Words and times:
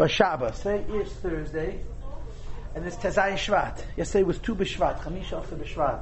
Bashaba. 0.00 0.56
Today 0.56 0.82
is 0.94 1.12
Thursday, 1.12 1.78
and 2.74 2.86
it's 2.86 2.96
Tezayin 2.96 3.34
Shvat. 3.34 3.84
Yesterday 3.98 4.22
was 4.22 4.38
Tu 4.38 4.54
B'Shvat, 4.54 4.98
Chamisha 5.00 5.44
for 5.44 5.56
B'Shvat. 5.56 6.00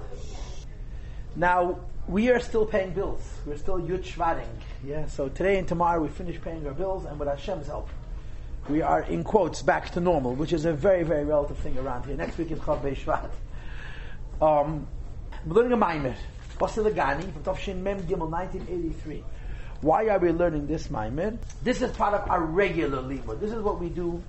Now, 1.34 1.80
we 2.06 2.30
are 2.30 2.38
still 2.38 2.64
paying 2.64 2.92
bills. 2.92 3.20
We're 3.44 3.56
still 3.56 3.80
Yud 3.80 4.04
Shvating. 4.04 4.46
Yeah, 4.84 5.08
so 5.08 5.28
today 5.28 5.58
and 5.58 5.66
tomorrow 5.66 6.00
we 6.00 6.10
finish 6.10 6.40
paying 6.40 6.64
our 6.68 6.74
bills, 6.74 7.06
and 7.06 7.18
with 7.18 7.28
Hashem's 7.28 7.66
help, 7.66 7.88
we 8.68 8.82
are, 8.82 9.02
in 9.02 9.24
quotes, 9.24 9.62
back 9.62 9.90
to 9.90 10.00
normal, 10.00 10.36
which 10.36 10.52
is 10.52 10.64
a 10.64 10.72
very, 10.72 11.02
very 11.02 11.24
relative 11.24 11.58
thing 11.58 11.76
around 11.76 12.06
here. 12.06 12.14
Next 12.14 12.38
week 12.38 12.52
is 12.52 12.60
Chav 12.60 12.80
B'Shvat. 12.80 13.30
Um, 14.40 14.86
we're 15.44 15.56
learning 15.56 15.72
a 15.72 15.76
Maimer, 15.76 16.14
Basilagani, 16.56 17.32
from 17.32 17.42
Tafshin 17.42 17.78
Mem 17.78 18.00
Gimel, 18.02 18.30
1983. 18.30 19.24
Why 19.80 20.08
are 20.08 20.18
we 20.18 20.32
learning 20.32 20.66
this 20.66 20.88
Maimer? 20.88 21.38
This 21.62 21.82
is 21.82 21.92
part 21.92 22.12
of 22.12 22.28
our 22.28 22.42
regular 22.42 23.00
limud. 23.00 23.38
This 23.38 23.52
is 23.52 23.62
what 23.62 23.78
we 23.78 23.88
do 23.88 24.20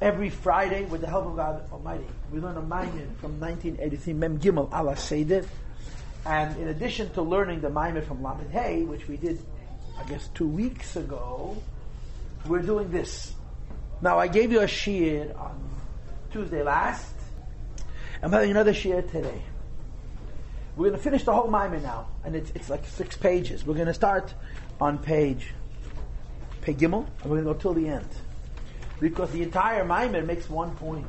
every 0.00 0.30
Friday 0.30 0.84
with 0.84 1.00
the 1.00 1.08
help 1.08 1.26
of 1.26 1.34
God 1.34 1.68
Almighty. 1.72 2.06
We 2.32 2.38
learn 2.38 2.56
a 2.56 2.62
Maimer 2.62 3.16
from 3.16 3.40
1983, 3.40 4.12
Mem 4.12 4.38
Gimel, 4.38 4.72
Allah 4.72 4.96
Seder. 4.96 5.44
And 6.24 6.56
in 6.58 6.68
addition 6.68 7.10
to 7.14 7.22
learning 7.22 7.60
the 7.60 7.70
Maimer 7.70 8.06
from 8.06 8.22
Lamed 8.22 8.50
Hay, 8.52 8.84
which 8.84 9.08
we 9.08 9.16
did, 9.16 9.44
I 9.98 10.04
guess, 10.04 10.28
two 10.28 10.46
weeks 10.46 10.94
ago, 10.94 11.60
we're 12.46 12.62
doing 12.62 12.92
this. 12.92 13.32
Now, 14.00 14.20
I 14.20 14.28
gave 14.28 14.52
you 14.52 14.60
a 14.60 14.66
shiur 14.66 15.36
on 15.36 15.60
Tuesday 16.30 16.62
last. 16.62 17.14
I'm 18.22 18.30
having 18.30 18.52
another 18.52 18.72
shiur 18.72 19.10
today. 19.10 19.42
We're 20.76 20.88
going 20.88 20.98
to 20.98 21.02
finish 21.02 21.24
the 21.24 21.32
whole 21.32 21.50
Maimer 21.50 21.82
now, 21.82 22.08
and 22.24 22.36
it's, 22.36 22.50
it's 22.54 22.70
like 22.70 22.84
six 22.86 23.16
pages. 23.16 23.66
We're 23.66 23.74
going 23.74 23.86
to 23.86 23.94
start 23.94 24.34
on 24.80 24.98
page 24.98 25.52
page 26.64 26.78
Gimel, 26.78 27.06
and 27.22 27.30
we're 27.30 27.42
going 27.42 27.44
to 27.44 27.52
go 27.52 27.54
till 27.54 27.74
the 27.74 27.88
end. 27.88 28.08
Because 28.98 29.30
the 29.32 29.42
entire 29.42 29.84
Maimer 29.84 30.24
makes 30.24 30.48
one 30.48 30.74
point. 30.76 31.06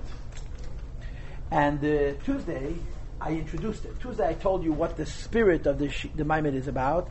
And 1.49 1.79
uh, 1.79 2.13
Tuesday, 2.23 2.75
I 3.21 3.31
introduced 3.31 3.85
it. 3.85 3.99
Tuesday, 4.01 4.27
I 4.27 4.33
told 4.33 4.63
you 4.63 4.73
what 4.73 4.97
the 4.97 5.05
spirit 5.05 5.65
of 5.65 5.79
the, 5.79 5.89
sh- 5.89 6.07
the 6.15 6.25
is 6.47 6.67
about. 6.67 7.09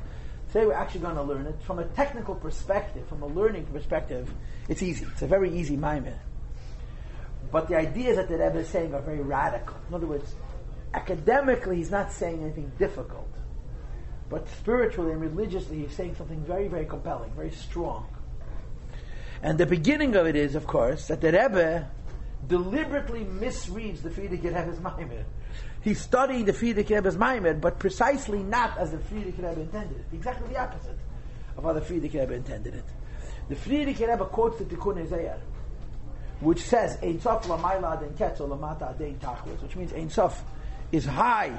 Today, 0.49 0.67
we're 0.67 0.75
actually 0.75 1.01
going 1.01 1.17
to 1.17 1.23
learn 1.23 1.47
it. 1.47 1.57
From 1.63 1.79
a 1.79 1.85
technical 1.85 2.35
perspective, 2.35 3.09
from 3.09 3.23
a 3.23 3.27
learning 3.27 3.67
perspective, 3.67 4.33
it's 4.69 4.83
easy. 4.83 5.07
It's 5.11 5.23
a 5.23 5.27
very 5.27 5.57
easy 5.57 5.77
Maimer. 5.77 6.19
But 7.51 7.69
the 7.69 7.77
ideas 7.77 8.17
that 8.17 8.29
the 8.29 8.37
Rebbe 8.37 8.59
is 8.59 8.69
saying 8.69 8.95
are 8.95 9.01
very 9.01 9.21
radical. 9.21 9.77
In 9.89 9.95
other 9.95 10.07
words, 10.07 10.35
academically, 10.93 11.77
he's 11.77 11.91
not 11.91 12.13
saying 12.13 12.43
anything 12.43 12.73
difficult. 12.79 13.29
But 14.35 14.49
spiritually 14.49 15.13
and 15.13 15.21
religiously, 15.21 15.79
he's 15.85 15.95
saying 15.95 16.17
something 16.17 16.41
very, 16.41 16.67
very 16.67 16.87
compelling, 16.87 17.31
very 17.37 17.53
strong. 17.53 18.09
And 19.45 19.59
the 19.59 19.65
beginning 19.65 20.17
of 20.17 20.27
it 20.27 20.35
is, 20.35 20.57
of 20.57 20.67
course, 20.67 21.07
that 21.07 21.21
the 21.21 21.29
Rebbe 21.29 21.89
deliberately 22.49 23.21
misreads 23.21 24.03
the 24.03 24.11
Frierdiker 24.11 24.53
Rebbe's 24.53 24.81
Maimer. 24.81 25.23
He 25.83 25.95
studied 25.95 26.47
the 26.47 26.53
Frierdiker 26.53 26.97
Rebbe's 26.97 27.15
Maimer, 27.15 27.61
but 27.61 27.79
precisely 27.79 28.43
not 28.43 28.77
as 28.77 28.91
the 28.91 28.97
Frierdiker 28.97 29.51
Rebbe 29.51 29.61
intended 29.61 29.99
it. 29.99 30.07
Exactly 30.13 30.49
the 30.49 30.59
opposite 30.59 30.99
of 31.57 31.63
how 31.63 31.73
the 31.73 31.81
Frierdiker 31.81 32.23
Rebbe 32.23 32.35
intended 32.35 32.75
it. 32.75 32.85
The 33.49 33.55
Frierdiker 33.55 34.09
Rebbe 34.09 34.25
quotes 34.25 34.59
the 34.59 34.65
Tikkunei 34.65 35.09
Zohar, 35.09 35.39
which 36.41 36.63
says, 36.63 36.99
Ein 37.05 37.21
Sof 37.21 37.47
Lamayla 37.47 38.01
Den 38.01 38.15
Ketzel 38.15 38.49
Lamata 38.49 38.99
Den 38.99 39.17
Tachlis, 39.21 39.63
which 39.63 39.77
means 39.77 39.93
Ein 39.93 40.11
Sof 40.11 40.43
is 40.91 41.07
high 41.07 41.53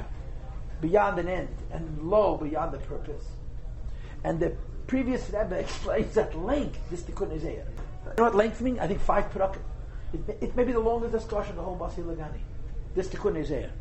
beyond 0.86 1.18
an 1.20 1.28
end 1.28 1.50
and 1.72 2.10
low 2.10 2.38
beyond 2.38 2.72
the 2.72 2.78
purpose. 2.78 3.26
And 4.24 4.40
the 4.40 4.56
previous 4.88 5.30
Rebbe 5.30 5.56
explains 5.60 6.18
at 6.18 6.38
length 6.38 6.80
this 6.90 7.02
Tikkunei 7.02 7.42
Zohar. 7.42 7.54
You 7.56 8.14
know 8.18 8.24
what 8.24 8.36
length 8.36 8.62
means? 8.62 8.80
I 8.80 8.88
think 8.88 9.02
five 9.02 9.32
parakim. 9.32 9.62
It, 10.14 10.38
it 10.42 10.56
may 10.56 10.64
be 10.64 10.72
the 10.72 10.80
longest 10.80 11.12
discussion 11.12 11.52
of 11.52 11.58
the 11.58 11.64
whole 11.64 11.78
Basi 11.78 12.04
Lagani. 12.04 12.40
This 12.94 13.08
Tikkunei 13.08 13.46
Zohar. 13.46 13.72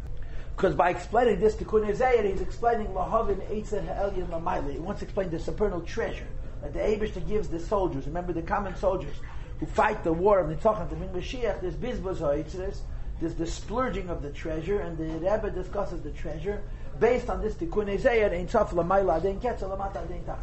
Because 0.56 0.74
by 0.74 0.90
explaining 0.90 1.40
this 1.40 1.54
Tikkunei 1.56 1.94
Zohar, 1.94 2.22
he's 2.22 2.40
explaining 2.40 2.86
Lahavin 2.88 3.40
Eitzah 3.50 3.84
Ha'elyon 3.86 4.28
Lamayli. 4.28 4.72
He 4.72 4.78
wants 4.78 5.00
to 5.00 5.06
explain 5.06 5.30
the 5.30 5.38
supernal 5.38 5.82
treasure 5.82 6.26
that 6.62 6.72
the 6.72 6.78
Abishta 6.78 7.26
gives 7.28 7.48
the 7.48 7.60
soldiers. 7.60 8.06
Remember 8.06 8.32
the 8.32 8.42
common 8.42 8.74
soldiers 8.76 9.14
who 9.60 9.66
fight 9.66 10.02
the 10.04 10.12
war 10.12 10.38
of 10.38 10.48
Nitzachon 10.48 10.88
to 10.88 10.96
bring 10.96 11.10
Mashiach, 11.10 11.60
there's 11.60 11.74
Bizbaz 11.74 12.18
Ha'itzres, 12.18 12.78
there's 13.20 13.34
the 13.34 13.46
splurging 13.46 14.08
of 14.08 14.22
the 14.22 14.30
treasure, 14.30 14.80
and 14.80 14.98
the 14.98 15.04
Rebbe 15.04 15.50
discusses 15.50 16.00
the 16.02 16.10
treasure 16.10 16.62
based 17.00 17.28
on 17.30 17.42
this 17.42 17.54
Tikkunei 17.54 17.98
Zohar 17.98 18.32
ein 18.32 18.48
sof 18.48 18.70
lamayla 18.70 19.22
dein 19.22 19.40
ketzel 19.40 19.70
lamata 19.70 20.06
dein 20.08 20.22
tachlis. 20.24 20.38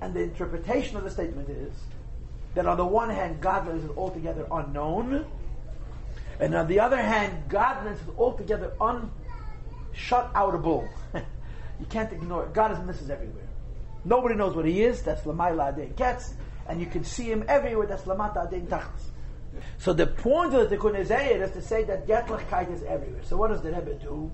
And 0.00 0.14
the 0.14 0.20
interpretation 0.20 0.96
of 0.96 1.04
the 1.04 1.10
statement 1.10 1.48
is 1.48 1.72
that 2.54 2.66
on 2.66 2.76
the 2.76 2.84
one 2.84 3.10
hand, 3.10 3.40
godliness 3.40 3.84
is 3.84 3.90
altogether 3.96 4.46
unknown, 4.50 5.26
and 6.38 6.54
on 6.54 6.66
the 6.66 6.80
other 6.80 7.00
hand, 7.00 7.48
godliness 7.48 8.00
is 8.00 8.08
altogether 8.18 8.72
unshut 8.80 10.32
outable. 10.32 10.88
you 11.14 11.86
can't 11.88 12.12
ignore 12.12 12.44
it. 12.44 12.52
God 12.52 12.72
is 12.72 13.10
everywhere. 13.10 13.48
Nobody 14.04 14.34
knows 14.34 14.54
what 14.54 14.66
He 14.66 14.82
is. 14.82 15.02
That's 15.02 15.22
lamayla 15.22 15.76
dein 15.76 15.94
ketz, 15.94 16.34
and 16.68 16.80
you 16.80 16.86
can 16.86 17.04
see 17.04 17.24
Him 17.24 17.44
everywhere. 17.48 17.86
That's 17.86 18.02
lamata 18.02 18.50
dein 18.50 18.66
tachlis. 18.66 19.10
So 19.78 19.92
the 19.92 20.06
point 20.06 20.54
of 20.54 20.68
the 20.68 20.76
Tikkun 20.76 20.98
is 20.98 21.08
to 21.08 21.62
say 21.62 21.84
that 21.84 22.06
Getlichkeit 22.06 22.72
is 22.72 22.82
everywhere. 22.82 23.22
So 23.24 23.36
what 23.36 23.48
does 23.48 23.62
the 23.62 23.72
Rebbe 23.72 23.94
do? 23.94 24.30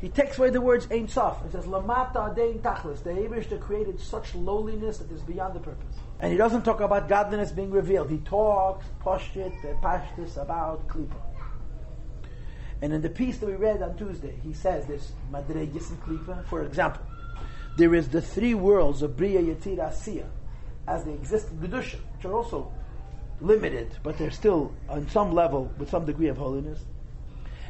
He 0.00 0.08
takes 0.08 0.38
away 0.38 0.48
the 0.48 0.60
words 0.60 0.88
Ein 0.90 1.08
Sof. 1.08 1.44
He 1.44 1.50
says, 1.50 1.66
Lamata 1.66 2.34
Adein 2.34 2.60
Tachlis. 2.60 3.02
The 3.02 3.10
Abishta 3.10 3.60
created 3.60 4.00
such 4.00 4.34
lowliness 4.34 4.98
that 4.98 5.10
is 5.10 5.20
beyond 5.20 5.54
the 5.54 5.60
purpose. 5.60 5.96
And 6.20 6.32
he 6.32 6.38
doesn't 6.38 6.62
talk 6.62 6.80
about 6.80 7.08
godliness 7.08 7.50
being 7.50 7.70
revealed. 7.70 8.10
He 8.10 8.18
talks, 8.18 8.86
Pashtit, 9.02 9.52
Pashtis, 9.82 10.40
about 10.40 10.88
Klippa. 10.88 11.20
And 12.82 12.94
in 12.94 13.02
the 13.02 13.10
piece 13.10 13.38
that 13.38 13.46
we 13.46 13.54
read 13.56 13.82
on 13.82 13.94
Tuesday, 13.96 14.34
he 14.42 14.54
says 14.54 14.86
this, 14.86 15.12
Madregis 15.30 15.90
and 15.90 16.02
Klippa, 16.02 16.46
for 16.46 16.64
example, 16.64 17.02
there 17.76 17.94
is 17.94 18.08
the 18.08 18.22
three 18.22 18.54
worlds 18.54 19.02
of 19.02 19.18
Bria, 19.18 19.42
Yetzira, 19.42 19.90
Asiya, 19.90 20.26
as 20.88 21.04
they 21.04 21.12
exist 21.12 21.50
in 21.50 21.58
Gedusha, 21.58 21.98
which 22.16 22.24
are 22.24 22.32
also 22.32 22.72
limited, 23.42 23.94
but 24.02 24.16
they're 24.16 24.30
still 24.30 24.72
on 24.88 25.08
some 25.10 25.32
level 25.34 25.70
with 25.76 25.90
some 25.90 26.06
degree 26.06 26.28
of 26.28 26.38
holiness. 26.38 26.80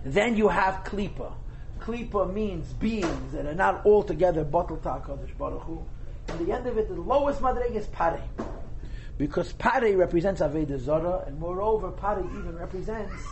Then 0.04 0.36
you 0.36 0.48
have 0.48 0.84
Klippa. 0.84 1.32
Klippa 1.80 2.32
means 2.32 2.72
beings 2.74 3.32
that 3.32 3.46
are 3.46 3.54
not 3.54 3.84
altogether 3.86 4.44
Batal 4.44 4.78
Kodesh 4.78 5.36
Baruch 5.38 5.62
Hu. 5.62 5.82
And 6.28 6.46
the 6.46 6.52
end 6.52 6.66
of 6.66 6.78
it, 6.78 6.88
the 6.88 6.94
lowest 6.94 7.40
madreg 7.40 7.74
is 7.74 7.86
Pare. 7.88 8.22
Because 9.18 9.52
Pare 9.54 9.96
represents 9.96 10.40
Aveda 10.40 10.78
Zara, 10.78 11.24
and 11.26 11.38
moreover, 11.38 11.90
Pare 11.90 12.20
even 12.20 12.56
represents 12.58 13.22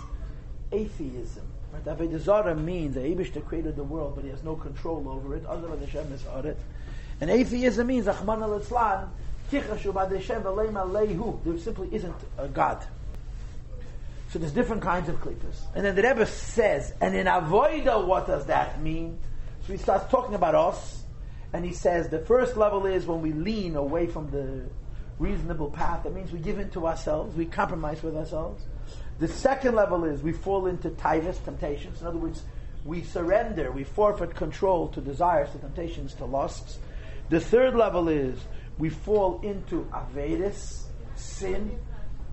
atheism. 0.73 1.45
Right? 1.73 1.85
Aveda 1.85 2.19
Zara 2.19 2.55
means 2.55 2.95
that 2.95 3.05
Abishta 3.05 3.45
created 3.45 3.77
the 3.77 3.85
world, 3.85 4.15
but 4.15 4.25
he 4.25 4.31
has 4.31 4.43
no 4.43 4.57
control 4.57 5.09
over 5.09 5.37
it, 5.37 5.47
other 5.47 5.69
than 5.69 5.81
Hashem 5.81 6.13
is 6.13 6.25
it. 6.45 6.59
And 7.21 7.31
atheism 7.31 7.87
means 7.87 8.07
Achman 8.07 8.43
al-Islam, 8.43 9.11
there 9.51 9.63
simply 11.59 11.89
isn't 11.95 12.17
a 12.37 12.49
God. 12.49 12.87
So 14.29 14.39
there's 14.39 14.53
different 14.53 14.83
kinds 14.83 15.09
of 15.09 15.17
klippas. 15.21 15.61
And 15.75 15.85
then 15.85 15.95
the 15.95 16.03
Rebbe 16.03 16.27
says, 16.27 16.93
and 17.01 17.15
in 17.15 17.27
avoida, 17.27 18.07
what 18.07 18.27
does 18.27 18.47
that 18.47 18.83
mean? 18.83 19.19
So 19.67 19.73
he 19.73 19.79
starts 19.79 20.11
talking 20.11 20.35
about 20.35 20.55
us, 20.55 21.05
and 21.53 21.65
he 21.65 21.73
says 21.73 22.09
the 22.09 22.19
first 22.19 22.57
level 22.57 22.85
is 22.87 23.07
when 23.07 23.23
we 23.23 23.33
lean 23.33 23.75
away 23.77 24.07
from 24.07 24.31
the 24.31 24.69
reasonable 25.19 25.71
path. 25.71 26.05
That 26.05 26.15
means 26.15 26.31
we 26.31 26.41
give 26.41 26.59
in 26.59 26.71
to 26.71 26.87
ourselves, 26.87 27.35
we 27.37 27.47
compromise 27.47 28.03
with 28.03 28.17
ourselves. 28.17 28.65
The 29.19 29.29
second 29.29 29.75
level 29.75 30.05
is 30.05 30.23
we 30.23 30.33
fall 30.33 30.67
into 30.67 30.91
tivus, 30.91 31.43
temptations. 31.45 32.03
In 32.03 32.07
other 32.07 32.19
words, 32.19 32.43
we 32.85 33.03
surrender, 33.03 33.73
we 33.73 33.85
forfeit 33.85 34.35
control 34.35 34.89
to 34.89 35.01
desires, 35.01 35.51
to 35.51 35.59
temptations, 35.59 36.15
to 36.15 36.25
lusts. 36.25 36.79
The 37.29 37.41
third 37.41 37.75
level 37.75 38.09
is 38.09 38.39
we 38.79 38.91
fall 38.91 39.41
into 39.43 39.85
Avedis, 39.93 40.85
sin. 41.17 41.79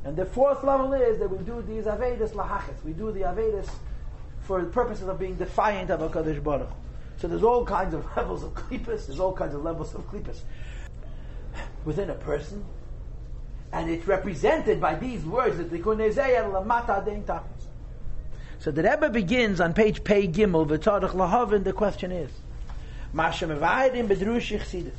And 0.05 0.15
the 0.15 0.25
fourth 0.25 0.63
level 0.63 0.93
is 0.93 1.17
that 1.17 1.29
we 1.29 1.43
do 1.43 1.63
these 1.63 1.85
Avedis 1.85 2.29
lahachis. 2.29 2.81
We 2.85 2.93
do 2.93 3.11
the 3.11 3.21
Avedis 3.21 3.67
for 4.41 4.61
the 4.61 4.67
purposes 4.67 5.07
of 5.07 5.19
being 5.19 5.35
defiant 5.35 5.89
of 5.89 5.99
HaKadosh 5.99 6.43
Baruch. 6.43 6.69
So 7.17 7.27
there's 7.27 7.43
all 7.43 7.65
kinds 7.65 7.95
of 7.95 8.05
levels 8.15 8.43
of 8.43 8.53
klippas, 8.53 9.07
there's 9.07 9.19
all 9.19 9.33
kinds 9.33 9.55
of 9.55 9.63
levels 9.63 9.95
of 9.95 10.07
klippas 10.09 10.41
within 11.85 12.11
a 12.11 12.15
person. 12.15 12.63
And 13.73 13.89
it's 13.89 14.05
represented 14.05 14.79
by 14.79 14.95
these 14.95 15.25
words 15.25 15.57
that 15.57 15.71
the 15.71 15.79
Kunezeya 15.79 16.51
Lamata 16.51 17.03
Dein. 17.03 17.41
So 18.59 18.71
the 18.71 18.83
Rebbe 18.83 19.09
begins 19.09 19.59
on 19.59 19.73
page 19.73 20.03
Pei 20.03 20.27
Gimel, 20.27 20.67
V'tzadach 20.67 21.11
Lahavin, 21.11 21.63
the 21.63 21.73
question 21.73 22.11
is, 22.11 22.31
Masha 23.11 23.47
Mevaydim 23.47 24.07
Bedrush 24.07 24.57
Chsidis. 24.59 24.91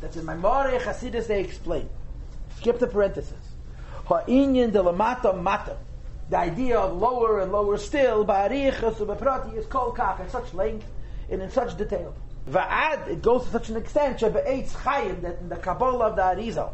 That's 0.00 0.16
in 0.16 0.24
my 0.24 0.36
More 0.36 0.70
Chasidus 0.78 1.26
they 1.26 1.40
explain. 1.40 1.88
Skip 2.56 2.78
the 2.78 2.86
parenthesis. 2.86 3.47
Ha'inyan 4.08 4.72
de 4.72 4.82
lamata 4.82 5.38
mata. 5.38 5.76
The 6.30 6.38
idea 6.38 6.78
of 6.78 6.96
lower 6.96 7.40
and 7.40 7.52
lower 7.52 7.76
still, 7.76 8.24
ba'arichas 8.24 8.96
u'beprati 8.96 9.54
is 9.54 9.66
kol 9.66 9.94
kach, 9.94 10.20
at 10.20 10.30
such 10.30 10.54
length 10.54 10.86
and 11.30 11.42
in 11.42 11.50
such 11.50 11.76
detail. 11.76 12.14
Va'ad, 12.48 13.08
it 13.08 13.20
goes 13.20 13.44
to 13.44 13.50
such 13.50 13.68
an 13.68 13.76
extent, 13.76 14.20
shebe'etz 14.20 14.70
chayim, 14.70 15.20
that 15.20 15.38
in 15.40 15.50
the 15.50 15.56
Kabbalah 15.56 16.06
of 16.06 16.16
the 16.16 16.22
Arizal, 16.22 16.72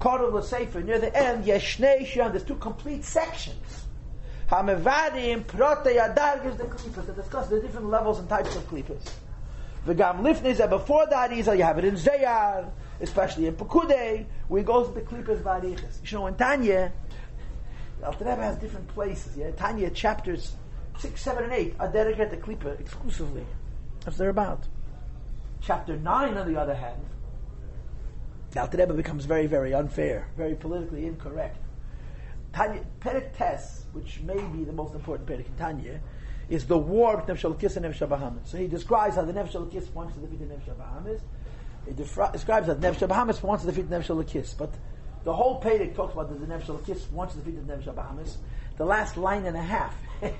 Korov 0.00 0.44
Sefer, 0.44 0.80
near 0.80 1.00
the 1.00 1.14
end, 1.16 1.44
Yeshnei 1.44 2.06
Shion, 2.06 2.30
there's 2.30 2.44
two 2.44 2.54
complete 2.54 3.04
sections. 3.04 3.86
Hamevadim, 4.48 5.44
Prote 5.44 5.84
Yadargis, 5.84 6.56
the 6.56 6.64
Klipas, 6.64 7.06
that 7.06 7.16
discuss 7.16 7.48
the 7.48 7.60
different 7.60 7.90
levels 7.90 8.20
and 8.20 8.28
types 8.28 8.54
of 8.54 8.62
Klipas. 8.70 9.10
V'gam 9.88 10.20
Lifnei, 10.20 10.68
before 10.68 11.06
that, 11.06 11.34
you 11.34 11.42
have 11.62 11.78
it 11.78 11.84
in 11.86 11.96
Zohar, 11.96 12.70
especially 13.00 13.46
in 13.46 13.54
Pekudei, 13.54 14.26
where 14.48 14.60
he 14.60 14.64
goes 14.64 14.88
to 14.88 14.94
the 14.94 15.00
Klipas 15.00 15.42
Varichas. 15.42 16.00
You 16.04 16.18
know, 16.18 16.26
in 16.26 16.34
Tanya, 16.34 16.92
Alter 18.04 18.24
Rebbe 18.26 18.42
has 18.42 18.56
different 18.56 18.86
places. 18.88 19.34
Yeah? 19.36 19.50
Tanya 19.52 19.88
chapters 19.90 20.56
6, 20.98 21.20
7, 21.20 21.44
and 21.44 21.52
8 21.52 21.74
are 21.80 21.88
dedicated 21.90 22.30
to 22.30 22.36
Klippa 22.36 22.78
exclusively. 22.78 23.46
That's 24.04 24.18
they're 24.18 24.28
about. 24.28 24.68
Chapter 25.62 25.96
9, 25.96 26.36
on 26.36 26.52
the 26.52 26.60
other 26.60 26.74
hand, 26.74 27.02
Alter 28.56 28.76
Rebbe 28.76 28.92
becomes 28.92 29.24
very, 29.24 29.46
very 29.46 29.72
unfair, 29.72 30.28
very 30.36 30.54
politically 30.54 31.06
incorrect. 31.06 31.56
Tanya, 32.52 32.84
Perek 33.00 33.34
Tes, 33.36 33.86
which 33.92 34.20
may 34.20 34.40
be 34.48 34.64
the 34.64 34.72
most 34.72 34.94
important 34.94 35.26
Perek 35.28 35.46
in 35.46 35.56
Tanya, 35.56 36.00
is 36.48 36.66
the 36.66 36.78
war 36.78 37.18
between 37.18 37.36
Nefesh 37.36 37.58
Elokis 37.58 37.76
and 37.76 37.86
Nefesh 37.86 38.08
Bahamas. 38.08 38.48
So 38.48 38.56
he 38.56 38.66
describes 38.66 39.16
how 39.16 39.24
the 39.24 39.32
Nefesh 39.32 39.52
Elokis 39.52 39.92
wants 39.92 40.14
to 40.14 40.20
defeat 40.20 40.38
the 40.38 40.46
Nefesh 40.46 40.76
Bahamas. 40.76 41.20
He 41.86 41.92
describes 41.92 42.66
how 42.66 42.74
the 42.74 42.88
Nefesh 42.88 43.08
Bahamas 43.08 43.42
wants 43.42 43.64
to 43.64 43.70
defeat 43.70 43.88
the 43.88 43.96
Nefesh 43.96 44.06
Elokis. 44.06 44.56
But 44.56 44.72
the 45.24 45.32
whole 45.34 45.60
Perek 45.60 45.94
talks 45.94 46.14
about 46.14 46.28
the 46.28 46.46
Nefesh 46.46 46.66
Elokis 46.66 47.10
wants 47.10 47.34
to 47.34 47.40
defeat 47.40 47.66
the 47.66 47.72
Nefesh 47.72 47.94
Bahamas. 47.94 48.38
The 48.78 48.84
last 48.84 49.16
line 49.16 49.44
and 49.44 49.56
a 49.56 49.62
half 49.62 49.94
is 50.22 50.32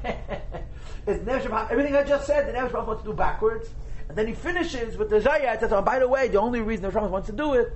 Nefesh 1.19 1.49
Bahamas. 1.50 1.70
Everything 1.70 1.94
I 1.94 2.05
just 2.05 2.26
said, 2.26 2.49
the 2.49 2.52
Nefesh 2.52 2.72
Bahamas 2.72 2.88
wants 2.88 3.02
to 3.02 3.08
do 3.10 3.14
backwards. 3.14 3.69
And 4.08 4.16
then 4.16 4.26
he 4.26 4.34
finishes 4.34 4.96
with 4.96 5.10
the 5.10 5.20
Zayat. 5.20 5.60
Says, 5.60 5.72
oh, 5.72 5.82
by 5.82 5.99
the 5.99 6.08
way, 6.08 6.28
the 6.28 6.40
only 6.40 6.62
reason 6.62 6.84
the 6.84 6.90
Bahamas 6.90 7.10
wants 7.10 7.26
to 7.26 7.34
do 7.34 7.52
it 7.55 7.70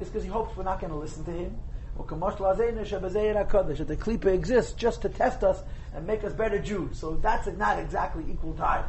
is 0.00 0.08
because 0.08 0.24
he 0.24 0.28
hopes 0.28 0.56
we're 0.56 0.64
not 0.64 0.80
going 0.80 0.92
to 0.92 0.98
listen 0.98 1.24
to 1.24 1.30
him. 1.30 1.56
That 1.96 2.08
the 3.88 3.96
klipa 3.96 4.26
exists 4.26 4.72
just 4.72 5.02
to 5.02 5.08
test 5.08 5.42
us 5.42 5.62
and 5.96 6.06
make 6.06 6.22
us 6.22 6.32
better 6.34 6.58
Jews. 6.58 6.98
So 6.98 7.16
that's 7.16 7.48
not 7.56 7.78
exactly 7.78 8.24
equal 8.30 8.54
time. 8.54 8.84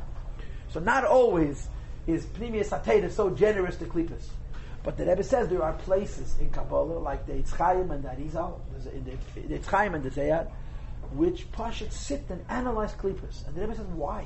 So 0.70 0.82
not 0.82 1.06
always 1.06 1.70
is 2.06 2.26
Pneumius 2.26 2.70
Sateda 2.70 3.10
so 3.10 3.30
generous 3.30 3.78
to 3.78 3.86
klipas. 3.86 4.28
But 4.84 4.98
the 4.98 5.06
Rebbe 5.06 5.24
says 5.24 5.50
there 5.50 5.64
are 5.64 5.74
places 5.74 6.36
in 6.40 6.50
Kabbalah, 6.50 7.00
like 7.00 7.26
the 7.26 7.34
Etz 7.34 7.50
Chayim 7.52 7.92
and 7.92 8.04
the 8.04 8.10
Arizal, 8.10 8.60
the, 8.84 9.12
Etz 9.42 9.64
Chayim 9.64 9.96
and 9.96 10.04
the 10.04 10.10
Zayat, 10.10 10.50
which 11.14 11.50
Pashit 11.52 11.92
sit 11.92 12.26
and 12.30 12.44
analyze 12.50 12.94
klipas. 12.94 13.48
And 13.48 13.56
the 13.56 13.62
Rebbe 13.62 13.76
says, 13.76 13.86
why? 13.88 14.26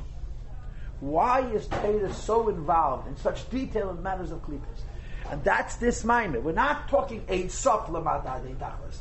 Why 1.00 1.42
is 1.52 1.68
Torah 1.68 2.14
so 2.14 2.50
involved 2.50 3.08
in 3.08 3.18
such 3.18 3.50
detail 3.50 3.90
in 3.92 4.02
matters 4.04 4.32
of 4.32 4.44
klipas? 4.44 4.82
And 5.30 5.44
that's 5.44 5.76
this 5.78 6.04
maimer. 6.04 6.42
We're 6.42 6.52
not 6.52 6.90
talking 6.90 7.24
a 7.30 7.48
sop 7.48 7.88
lamata 7.88 8.42
tachlis. 8.58 8.98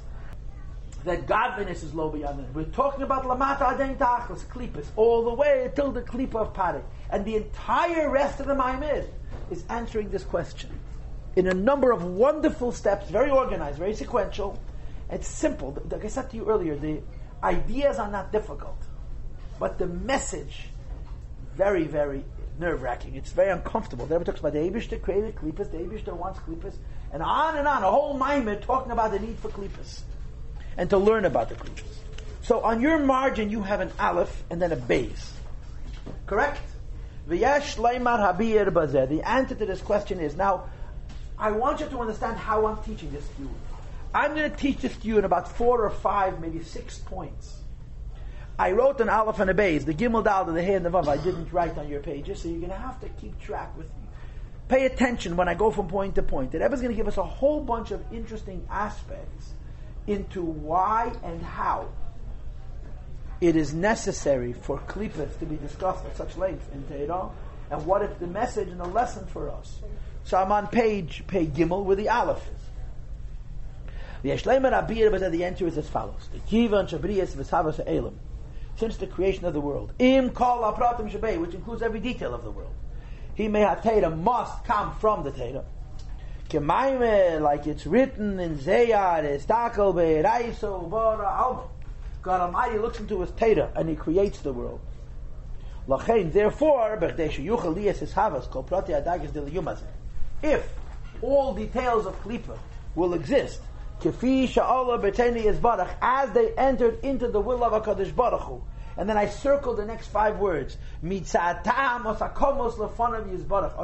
That 1.04 1.26
godliness 1.26 1.82
is 1.82 1.94
low 1.94 2.10
beyond 2.10 2.40
it. 2.40 2.46
We're 2.52 2.64
talking 2.64 3.02
about 3.02 3.24
lamata 3.24 3.60
adein 3.60 3.96
tachlis, 3.96 4.44
klipas, 4.44 4.86
all 4.96 5.24
the 5.24 5.32
way 5.32 5.70
till 5.74 5.92
the 5.92 6.02
klipa 6.02 6.36
of 6.36 6.52
parik. 6.52 6.82
And 7.08 7.24
the 7.24 7.36
entire 7.36 8.10
rest 8.10 8.40
of 8.40 8.46
the 8.46 8.54
maimer 8.54 9.06
is 9.50 9.64
answering 9.70 10.10
this 10.10 10.24
question 10.24 10.70
in 11.36 11.46
a 11.46 11.54
number 11.54 11.90
of 11.90 12.04
wonderful 12.04 12.72
steps, 12.72 13.08
very 13.08 13.30
organized, 13.30 13.78
very 13.78 13.94
sequential. 13.94 14.60
It's 15.10 15.26
simple. 15.26 15.76
Like 15.90 16.04
I 16.04 16.08
said 16.08 16.30
to 16.30 16.36
you 16.36 16.48
earlier, 16.48 16.76
the 16.76 17.00
ideas 17.42 17.98
are 17.98 18.10
not 18.10 18.30
difficult, 18.30 18.76
but 19.58 19.78
the 19.78 19.86
message 19.86 20.68
very, 21.56 21.84
very 21.84 22.24
nerve 22.58 22.82
wracking. 22.82 23.14
It's 23.14 23.32
very 23.32 23.50
uncomfortable. 23.50 24.06
The 24.06 24.14
Rebbe 24.14 24.24
talks 24.26 24.40
about 24.40 24.52
the 24.52 24.58
Abishter 24.58 25.00
created 25.00 25.34
klipas, 25.34 25.70
the 25.70 25.78
Abishter 25.78 26.12
wants 26.12 26.40
klipas, 26.40 26.74
and 27.12 27.22
on 27.22 27.56
and 27.56 27.66
on, 27.66 27.82
a 27.82 27.90
whole 27.90 28.18
maimer 28.18 28.60
talking 28.60 28.92
about 28.92 29.12
the 29.12 29.18
need 29.18 29.38
for 29.38 29.48
klipas 29.48 30.02
and 30.80 30.88
to 30.88 30.96
learn 30.96 31.26
about 31.26 31.50
the 31.50 31.54
klipas. 31.54 31.84
So 32.40 32.62
on 32.62 32.80
your 32.80 32.98
margin, 32.98 33.50
you 33.50 33.62
have 33.62 33.80
an 33.80 33.92
aleph 33.98 34.42
and 34.48 34.62
then 34.62 34.72
a 34.72 34.76
base. 34.76 35.34
Correct? 36.26 36.62
The 37.28 37.44
answer 37.44 39.54
to 39.54 39.66
this 39.66 39.82
question 39.82 40.20
is 40.20 40.34
now, 40.34 40.70
I 41.38 41.50
want 41.50 41.80
you 41.80 41.86
to 41.86 41.98
understand 41.98 42.38
how 42.38 42.64
I'm 42.64 42.82
teaching 42.82 43.12
this 43.12 43.28
to 43.36 43.42
you. 43.42 43.50
I'm 44.14 44.34
going 44.34 44.50
to 44.50 44.56
teach 44.56 44.78
this 44.78 44.96
to 44.96 45.06
you 45.06 45.18
in 45.18 45.26
about 45.26 45.54
four 45.54 45.84
or 45.84 45.90
five, 45.90 46.40
maybe 46.40 46.64
six 46.64 46.98
points. 46.98 47.58
I 48.58 48.72
wrote 48.72 49.02
an 49.02 49.10
aleph 49.10 49.38
and 49.38 49.50
a 49.50 49.54
base, 49.54 49.84
the 49.84 49.92
gimel 49.92 50.24
dal 50.24 50.48
and 50.48 50.56
the 50.56 50.62
hey 50.62 50.76
and 50.76 50.84
the 50.84 50.90
vav. 50.90 51.08
I 51.08 51.18
didn't 51.18 51.52
write 51.52 51.76
on 51.76 51.88
your 51.88 52.00
pages, 52.00 52.40
so 52.40 52.48
you're 52.48 52.58
going 52.58 52.70
to 52.70 52.76
have 52.76 52.98
to 53.02 53.08
keep 53.20 53.38
track 53.38 53.76
with 53.76 53.88
me. 53.88 54.08
Pay 54.68 54.86
attention 54.86 55.36
when 55.36 55.46
I 55.46 55.52
go 55.52 55.70
from 55.70 55.88
point 55.88 56.14
to 56.14 56.22
point. 56.22 56.54
Rebbe's 56.54 56.80
going 56.80 56.92
to 56.92 56.96
give 56.96 57.08
us 57.08 57.18
a 57.18 57.22
whole 57.22 57.60
bunch 57.60 57.90
of 57.90 58.02
interesting 58.12 58.66
aspects 58.70 59.52
into 60.06 60.42
why 60.42 61.12
and 61.22 61.42
how 61.42 61.88
it 63.40 63.56
is 63.56 63.72
necessary 63.72 64.52
for 64.52 64.78
klipas 64.80 65.38
to 65.38 65.46
be 65.46 65.56
discussed 65.56 66.04
at 66.04 66.16
such 66.16 66.36
length 66.36 66.68
in 66.72 66.82
Torah, 66.84 67.30
and 67.70 67.86
what 67.86 68.02
is 68.02 68.10
the 68.18 68.26
message 68.26 68.68
and 68.68 68.80
the 68.80 68.84
lesson 68.84 69.26
for 69.26 69.48
us. 69.48 69.78
So 70.24 70.36
I'm 70.36 70.52
on 70.52 70.66
page 70.66 71.24
page 71.26 71.50
Gimel 71.50 71.84
where 71.84 71.96
the 71.96 72.08
Aleph 72.08 72.38
is. 72.38 73.92
The 74.22 74.30
Yeshleimer 74.30 74.72
Abir, 74.72 75.10
but 75.10 75.22
at 75.22 75.32
the 75.32 75.44
answer 75.44 75.66
is 75.66 75.78
as 75.78 75.88
follows: 75.88 76.28
The 76.32 76.38
Kivan 76.40 76.88
Shabriyas 76.88 77.34
V'Savas 77.34 77.80
Elam 77.86 78.18
since 78.80 78.96
the 78.96 79.06
creation 79.06 79.44
of 79.44 79.52
the 79.52 79.60
world. 79.60 79.92
Im 79.98 80.30
kol 80.30 80.60
apratim 80.60 81.10
shabei, 81.10 81.38
which 81.38 81.54
includes 81.54 81.82
every 81.82 82.00
detail 82.00 82.34
of 82.34 82.42
the 82.42 82.50
world. 82.50 82.72
He 83.34 83.46
may 83.46 83.60
have 83.60 84.18
must 84.18 84.64
come 84.64 84.94
from 84.96 85.22
the 85.22 85.30
Teda. 85.30 85.64
Kemaime, 86.50 87.40
like 87.40 87.66
it's 87.68 87.86
written 87.86 88.40
in 88.40 88.60
Zohar, 88.60 89.22
Estakel 89.22 89.94
be'raiso 89.94 90.90
vora 90.90 91.38
alma. 91.38 91.68
God 92.22 92.40
Almighty 92.40 92.78
looks 92.78 92.98
into 92.98 93.20
His 93.20 93.30
Teda 93.30 93.70
and 93.76 93.88
He 93.88 93.94
creates 93.94 94.40
the 94.40 94.52
world. 94.52 94.80
Lachain, 95.86 96.32
therefore, 96.32 96.98
if 100.42 100.68
all 101.22 101.54
details 101.54 102.06
of 102.06 102.20
Klipa 102.24 102.58
will 102.96 103.14
exist, 103.14 103.60
kifi 104.00 104.48
sha'allah 104.48 105.00
betani 105.00 105.44
yzbarak 105.44 105.94
as 106.02 106.32
they 106.32 106.52
entered 106.54 106.98
into 107.04 107.28
the 107.28 107.40
will 107.40 107.62
of 107.62 107.80
HaKadosh 107.80 108.16
Baruch 108.16 108.42
Hu, 108.42 108.60
and 108.96 109.08
then 109.08 109.16
I 109.16 109.26
circled 109.26 109.76
the 109.76 109.84
next 109.84 110.08
five 110.08 110.38
words. 110.38 110.76
A 111.02 111.06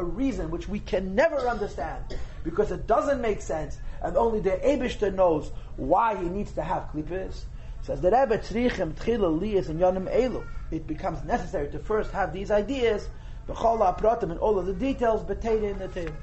reason 0.04 0.50
which 0.50 0.68
we 0.68 0.80
can 0.80 1.14
never 1.14 1.48
understand 1.48 2.18
because 2.46 2.70
it 2.70 2.86
doesn't 2.86 3.20
make 3.20 3.42
sense, 3.42 3.76
and 4.00 4.16
only 4.16 4.38
the 4.38 4.50
Abishter 4.50 5.12
knows 5.12 5.50
why 5.76 6.14
he 6.14 6.28
needs 6.28 6.52
to 6.52 6.62
have 6.62 6.88
klippas. 6.92 7.42
Says 7.82 8.00
the 8.00 8.08
Rebbe 8.08 8.38
tzrichem 8.38 8.94
tchila 8.94 9.36
liyas 9.36 9.68
and 9.68 9.80
yonim 9.80 10.08
elu. 10.08 10.46
It 10.70 10.86
becomes 10.86 11.24
necessary 11.24 11.68
to 11.72 11.80
first 11.80 12.12
have 12.12 12.32
these 12.32 12.52
ideas, 12.52 13.08
b'chol 13.48 13.78
ha'pratim 13.78 14.30
and 14.30 14.38
all 14.38 14.60
of 14.60 14.66
the 14.66 14.74
details, 14.74 15.24
b'teira 15.24 15.72
in 15.72 15.78
the 15.80 15.88
teira. 15.88 16.14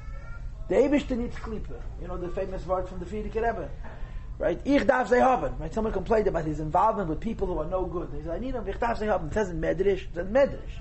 The 0.68 0.76
Abishter 0.76 1.18
needs 1.18 1.36
klippa. 1.36 1.78
You 2.00 2.08
know 2.08 2.16
the 2.16 2.30
famous 2.30 2.64
words 2.64 2.88
from 2.88 3.00
the 3.00 3.04
Frierdiker 3.04 3.46
Rebbe. 3.46 3.68
Right? 4.38 4.58
Ich 4.64 4.82
darf 4.86 5.10
sie 5.10 5.16
haben. 5.16 5.58
Right? 5.58 5.74
Someone 5.74 5.92
complained 5.92 6.26
about 6.26 6.46
his 6.46 6.58
involvement 6.58 7.10
with 7.10 7.20
people 7.20 7.46
who 7.48 7.58
are 7.58 7.66
no 7.66 7.84
good. 7.84 8.08
He 8.16 8.22
said, 8.22 8.30
I 8.30 8.38
need 8.38 8.54
them. 8.54 8.66
Ich 8.66 8.76
darf 8.80 8.98
sie 8.98 9.04
haben. 9.04 9.28
It 9.28 9.34
says 9.34 9.50
in 9.50 9.60
Medrash. 9.60 10.06
Says 10.14 10.26
Medrash. 10.26 10.80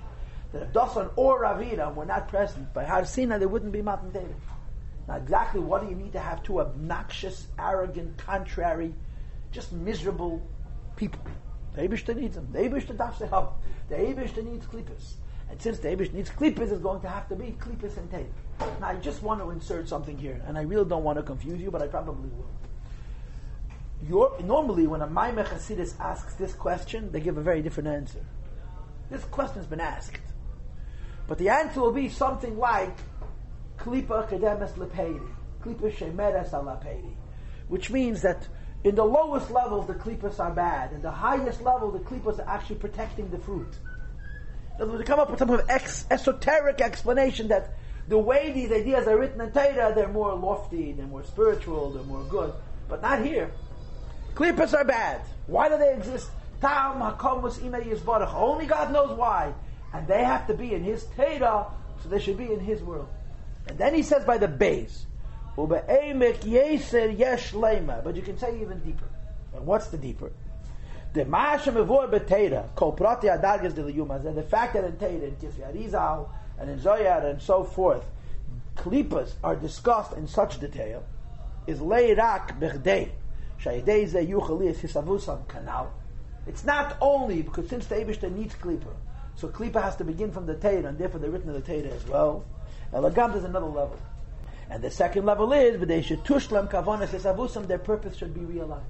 That 0.54 0.62
if 0.64 0.74
Dosan 0.74 1.12
or 1.18 1.44
Aviram 1.44 1.96
were 1.96 2.06
not 2.06 2.30
present 2.30 2.74
by 2.74 2.86
Har 2.86 3.06
Sinai, 3.06 3.40
there 3.40 3.50
wouldn't 3.50 3.74
be 3.74 3.82
Matan 3.82 4.12
David. 4.12 4.36
Now, 5.08 5.16
exactly 5.16 5.60
what 5.60 5.84
do 5.84 5.90
you 5.90 5.96
need 5.96 6.14
to 6.14 6.20
have 6.20 6.44
two 6.44 6.62
obnoxious, 6.62 7.48
arrogant, 7.60 8.18
contrary, 8.18 8.94
just 9.52 9.74
miserable 9.74 10.42
people? 10.96 11.22
The 11.76 11.82
Eibishter 11.82 12.16
needs 12.16 12.36
them. 12.36 12.48
The 12.52 12.94
darf 12.94 13.18
sie 13.18 13.26
haben. 13.26 13.50
The 13.90 13.96
Eibishter 13.96 14.46
needs 14.46 14.66
klippus. 14.66 15.16
And 15.50 15.62
since 15.62 15.80
the 15.80 15.90
Eibishter 15.90 16.14
needs 16.14 16.30
klippus, 16.30 16.72
it's 16.72 16.82
going 16.82 17.02
to 17.02 17.10
have 17.10 17.28
to 17.30 17.36
be 17.36 17.56
klippus 17.60 17.98
and 17.98 18.10
tape. 18.10 18.32
Now, 18.80 18.88
I 18.88 18.96
just 18.96 19.22
want 19.22 19.42
to 19.42 19.50
insert 19.50 19.90
something 19.90 20.18
here, 20.18 20.42
and 20.48 20.58
I 20.58 20.62
really 20.62 20.88
don't 20.88 21.04
want 21.04 21.18
to 21.18 21.24
confuse 21.24 21.60
you, 21.60 21.70
but 21.70 21.82
I 21.82 21.88
probably 21.88 22.30
will 22.30 22.48
Your, 24.08 24.40
normally 24.42 24.88
when 24.88 25.02
a 25.02 25.08
Maimech 25.08 25.48
Hasidus 25.48 26.00
asks 26.00 26.36
this 26.36 26.54
question, 26.54 27.12
they 27.12 27.20
give 27.20 27.38
a 27.38 27.42
very 27.42 27.62
different 27.62 27.90
answer. 27.90 28.26
This 29.10 29.24
question's 29.26 29.66
been 29.66 29.80
asked. 29.80 30.20
But 31.28 31.38
the 31.38 31.50
answer 31.50 31.82
will 31.82 31.92
be 31.92 32.10
something 32.10 32.58
like 32.58 32.98
Klipa 33.84 34.30
Kedemes 34.30 34.74
Lepeiri, 34.74 35.28
Klipa 35.62 35.92
Shemeres 35.92 36.52
Alapeiri, 36.52 37.14
which 37.68 37.90
means 37.90 38.22
that 38.22 38.48
in 38.84 38.96
the 38.96 39.04
lowest 39.04 39.52
levels 39.52 39.88
the 39.88 39.94
klipas 39.94 40.40
are 40.40 40.52
bad, 40.52 40.94
in 40.94 41.02
the 41.02 41.12
highest 41.12 41.62
level 41.62 41.92
the 41.92 42.00
klipas 42.00 42.40
are 42.40 42.50
actually 42.50 42.78
protecting 42.78 43.30
the 43.30 43.38
fruit. 43.38 43.68
In 44.76 44.84
other 44.84 44.92
words, 44.94 45.08
come 45.08 45.20
up 45.20 45.30
with 45.30 45.40
some 45.40 45.50
kind 45.50 45.62
of 45.62 45.70
ex- 45.70 46.06
esoteric 46.10 46.82
explanation 46.82 47.50
that 47.50 47.76
the 48.08 48.18
way 48.18 48.52
these 48.52 48.72
ideas 48.72 49.08
are 49.08 49.18
written 49.18 49.40
in 49.42 49.52
Torah, 49.52 49.94
they're 49.94 50.08
more 50.08 50.34
lofty, 50.34 50.92
they're 50.94 51.06
more 51.06 51.24
spiritual, 51.24 51.92
they're 51.92 52.04
more 52.04 52.24
good, 52.24 52.54
but 52.90 53.02
not 53.02 53.24
here. 53.24 53.52
Klippas 54.34 54.74
are 54.74 54.84
bad. 54.84 55.22
Why 55.48 55.70
do 55.70 55.78
they 55.78 55.94
exist? 55.94 56.30
Tam 56.60 57.00
hakomus 57.00 57.60
imei. 57.60 58.34
Only 58.34 58.66
God 58.66 58.92
knows 58.92 59.18
why. 59.18 59.54
And 59.94 60.08
they 60.08 60.24
have 60.24 60.48
to 60.48 60.54
be 60.54 60.74
in 60.74 60.84
His 60.84 61.06
Torah, 61.16 61.68
so 62.02 62.10
they 62.10 62.20
should 62.20 62.38
be 62.38 62.52
in 62.52 62.60
His 62.60 62.82
world. 62.82 63.08
And 63.68 63.78
then 63.78 63.94
he 63.94 64.04
says 64.04 64.26
by 64.26 64.38
the 64.38 64.48
base. 64.48 65.06
But 65.56 65.88
you 68.16 68.22
can 68.22 68.38
say 68.38 68.60
even 68.60 68.80
deeper. 68.80 69.10
And 69.54 69.66
what's 69.66 69.88
the 69.88 69.98
deeper? 69.98 70.32
The 71.14 71.26
the 71.26 71.30
fact 74.50 74.74
that 74.74 74.84
in 74.84 74.94
Teira, 74.94 75.24
in 75.24 75.36
Tifya 75.36 75.72
Arizal, 75.72 76.28
and 76.60 76.70
in 76.72 76.80
Zohar, 76.80 77.28
and 77.28 77.40
so 77.40 77.64
forth, 77.64 78.04
klipas 78.76 79.34
are 79.44 79.56
discussed 79.56 80.14
in 80.14 80.28
such 80.28 80.60
detail, 80.60 81.04
is 81.68 81.78
Leirak 81.80 82.60
Bechdei, 82.60 83.12
Shaydei 83.62 84.08
Ze 84.08 84.26
Yuchali 84.26 84.74
Hisavusam 84.76 85.46
Kanal. 85.46 85.90
It's 86.48 86.66
not 86.66 86.98
only 87.00 87.44
because 87.44 87.70
since 87.70 87.86
the 87.86 87.96
Abishta 87.96 88.32
needs 88.32 88.56
klipa, 88.56 88.94
so 89.36 89.50
klipa 89.50 89.84
has 89.84 89.96
to 89.98 90.04
begin 90.04 90.32
from 90.32 90.48
the 90.48 90.56
Teira, 90.56 90.88
and 90.88 90.98
therefore 90.98 91.20
the 91.20 91.30
written 91.30 91.50
of 91.50 91.64
the 91.64 91.72
Teira 91.72 91.92
as 91.96 92.08
well. 92.08 92.44
Elagam 92.94 93.36
is 93.36 93.44
another 93.44 93.66
level. 93.66 94.00
And 94.70 94.84
the 94.84 94.92
second 94.92 95.26
level 95.26 95.52
is, 95.54 95.78
but 95.78 95.88
they 95.88 96.02
should 96.02 96.24
tushlam 96.24 96.70
kavonas 96.70 97.10
hisavusam, 97.10 97.68
their 97.68 97.80
purpose 97.80 98.16
should 98.16 98.34
be 98.34 98.42
realized. 98.42 98.86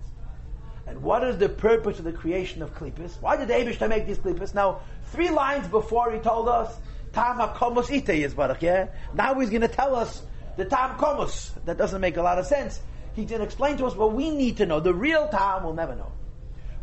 And 0.86 1.01
what 1.01 1.24
is 1.24 1.38
the 1.38 1.50
purpose 1.50 2.00
of 2.00 2.05
the 2.05 2.12
creation 2.12 2.62
of 2.62 2.75
klippas? 2.75 3.22
Why 3.22 3.38
did 3.38 3.50
Abish 3.50 3.88
make 3.88 4.05
these 4.05 4.17
klippas? 4.17 4.53
Now, 4.53 4.81
three 5.05 5.29
lines 5.29 5.67
before 5.67 6.12
he 6.12 6.19
told 6.19 6.50
us, 6.50 6.75
Tam 7.13 7.38
HaKomos 7.38 7.91
Ite 7.95 8.19
Yizbarach, 8.19 8.62
yeah? 8.62 8.88
Now 9.13 9.39
he's 9.39 9.50
going 9.50 9.62
to 9.62 9.67
tell 9.67 9.95
us 9.95 10.24
the 10.57 10.65
Tam 10.65 10.98
Komos. 10.98 11.51
That 11.65 11.77
doesn't 11.77 12.01
make 12.01 12.17
a 12.17 12.22
lot 12.22 12.38
of 12.38 12.45
sense. 12.45 12.81
Going 13.15 13.27
to 13.27 13.43
explain 13.43 13.77
to 13.77 13.86
us 13.86 13.95
what 13.95 14.13
we 14.13 14.31
need 14.31 14.57
to 14.57 14.65
know. 14.65 14.79
The 14.79 14.93
real 14.93 15.27
Tam 15.29 15.63
we'll 15.63 15.74
never 15.74 15.95
know. 15.95 16.12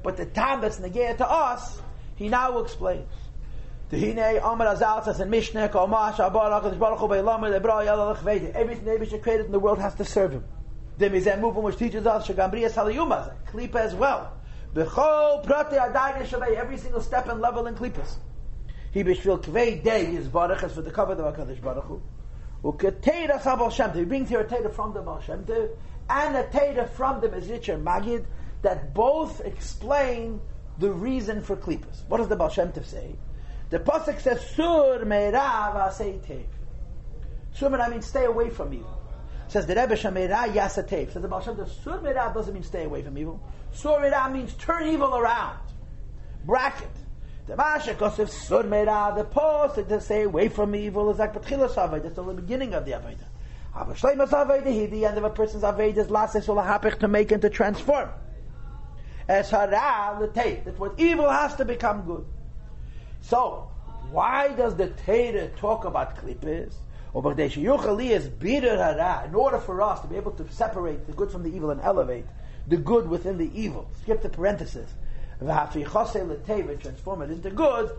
But 0.03 0.17
the 0.17 0.27
Tam 0.27 0.61
that's 0.61 0.79
negated 0.79 1.19
to 1.19 1.29
us, 1.29 1.81
he 2.15 2.29
now 2.29 2.53
will 2.53 2.65
explain. 2.65 3.05
Tehine 3.91 4.41
Amar 4.41 4.77
Azal 4.77 5.05
says 5.05 5.19
in 5.19 5.29
Mishnah, 5.31 5.69
Komash 5.69 6.15
Abar 6.19 6.63
HaKadosh 6.63 6.79
Baruch 6.79 7.01
Hu 7.01 7.09
Be'elamer 7.09 7.51
Lebra 7.51 7.85
Yalach 7.85 8.19
Vede. 8.19 8.53
Everything 8.53 8.85
Abish 8.85 9.21
created 9.21 9.47
in 9.47 9.53
the 9.53 9.59
world 9.59 9.81
has 9.81 9.97
to 9.97 10.05
serve 10.05 10.31
him. 10.31 10.45
The 10.99 11.11
Mizan 11.11 11.41
movement 11.41 11.65
which 11.65 11.77
teaches 11.77 12.07
us 12.07 12.29
Shagambriya 12.29 12.71
Saliyumas, 12.71 13.35
Klipa 13.51 13.81
as 13.81 13.97
well. 13.97 14.33
B'chol 14.73 15.45
Prate 15.45 15.73
Adagin 15.73 16.25
Shavei, 16.25 16.55
every 16.55 16.79
single 16.79 17.01
step 17.01 17.29
and 17.29 17.41
level 17.41 17.67
in 17.67 17.75
Klipas. 17.75 18.19
He 18.93 19.03
bishvil 19.03 19.43
kvei 19.43 19.83
day 19.83 20.07
is 20.07 20.29
baruch 20.29 20.71
for 20.71 20.83
the 20.83 20.93
cover 20.93 21.15
of 21.15 21.35
Hakadosh 21.35 21.61
Baruch 21.61 21.85
Hu. 21.87 22.01
Uketeira 22.63 23.41
sabal 23.41 23.73
shem 23.73 23.93
He 23.93 24.05
brings 24.05 24.29
here 24.29 24.43
a 24.43 24.45
teira 24.45 24.73
from 24.73 24.95
the 24.95 25.01
Baal 25.01 25.21
Shem 25.21 25.45
and 26.09 26.37
a 26.37 26.45
teira 26.45 26.89
from 26.91 27.21
the 27.21 27.29
Mezritcher 27.29 27.83
Magid 27.83 28.25
that 28.63 28.95
both 28.95 29.41
explain 29.41 30.41
the 30.79 30.93
reason 30.93 31.43
for 31.43 31.57
klipas. 31.57 32.07
What 32.07 32.19
does 32.19 32.29
the 32.29 32.37
Baal 32.37 32.51
Shem 32.51 32.73
say? 32.85 33.17
The 33.71 33.79
pasuk 33.79 34.21
says 34.21 34.41
sur 34.55 35.05
meirav 35.05 35.75
aseitiv. 35.89 36.45
Sur 37.53 37.71
meirav 37.71 37.91
means 37.91 38.07
stay 38.07 38.25
away 38.25 38.51
from 38.51 38.75
evil. 38.75 39.01
Says 39.51 39.67
the 39.67 39.75
Rebbe 39.75 39.97
Shemera 39.97 40.45
Yasatev. 40.53 41.13
Says 41.13 41.23
the 41.23 41.27
Baal 41.27 41.41
Shem 41.41 41.57
Sur 41.57 41.99
Merah 41.99 42.33
doesn't 42.33 42.55
mean 42.55 42.63
stay 42.63 42.85
away 42.85 43.03
from 43.03 43.19
evil. 43.19 43.43
Sur 43.73 43.99
Merah 43.99 44.33
means 44.33 44.55
turn 44.55 44.87
evil 44.87 45.17
around. 45.17 45.59
Bracket. 46.47 46.89
The 47.49 47.57
Masha 47.57 47.95
Kosef 47.95 48.29
Sur 48.29 48.63
Merah, 48.63 49.17
the 49.17 49.25
post 49.25 49.75
to 49.75 50.01
stay 50.01 50.23
away 50.23 50.49
from 50.49 50.77
evil 50.77 51.11
is 51.11 51.19
like 51.19 51.35
Patchilas 51.35 51.75
Aved. 51.75 52.05
That's 52.05 52.15
the 52.15 52.23
beginning 52.23 52.75
of 52.75 52.85
the 52.85 52.93
Aveda. 52.93 53.25
Avashleimas 53.75 54.29
Aveda, 54.29 54.89
the 54.89 55.05
end 55.05 55.19
of 55.19 55.25
a 55.25 55.31
person's 55.31 55.65
Aveda 55.65 55.97
is 55.97 56.11
Lases 56.11 56.47
Ulahapich 56.47 57.01
to 57.01 57.09
make 57.09 57.33
and 57.33 57.43
to 57.43 57.51
transform. 57.51 58.09
As 59.27 59.51
Hara, 59.51 60.17
the. 60.21 60.61
That's 60.65 60.79
what 60.79 60.95
evil 60.97 61.29
has 61.29 61.57
to 61.57 61.65
become 61.65 62.03
good. 62.03 62.25
So, 63.21 63.71
why 64.11 64.49
does 64.55 64.77
the 64.77 64.89
Torah 64.89 65.49
talk 65.57 65.85
about 65.85 66.17
klippers? 66.17 66.73
In 67.13 67.27
order 69.35 69.59
for 69.59 69.83
us 69.83 70.01
to 70.01 70.07
be 70.07 70.17
able 70.17 70.31
to 70.33 70.53
separate 70.53 71.07
the 71.07 71.13
good 71.13 71.31
from 71.31 71.43
the 71.43 71.55
evil 71.55 71.71
and 71.71 71.81
elevate 71.81 72.25
the 72.69 72.77
good 72.77 73.09
within 73.09 73.37
the 73.37 73.51
evil, 73.53 73.91
skip 74.03 74.23
the 74.23 74.29
parenthesis, 74.29 74.89
transform 75.41 76.31
it 77.23 77.31
into 77.31 77.51
good, 77.51 77.91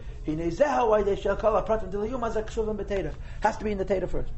has 3.42 3.58
to 3.58 3.64
be 3.64 3.72
in 3.72 3.78
the 3.78 3.86
Teda 3.86 4.08
first. 4.08 4.32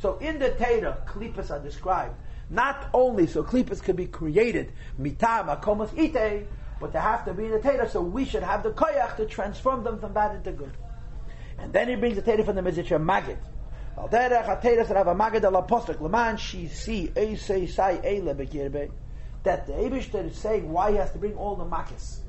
So 0.00 0.18
in 0.18 0.38
the 0.38 0.50
Teda, 0.50 1.06
klipas 1.06 1.50
are 1.50 1.60
described. 1.60 2.14
Not 2.50 2.88
only 2.92 3.26
so 3.26 3.42
klipas 3.42 3.82
can 3.82 3.96
be 3.96 4.06
created, 4.06 4.72
mitam, 5.00 5.48
akomos 5.54 5.90
ite, 5.98 6.46
but 6.80 6.92
they 6.92 6.98
have 6.98 7.24
to 7.24 7.34
be 7.34 7.48
the 7.48 7.58
Teda, 7.58 7.90
so 7.90 8.00
we 8.00 8.24
should 8.24 8.42
have 8.42 8.62
the 8.62 8.70
koyach 8.70 9.16
to 9.16 9.26
transform 9.26 9.84
them 9.84 9.98
from 9.98 10.12
bad 10.12 10.36
into 10.36 10.52
good. 10.52 10.72
And 11.58 11.72
then 11.72 11.88
he 11.88 11.96
brings 11.96 12.16
the 12.16 12.22
Teda 12.22 12.44
from 12.44 12.56
the 12.56 12.62
Mezritcher 12.62 13.02
Magid. 13.02 13.38
Al 13.96 14.08
derech 14.08 14.46
hateres 14.46 14.90
Rav 14.90 15.06
Magid 15.16 15.42
al 15.42 15.56
Apostle 15.56 15.96
Leman 16.00 16.36
she 16.36 16.68
see 16.68 17.10
say 17.36 17.66
sai 17.66 17.96
eile 17.96 18.34
bekirbe 18.34 18.90
that 19.42 19.66
the 19.66 19.72
Eibushter 19.72 20.30
is 20.30 20.36
saying 20.36 20.70
why 20.70 20.92
he 20.92 20.96
has 20.98 21.10
to 21.12 21.18
bring 21.18 21.34
all 21.34 21.56
the 21.56 21.64
makkahs. 21.64 22.20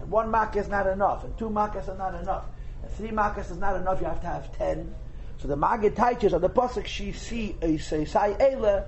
And 0.00 0.10
one 0.10 0.30
makkah 0.30 0.60
is 0.60 0.68
not 0.68 0.86
enough, 0.86 1.24
and 1.24 1.36
two 1.36 1.50
makkahs 1.50 1.88
are 1.88 1.96
not 1.96 2.14
enough, 2.14 2.44
and 2.82 2.92
three 2.92 3.10
makkahs 3.10 3.50
is 3.50 3.56
not 3.56 3.74
enough. 3.76 4.00
You 4.00 4.06
have 4.06 4.20
to 4.20 4.26
have 4.28 4.56
ten. 4.56 4.94
So 5.38 5.48
the 5.48 5.56
Magid 5.56 5.96
teaches 5.96 6.34
on 6.34 6.40
the 6.40 6.50
pasuk 6.50 6.86
she 6.86 7.10
see 7.12 7.56
say 7.78 8.04
sai 8.04 8.34
eile 8.34 8.84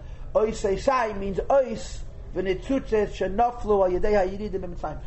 say 0.54 0.76
sai 0.76 1.12
means 1.14 1.38
ois 1.38 1.98
v'nitzutzes 2.34 3.12
shenoflu 3.12 3.84
al 3.84 4.00
yedei 4.00 4.14
hayidim 4.14 4.60
b'mitzrayim. 4.60 4.98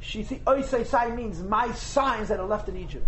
She 0.00 0.22
see 0.22 0.40
say 0.62 0.84
sai 0.84 1.14
means 1.14 1.42
my 1.42 1.72
signs 1.72 2.28
that 2.28 2.38
are 2.38 2.46
left 2.46 2.68
in 2.68 2.76
Egypt 2.76 3.06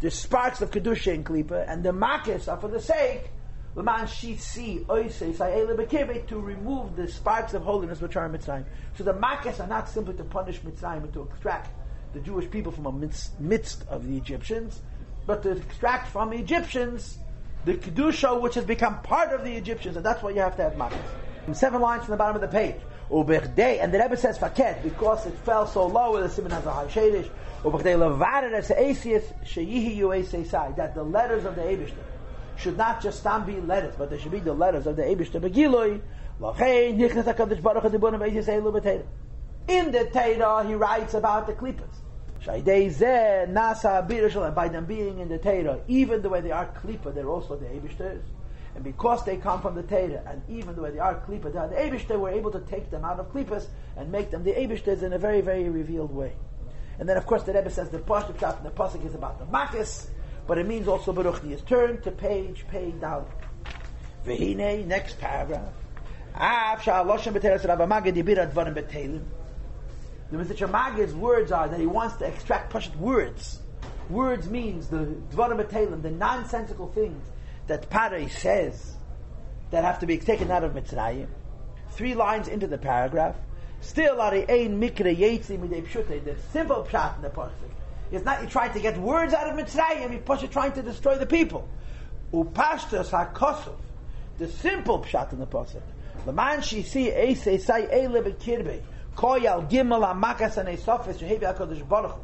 the 0.00 0.10
sparks 0.10 0.60
of 0.60 0.70
kedusha 0.70 1.14
in 1.14 1.24
klipa, 1.24 1.64
and 1.68 1.82
the 1.82 1.90
makis 1.90 2.52
are 2.52 2.58
for 2.58 2.68
the 2.68 2.80
sake 2.80 3.30
L'man 3.74 4.06
shitzi 4.06 4.84
oisei 4.86 6.26
to 6.26 6.40
remove 6.40 6.96
the 6.96 7.06
sparks 7.06 7.52
of 7.52 7.62
holiness 7.62 8.00
which 8.00 8.16
are 8.16 8.24
in 8.24 8.32
Mitzrayim. 8.32 8.64
So 8.96 9.04
the 9.04 9.12
makis 9.12 9.60
are 9.60 9.66
not 9.66 9.88
simply 9.88 10.14
to 10.14 10.24
punish 10.24 10.60
Mitzrayim 10.60 11.04
and 11.04 11.12
to 11.12 11.22
extract 11.22 11.70
the 12.14 12.20
Jewish 12.20 12.50
people 12.50 12.72
from 12.72 12.86
a 12.86 12.92
midst, 12.92 13.84
of 13.88 14.08
the 14.08 14.16
Egyptians, 14.16 14.80
but 15.26 15.42
to 15.42 15.50
extract 15.50 16.08
from 16.08 16.32
Egyptians 16.32 17.18
the 17.66 17.74
kedusha 17.74 18.40
which 18.40 18.54
has 18.54 18.64
become 18.64 19.02
part 19.02 19.32
of 19.32 19.44
the 19.44 19.54
Egyptians, 19.54 19.96
and 19.96 20.06
that's 20.06 20.22
why 20.22 20.30
you 20.30 20.40
have 20.40 20.56
to 20.56 20.62
have 20.62 20.72
makis. 20.74 21.54
Seven 21.54 21.82
lines 21.82 22.04
from 22.04 22.12
the 22.12 22.16
bottom 22.16 22.36
of 22.36 22.40
the 22.40 22.48
page. 22.48 22.80
And 23.08 23.94
the 23.94 23.98
Rebbe 23.98 24.16
says 24.16 24.38
faket 24.38 24.82
because 24.82 25.26
it 25.26 25.34
fell 25.38 25.66
so 25.66 25.86
low, 25.86 26.12
with 26.12 26.22
the 26.22 26.28
simon 26.28 26.52
has 26.52 26.66
a 26.66 26.72
high 26.72 26.86
shadish 26.86 27.28
that 27.62 27.72
the 30.94 31.02
letters 31.02 31.44
of 31.44 31.56
the 31.56 31.62
Abishter 31.62 32.04
should 32.56 32.76
not 32.76 33.02
just 33.02 33.20
stand 33.20 33.46
be 33.46 33.58
letters, 33.60 33.94
but 33.98 34.10
they 34.10 34.18
should 34.18 34.30
be 34.30 34.40
the 34.40 34.52
letters 34.52 34.86
of 34.86 34.96
the 34.96 35.02
Abishter 35.02 35.40
Begiloi. 35.40 36.02
In 39.68 39.90
the 39.90 40.04
Torah, 40.12 40.64
he 40.66 40.74
writes 40.74 41.14
about 41.14 41.46
the. 41.46 41.54
And 42.46 42.64
by 44.54 44.68
them 44.68 44.84
being 44.84 45.18
in 45.18 45.28
the 45.28 45.38
Torah, 45.38 45.80
even 45.88 46.20
the 46.22 46.28
way 46.28 46.42
they 46.42 46.52
are 46.52 46.66
Klippa, 46.66 47.14
they're 47.14 47.28
also 47.28 47.56
the 47.56 47.64
Abishters. 47.64 48.22
And 48.76 48.84
because 48.84 49.24
they 49.24 49.38
come 49.38 49.62
from 49.62 49.74
the 49.74 49.82
Torah, 49.82 50.22
and 50.26 50.42
even 50.50 50.76
way 50.76 50.90
they 50.90 50.98
are 50.98 51.14
Klippa, 51.26 51.50
they 51.50 51.58
are 51.58 51.66
the 51.66 51.76
Abishter, 51.76 52.08
they 52.08 52.16
were 52.16 52.28
able 52.28 52.50
to 52.50 52.60
take 52.60 52.90
them 52.90 53.06
out 53.06 53.18
of 53.18 53.32
Klippas 53.32 53.68
and 53.96 54.12
make 54.12 54.30
them 54.30 54.44
the 54.44 54.52
Abishters 54.52 55.02
in 55.02 55.14
a 55.14 55.18
very, 55.18 55.40
very 55.40 55.70
revealed 55.70 56.14
way. 56.14 56.34
And 56.98 57.08
then, 57.08 57.16
of 57.16 57.24
course, 57.24 57.42
the 57.44 57.54
Rebbe 57.54 57.70
says 57.70 57.88
the 57.88 57.98
Pasuk 57.98 58.58
in 58.58 58.64
the 58.64 58.70
Pasuk 58.70 59.02
is 59.06 59.14
about 59.14 59.38
the 59.38 59.46
Makis, 59.46 60.08
but 60.46 60.58
it 60.58 60.66
means 60.66 60.88
also 60.88 61.14
Baruch 61.14 61.42
is 61.44 61.62
turned 61.62 62.02
to 62.02 62.10
page, 62.10 62.66
page 62.68 63.00
down. 63.00 63.24
Vehine, 64.26 64.86
next 64.86 65.18
paragraph. 65.18 65.72
The 66.34 66.40
Mr. 70.36 70.70
Magid's 70.70 71.14
words 71.14 71.50
are 71.50 71.66
that 71.68 71.80
he 71.80 71.86
wants 71.86 72.16
to 72.16 72.26
extract 72.26 72.74
Pashat 72.74 72.94
words. 72.96 73.60
Words 74.10 74.50
means 74.50 74.88
the 74.88 75.16
dvarim 75.32 76.02
the 76.02 76.10
nonsensical 76.10 76.88
things 76.88 77.24
that 77.66 77.90
Paray 77.90 78.30
says 78.30 78.94
that 79.70 79.84
have 79.84 79.98
to 80.00 80.06
be 80.06 80.18
taken 80.18 80.50
out 80.50 80.64
of 80.64 80.72
Mitzrayim. 80.72 81.28
Three 81.90 82.14
lines 82.14 82.48
into 82.48 82.66
the 82.66 82.78
paragraph. 82.78 83.36
Still, 83.80 84.20
ari 84.20 84.48
ein 84.48 84.80
mikre 84.80 85.16
yetzi 85.16 85.58
midei 85.58 85.86
pshute. 85.86 86.24
The 86.24 86.36
simple 86.52 86.86
pshat 86.88 87.16
in 87.16 87.22
the 87.22 87.30
pasuk 87.30 87.50
is 88.10 88.24
not 88.24 88.42
you 88.42 88.48
trying 88.48 88.72
to 88.72 88.80
get 88.80 88.98
words 88.98 89.34
out 89.34 89.48
of 89.48 89.56
Mitzrayim. 89.56 90.12
You 90.12 90.18
push 90.18 90.42
trying 90.50 90.72
to 90.72 90.82
destroy 90.82 91.18
the 91.18 91.26
people. 91.26 91.68
Upashtas 92.32 93.10
hakosov. 93.10 93.76
The 94.38 94.48
simple 94.48 95.00
pshat 95.00 95.32
in 95.32 95.38
the 95.38 95.46
pasuk. 95.46 95.82
Man 96.32 96.62
she 96.62 96.82
see 96.82 97.10
eise 97.10 97.64
say 97.64 97.88
ele 97.90 98.22
bekirbe. 98.22 98.82
Koyal 99.16 99.68
gimel 99.70 100.04
amakas 100.04 100.56
and 100.56 100.68
esofis 100.68 101.18
shehevi 101.18 101.42
hakadosh 101.42 101.86
baruch. 101.88 102.18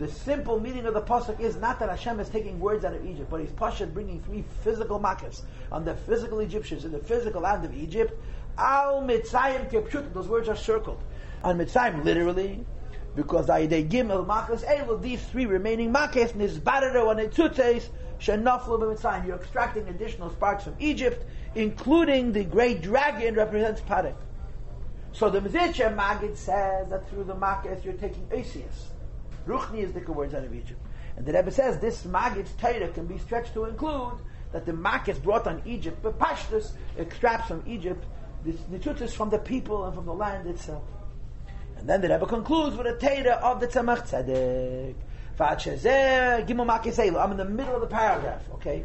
The 0.00 0.08
simple 0.08 0.58
meaning 0.58 0.86
of 0.86 0.94
the 0.94 1.02
pasuk 1.02 1.38
is 1.40 1.56
not 1.56 1.78
that 1.80 1.90
Hashem 1.90 2.20
is 2.20 2.30
taking 2.30 2.58
words 2.58 2.86
out 2.86 2.94
of 2.94 3.04
Egypt, 3.04 3.28
but 3.30 3.42
He's 3.42 3.50
pashat 3.50 3.92
bringing 3.92 4.22
three 4.22 4.42
physical 4.64 4.98
makas 4.98 5.42
on 5.70 5.84
the 5.84 5.94
physical 5.94 6.40
Egyptians 6.40 6.86
in 6.86 6.90
the 6.90 6.98
physical 6.98 7.42
land 7.42 7.66
of 7.66 7.76
Egypt, 7.76 8.18
Al 8.56 9.02
Mitzrayim 9.02 9.70
Kepshut. 9.70 10.14
Those 10.14 10.26
words 10.26 10.48
are 10.48 10.56
circled. 10.56 11.02
On 11.44 11.58
Mitzrayim, 11.58 12.02
literally, 12.02 12.64
because 13.14 13.46
they 13.46 13.84
gimel 13.84 14.26
makas 14.26 14.64
elu, 14.64 14.98
eh, 14.98 15.02
these 15.02 15.22
three 15.26 15.44
remaining 15.44 15.92
makas, 15.92 16.32
nizbarero 16.32 17.10
and 17.10 17.30
etzutzeis, 17.30 17.90
shenaflu 18.18 18.80
b'mitzrayim. 18.80 19.26
You're 19.26 19.36
extracting 19.36 19.86
additional 19.88 20.30
sparks 20.30 20.64
from 20.64 20.76
Egypt 20.78 21.26
including 21.54 22.32
the 22.32 22.44
great 22.44 22.80
dragon 22.80 23.34
represents 23.34 23.80
Pare. 23.80 24.14
So 25.12 25.28
the 25.28 25.40
Mezritcher 25.40 25.94
Magid 25.94 26.36
says 26.36 26.88
that 26.88 27.08
through 27.10 27.24
the 27.24 27.34
Makkah 27.34 27.76
you're 27.82 27.94
taking 27.94 28.26
Asius. 28.30 28.90
Ruchni 29.50 29.82
is 29.82 29.92
the 29.92 30.00
words 30.12 30.34
out 30.34 30.44
of 30.44 30.54
Egypt. 30.54 30.80
And 31.16 31.26
the 31.26 31.32
Rebbe 31.32 31.50
says 31.50 31.78
this 31.78 32.04
Magid's 32.04 32.52
Torah 32.52 32.88
can 32.88 33.06
be 33.06 33.18
stretched 33.18 33.52
to 33.54 33.64
include 33.64 34.14
that 34.52 34.64
the 34.66 34.72
Makkah 34.72 35.14
brought 35.14 35.46
on 35.46 35.62
Egypt, 35.66 35.98
but 36.02 36.18
Pashtus 36.18 36.72
extracts 36.98 37.48
from 37.48 37.62
Egypt 37.66 38.04
the 38.44 38.52
Nitutus 38.52 39.12
from 39.12 39.30
the 39.30 39.38
people 39.38 39.84
and 39.84 39.94
from 39.94 40.06
the 40.06 40.14
land 40.14 40.48
itself. 40.48 40.82
And 41.76 41.88
then 41.88 42.00
the 42.00 42.08
Rebbe 42.08 42.26
concludes 42.26 42.76
with 42.76 42.86
a 42.86 42.96
Torah 42.96 43.38
of 43.42 43.60
the 43.60 43.68
Tzemach 43.68 44.08
Tzedek. 44.08 44.94
I'm 45.42 47.30
in 47.30 47.36
the 47.38 47.44
middle 47.46 47.74
of 47.74 47.80
the 47.80 47.86
paragraph, 47.86 48.42
okay? 48.54 48.84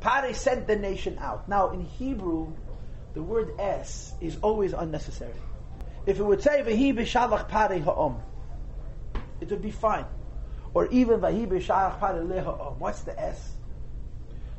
Pare 0.00 0.34
sent 0.34 0.66
the 0.68 0.76
nation 0.76 1.18
out. 1.18 1.48
Now, 1.48 1.70
in 1.70 1.80
Hebrew, 1.80 2.52
the 3.14 3.22
word 3.22 3.50
es 3.58 4.14
is 4.20 4.38
always 4.42 4.72
unnecessary. 4.72 5.34
If 6.08 6.18
it 6.18 6.22
would 6.22 6.40
say 6.40 6.62
Vahi 6.62 6.96
b'shalach 6.96 7.48
pare 7.48 7.78
ha'om, 7.80 8.22
it 9.42 9.50
would 9.50 9.60
be 9.60 9.70
fine. 9.70 10.06
Or 10.72 10.86
even 10.86 11.20
Vahi 11.20 11.46
b'shalach 11.46 12.00
pare 12.00 12.42
ha'om. 12.42 12.78
What's 12.78 13.02
the 13.02 13.20
s? 13.20 13.52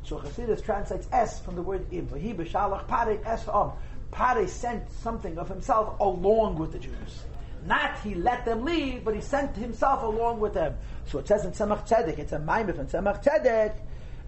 So 0.04 0.18
Chassidus 0.18 0.64
translates 0.64 1.08
s 1.10 1.40
from 1.40 1.56
the 1.56 1.62
word 1.62 1.92
im. 1.92 2.06
Vahi 2.06 2.36
b'shalach 2.36 2.86
pare 2.86 3.18
es 3.26 3.46
ha'om. 3.46 3.72
Pare 4.12 4.46
sent 4.46 4.92
something 5.02 5.38
of 5.38 5.48
himself 5.48 5.98
along 5.98 6.56
with 6.56 6.70
the 6.70 6.78
Jews. 6.78 7.24
Not 7.66 7.98
he 7.98 8.14
let 8.14 8.44
them 8.44 8.64
leave, 8.64 9.02
but 9.02 9.16
he 9.16 9.20
sent 9.20 9.56
himself 9.56 10.04
along 10.04 10.38
with 10.38 10.54
them. 10.54 10.76
So 11.06 11.18
it 11.18 11.26
says 11.26 11.44
in 11.44 11.50
Tzemach 11.50 11.84
Tzedek, 11.84 12.20
it's 12.20 12.32
a 12.32 12.38
maimer 12.38 12.76
from 12.76 12.86
Tzemach 12.86 13.24
Tzedek, 13.24 13.74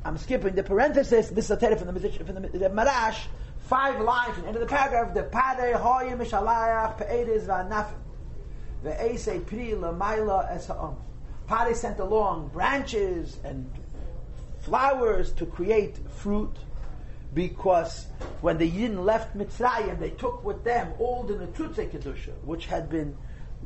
I'm 0.05 0.19
skipping 0.19 0.57
the 0.57 0.65
parenthesis. 0.65 1.29
This 1.29 1.45
is 1.45 1.51
a 1.53 1.57
tell 1.57 1.77
from 1.77 1.95
the 1.95 2.11
from 2.11 2.35
the, 2.35 2.49
the 2.49 2.69
Marash. 2.69 3.27
Five 3.63 4.01
lines 4.01 4.37
in 4.37 4.43
the 4.43 4.49
end 4.49 4.57
of 4.57 4.61
the 4.61 4.67
paragraph. 4.67 5.15
The 5.15 5.23
pade 5.23 5.75
hoyim 5.75 6.19
mishalayach 6.19 6.99
pe'ediz 6.99 7.47
va'nafim. 7.47 7.95
Ve'esei 8.85 9.45
pri 9.47 9.73
la'mayla 9.73 10.51
es 10.55 10.67
ha'om. 10.67 10.97
Pade 11.49 11.75
sent 11.75 11.99
along 11.99 12.49
branches 12.49 13.39
and 13.45 13.71
flowers 14.61 15.33
to 15.33 15.47
create 15.47 15.99
fruit 16.09 16.57
because 17.35 18.07
when 18.41 18.59
the 18.59 18.67
Yin 18.67 19.05
left 19.05 19.37
Mitzrayim, 19.37 19.99
they 19.99 20.11
took 20.11 20.45
with 20.45 20.65
them 20.65 20.93
all 20.99 21.23
the 21.23 21.35
Netutze 21.35 21.91
Kedusha, 21.91 22.33
which 22.45 22.67
had 22.67 22.91
been 22.91 23.17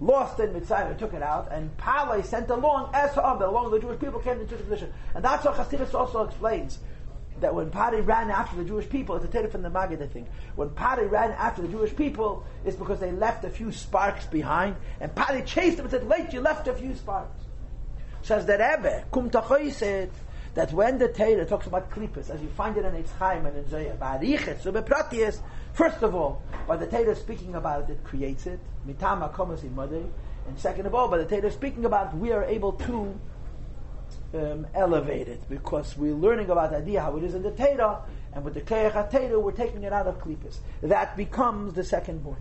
lost 0.01 0.39
in 0.39 0.51
Mitzrayim, 0.51 0.93
they 0.93 0.99
took 0.99 1.15
it 1.15 1.23
out, 1.23 1.49
and 1.51 1.77
Pale 1.79 2.23
sent 2.23 2.51
along 2.51 2.95
Esau, 2.95 3.45
along 3.45 3.71
the 3.71 3.81
Jewish 3.81 3.99
people 3.99 4.21
came 4.21 4.41
into 4.41 4.57
position. 4.57 4.93
And 5.15 5.25
that's 5.25 5.45
what 5.45 5.57
Chassidus 5.57 5.95
also 5.95 6.25
explains. 6.25 6.79
That 7.41 7.55
when 7.55 7.71
Pari 7.71 8.01
ran 8.01 8.31
after 8.31 8.57
the 8.57 8.65
Jewish 8.65 8.89
people, 8.89 9.17
it's 9.17 9.25
a 9.25 9.29
tape 9.29 9.53
from 9.53 9.63
the 9.63 9.71
Maggid, 9.71 10.03
I 10.03 10.07
think. 10.07 10.29
When 10.55 10.71
Pari 10.71 11.07
ran 11.07 11.33
after 11.33 11.63
the 11.63 11.69
Jewish 11.69 11.95
people, 11.95 12.45
it's 12.65 12.77
because 12.77 12.99
they 12.99 13.13
left 13.13 13.45
a 13.45 13.51
few 13.51 13.73
sparks 13.73 14.27
behind, 14.27 14.77
and 15.01 15.15
Pari 15.15 15.43
chased 15.43 15.77
them 15.77 15.87
and 15.87 15.91
said, 15.91 16.09
Wait, 16.09 16.33
you 16.33 16.41
left 16.41 16.67
a 16.67 16.73
few 16.73 16.95
sparks. 16.95 17.45
Says 18.23 18.47
the 18.47 18.55
Rebbe, 18.55 19.05
Kum 19.13 19.31
said 19.71 20.11
that 20.55 20.73
when 20.73 20.99
the 20.99 21.09
Torah 21.09 21.45
talks 21.45 21.67
about 21.67 21.91
klippas, 21.91 22.31
as 22.31 22.41
you 22.41 22.49
find 22.49 22.77
it 22.79 22.85
in 22.85 22.95
Eitz 22.95 23.13
Chaim 23.19 23.45
and 23.45 23.57
in 23.57 23.69
Zohar, 23.69 23.95
ba'arichet, 23.97 24.63
so 24.63 24.73
bepratius, 24.73 25.41
first 25.75 26.03
of 26.03 26.15
all, 26.15 26.43
by 26.67 26.77
the 26.77 26.87
Torah 26.87 27.15
speaking 27.15 27.55
about 27.55 27.91
it, 27.91 28.03
creates 28.03 28.47
it, 28.47 28.59
mitam 28.89 29.31
akomas 29.31 29.61
imodei, 29.61 30.09
and 30.49 30.59
second 30.59 30.87
of 30.87 30.95
all, 30.95 31.09
by 31.09 31.19
the 31.19 31.27
Torah 31.27 31.53
speaking 31.53 31.85
about 31.85 32.15
it, 32.15 32.19
we 32.19 32.33
are 32.33 32.43
able 32.45 32.73
to 32.73 33.15
um, 34.35 34.67
elevated 34.75 35.41
because 35.49 35.97
we're 35.97 36.15
learning 36.15 36.51
about 36.51 36.71
the 36.71 36.79
idea 36.79 37.01
how 37.01 37.17
it 37.17 37.25
is 37.25 37.35
in 37.35 37.43
the 37.43 37.51
Teda, 37.51 38.01
and 38.33 38.45
with 38.45 38.55
the 38.55 38.61
Kleach 38.61 38.93
HaTeda, 38.93 39.41
we're 39.41 39.53
taking 39.53 39.83
it 39.83 39.93
out 39.93 40.07
of 40.07 40.19
Klippas. 40.19 40.59
That 40.83 41.17
becomes 41.17 41.75
the 41.75 41.85
second 41.85 42.23
point. 42.23 42.39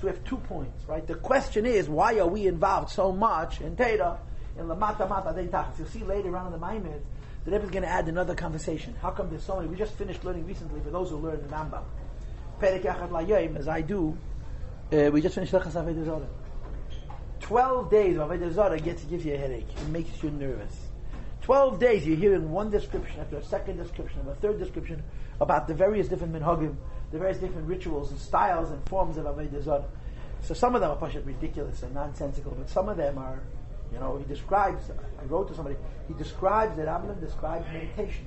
So 0.00 0.06
we 0.06 0.08
have 0.08 0.24
two 0.24 0.38
points, 0.38 0.84
right? 0.88 1.06
The 1.06 1.14
question 1.14 1.66
is, 1.66 1.88
why 1.88 2.18
are 2.18 2.26
we 2.26 2.46
involved 2.46 2.90
so 2.90 3.12
much 3.12 3.60
in 3.60 3.76
Teda, 3.76 4.18
in 4.58 4.66
Lamata 4.66 5.08
Mata 5.08 5.30
Dein 5.30 5.48
Tachas? 5.48 5.78
You'll 5.78 5.88
see 5.88 6.04
later 6.04 6.36
on 6.36 6.46
in 6.46 6.52
the 6.52 6.58
Maimed, 6.58 7.02
the 7.44 7.50
Rebbe 7.50 7.64
is 7.64 7.70
going 7.70 7.82
to 7.82 7.88
add 7.88 8.08
another 8.08 8.34
conversation. 8.34 8.94
How 9.02 9.10
come 9.10 9.28
there's 9.28 9.42
so 9.42 9.56
many? 9.56 9.68
We 9.68 9.76
just 9.76 9.94
finished 9.94 10.24
learning 10.24 10.46
recently, 10.46 10.80
for 10.80 10.90
those 10.90 11.10
who 11.10 11.16
learn 11.16 11.42
the 11.42 11.48
Rambam. 11.48 11.82
Yachad 12.60 13.56
as 13.56 13.68
I 13.68 13.80
do, 13.80 14.16
uh, 14.92 15.10
we 15.12 15.20
just 15.20 15.34
finished 15.34 15.52
Lechas 15.52 15.72
Avedizorah. 15.72 16.26
12 17.42 17.90
days 17.90 18.16
of 18.16 18.28
Avodah 18.30 18.52
Zarah 18.52 18.78
gets, 18.78 19.04
gives 19.04 19.24
you 19.24 19.34
a 19.34 19.36
headache. 19.36 19.66
It 19.68 19.88
makes 19.88 20.22
you 20.22 20.30
nervous. 20.30 20.74
12 21.42 21.80
days 21.80 22.06
you're 22.06 22.16
hearing 22.16 22.50
one 22.50 22.70
description 22.70 23.20
after 23.20 23.36
a 23.36 23.44
second 23.44 23.76
description, 23.76 24.20
after 24.20 24.30
a 24.30 24.34
third 24.36 24.58
description 24.60 25.02
about 25.40 25.66
the 25.66 25.74
various 25.74 26.06
different 26.06 26.32
minhagim, 26.32 26.76
the 27.10 27.18
various 27.18 27.38
different 27.38 27.66
rituals 27.66 28.12
and 28.12 28.20
styles 28.20 28.70
and 28.70 28.88
forms 28.88 29.16
of 29.16 29.24
Avodah 29.24 29.84
So 30.42 30.54
some 30.54 30.76
of 30.76 30.80
them 30.80 30.92
are 30.92 30.96
pashat 30.96 31.26
ridiculous 31.26 31.82
and 31.82 31.92
nonsensical, 31.94 32.52
but 32.52 32.70
some 32.70 32.88
of 32.88 32.96
them 32.96 33.18
are, 33.18 33.42
you 33.92 33.98
know, 33.98 34.16
he 34.18 34.24
describes, 34.24 34.88
I 35.20 35.24
wrote 35.24 35.48
to 35.48 35.54
somebody, 35.54 35.76
he 36.06 36.14
describes 36.14 36.76
that 36.76 36.86
Amram 36.86 37.18
describes 37.20 37.66
meditation. 37.72 38.26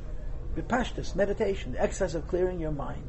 Vipashtas, 0.56 1.15
meditation, 1.15 1.71
the 1.71 1.82
excess 1.82 2.15
of 2.15 2.28
clearing 2.28 2.60
your 2.60 2.71
mind 2.71 3.04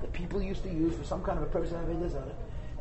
that 0.00 0.12
people 0.12 0.42
used 0.42 0.64
to 0.64 0.70
use 0.70 0.94
for 0.96 1.04
some 1.04 1.22
kind 1.22 1.38
of 1.38 1.44
a 1.44 1.46
purpose 1.46 1.70
of 1.70 1.78
Avodah 1.78 2.32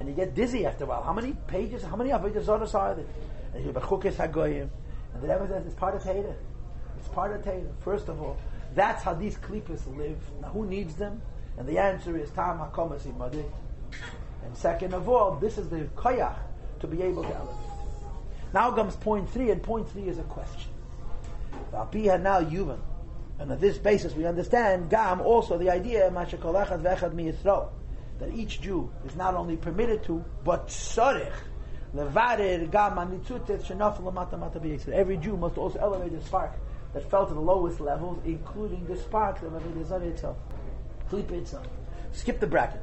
and 0.02 0.10
you 0.10 0.16
get 0.16 0.34
dizzy 0.34 0.66
after 0.66 0.86
a 0.86 0.88
while. 0.88 1.04
How 1.04 1.14
many 1.14 1.34
pages, 1.46 1.84
how 1.84 1.96
many 1.96 2.10
Avodah 2.10 2.44
Zarah 2.44 2.68
are 2.74 2.96
there? 2.96 3.06
And 3.54 3.64
you 3.64 3.72
Bechukis 3.72 4.16
HaGoyim. 4.16 4.68
And 5.14 5.22
the 5.22 5.28
Rebbe 5.28 5.48
says 5.48 5.64
it's 5.68 5.76
part 5.76 5.94
of 5.94 6.02
Teda. 6.02 6.34
It's 6.98 7.08
part 7.10 7.36
of 7.36 7.44
Teda. 7.44 7.70
First 7.84 8.10
of 8.10 8.20
all, 8.20 8.36
that's 8.74 9.04
how 9.04 9.14
these 9.14 9.36
klippas 9.38 9.86
live. 9.96 10.18
Now, 10.42 10.48
who 10.48 10.66
needs 10.66 10.96
them? 10.96 11.22
And 11.56 11.68
the 11.68 11.78
answer 11.78 12.18
is 12.18 12.32
Tam 12.32 12.58
HaKomas 12.58 13.02
Imadi. 13.02 13.46
And 14.44 14.58
second 14.58 14.96
of 14.96 15.08
all, 15.08 15.36
this 15.36 15.60
is 15.60 15.70
the 15.70 15.82
koyach 15.96 16.34
to 16.80 16.88
be 16.88 17.04
able 17.04 17.22
to 17.22 17.36
elevate. 17.36 17.56
Now 18.56 18.72
comes 18.72 18.96
point 18.96 19.30
three, 19.30 19.52
and 19.52 19.62
point 19.62 19.88
three 19.92 20.08
is 20.08 20.18
a 20.18 20.24
question. 20.24 20.72
now 21.72 22.42
Yuvan. 22.42 22.80
And 23.38 23.52
on 23.52 23.60
this 23.60 23.78
basis 23.78 24.16
we 24.16 24.26
understand 24.26 24.90
Gam 24.90 25.22
also 25.22 25.60
the 25.60 25.70
idea 25.70 26.10
that 28.22 28.34
each 28.34 28.62
Jew 28.62 28.90
is 29.06 29.16
not 29.18 29.34
only 29.36 29.58
permitted 29.58 30.04
to, 30.04 30.24
but 30.46 30.68
tzorich 30.68 31.34
Every 34.94 35.18
Jew 35.18 35.36
must 35.36 35.58
also 35.58 35.80
elevate 35.80 36.18
the 36.18 36.26
spark 36.26 36.54
that 36.94 37.10
fell 37.10 37.28
to 37.28 37.34
the 37.34 37.40
lowest 37.40 37.82
levels, 37.82 38.20
including 38.24 38.86
the 38.86 38.96
spark 38.96 39.42
of 39.42 39.52
Avodah 39.52 40.04
itself, 40.04 40.38
Klipa 41.10 41.32
itself. 41.32 41.68
Skip 42.14 42.40
the 42.40 42.48
bracket. 42.48 42.82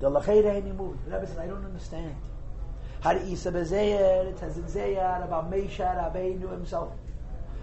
The 0.00 0.10
Lacheda 0.10 0.64
movie. 0.74 0.98
The 1.06 1.14
Rebbe 1.14 1.26
says, 1.26 1.38
I 1.38 1.46
don't 1.46 1.64
understand. 1.64 2.16
Har 3.02 3.18
Isa 3.18 3.52
Bezeyer, 3.52 4.28
it 4.28 4.38
says 4.38 4.56
in 4.56 4.66
Zohar 4.66 5.22
about 5.24 5.50
Moshe 5.50 5.76
Rabbeinu 5.78 6.50
himself. 6.50 6.92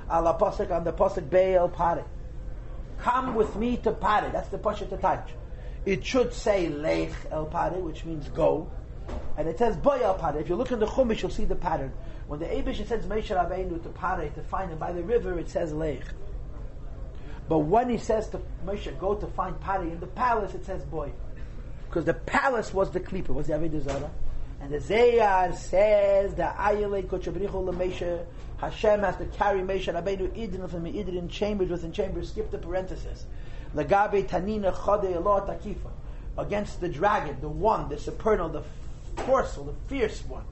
Pasuk 0.07 0.69
on 0.69 0.83
the 0.83 0.93
Pasuk 0.93 1.29
Be'el 1.29 1.69
Pare. 1.69 2.05
Come 2.99 3.33
with 3.33 3.55
me 3.55 3.77
to 3.77 3.91
Pare. 3.91 4.29
That's 4.31 4.49
the 4.49 4.59
Pasuk 4.59 4.89
to 4.89 4.97
touch. 4.97 5.29
It 5.85 6.05
should 6.05 6.33
say 6.33 6.69
Lech 6.69 7.11
El 7.31 7.45
Pare, 7.45 7.79
which 7.79 8.05
means 8.05 8.27
go. 8.29 8.69
And 9.37 9.47
it 9.47 9.57
says 9.57 9.77
Boy 9.77 9.99
El 10.03 10.15
Pare. 10.15 10.39
If 10.39 10.49
you 10.49 10.55
look 10.55 10.71
in 10.71 10.79
the 10.79 10.85
Chumash, 10.85 11.21
you'll 11.21 11.31
see 11.31 11.45
the 11.45 11.55
pattern. 11.55 11.93
When 12.27 12.39
the 12.39 12.45
Abish 12.45 12.85
sends 12.87 13.05
Moshe 13.07 13.35
Rabbeinu 13.35 13.81
to 13.81 13.89
Pare 13.89 14.29
to 14.29 14.43
find 14.43 14.71
him 14.71 14.77
by 14.77 14.91
the 14.91 15.01
river, 15.01 15.39
it 15.39 15.49
says 15.49 15.73
Lech. 15.73 16.03
But 17.47 17.59
when 17.59 17.89
he 17.89 17.97
says 17.97 18.29
to 18.29 18.41
Moshe, 18.65 18.97
go 18.99 19.15
to 19.15 19.25
find 19.27 19.59
Pare 19.59 19.81
in 19.83 19.99
the 19.99 20.07
palace, 20.07 20.53
it 20.53 20.65
says 20.65 20.83
boy. 20.83 21.11
Because 21.87 22.05
the 22.05 22.13
palace 22.13 22.71
was 22.71 22.91
the 22.91 22.99
Klippa, 22.99 23.29
was 23.29 23.47
the 23.47 23.53
Avodah. 23.53 24.09
And 24.61 24.71
the 24.71 24.79
Zohar 24.79 25.53
says 25.53 26.35
that 26.35 26.57
Ayele 26.57 27.07
Kochabrichu 27.07 27.49
Lamesha 27.49 28.25
Hashem 28.57 28.99
has 28.99 29.15
to 29.15 29.25
carry 29.25 29.61
Moshe 29.61 29.91
Rabbeinu 29.91 30.29
Idin 30.37 30.69
from 30.69 30.83
Idin 30.83 31.17
in 31.17 31.29
chambers 31.29 31.69
within 31.69 31.93
chambers. 31.93 32.29
Skip 32.29 32.51
the 32.51 32.57
parenthesis. 32.57 33.25
Lagabe 33.75 34.27
Tanina 34.27 34.73
Takifa 34.73 35.91
against 36.37 36.79
the 36.79 36.89
dragon, 36.89 37.37
the 37.41 37.49
one, 37.49 37.89
the 37.89 37.97
supernal, 37.97 38.49
the 38.49 38.63
forceful, 39.23 39.65
the 39.65 39.73
fierce 39.87 40.23
one. 40.25 40.45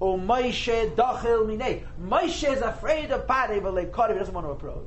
O 0.00 0.18
Moshe 0.18 0.94
Dachil 0.94 1.46
Mine. 1.46 1.84
Moshe 2.00 2.52
is 2.52 2.60
afraid 2.60 3.10
of 3.10 3.26
Pare, 3.26 3.60
but 3.60 3.74
like 3.74 3.94
Kari 3.94 4.18
doesn't 4.18 4.34
want 4.34 4.46
to 4.46 4.50
approach. 4.50 4.86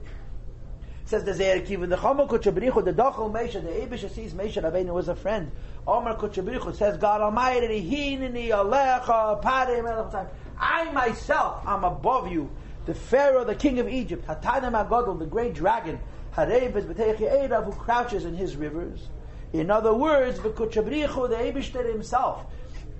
Says 1.05 1.23
the 1.23 1.33
Zeir 1.33 1.61
Kiva, 1.61 1.87
the 1.87 1.95
Chomo 1.95 2.27
Kochabrichu, 2.27 2.83
the 2.83 2.91
Dachil 2.91 3.31
Mesha, 3.31 3.63
the 3.63 3.69
Abish 3.69 4.09
sees 4.13 4.33
Moshe 4.33 4.61
Rabbeinu 4.61 4.93
was 4.93 5.07
a 5.07 5.15
friend. 5.15 5.51
Omar 5.87 6.17
Kuchabrichu 6.17 6.75
says, 6.75 6.97
God 6.97 7.21
Almighty, 7.21 7.81
Hinini 7.89 8.49
Alecha 8.49 9.41
Parim 9.41 10.27
I 10.59 10.91
myself 10.91 11.61
am 11.65 11.83
above 11.85 12.29
you, 12.29 12.49
the 12.85 12.93
Pharaoh, 12.93 13.45
the 13.45 13.55
king 13.55 13.79
of 13.79 13.87
Egypt, 13.87 14.27
Hatanim 14.27 14.73
Agodol, 14.73 15.17
the 15.17 15.25
great 15.25 15.53
dragon, 15.53 15.99
Who 16.37 17.71
crouches 17.71 18.25
in 18.25 18.35
his 18.35 18.55
rivers. 18.55 19.09
In 19.53 19.71
other 19.71 19.93
words, 19.93 20.39
the 20.39 20.49
Ebishter 20.49 21.91
himself, 21.91 22.45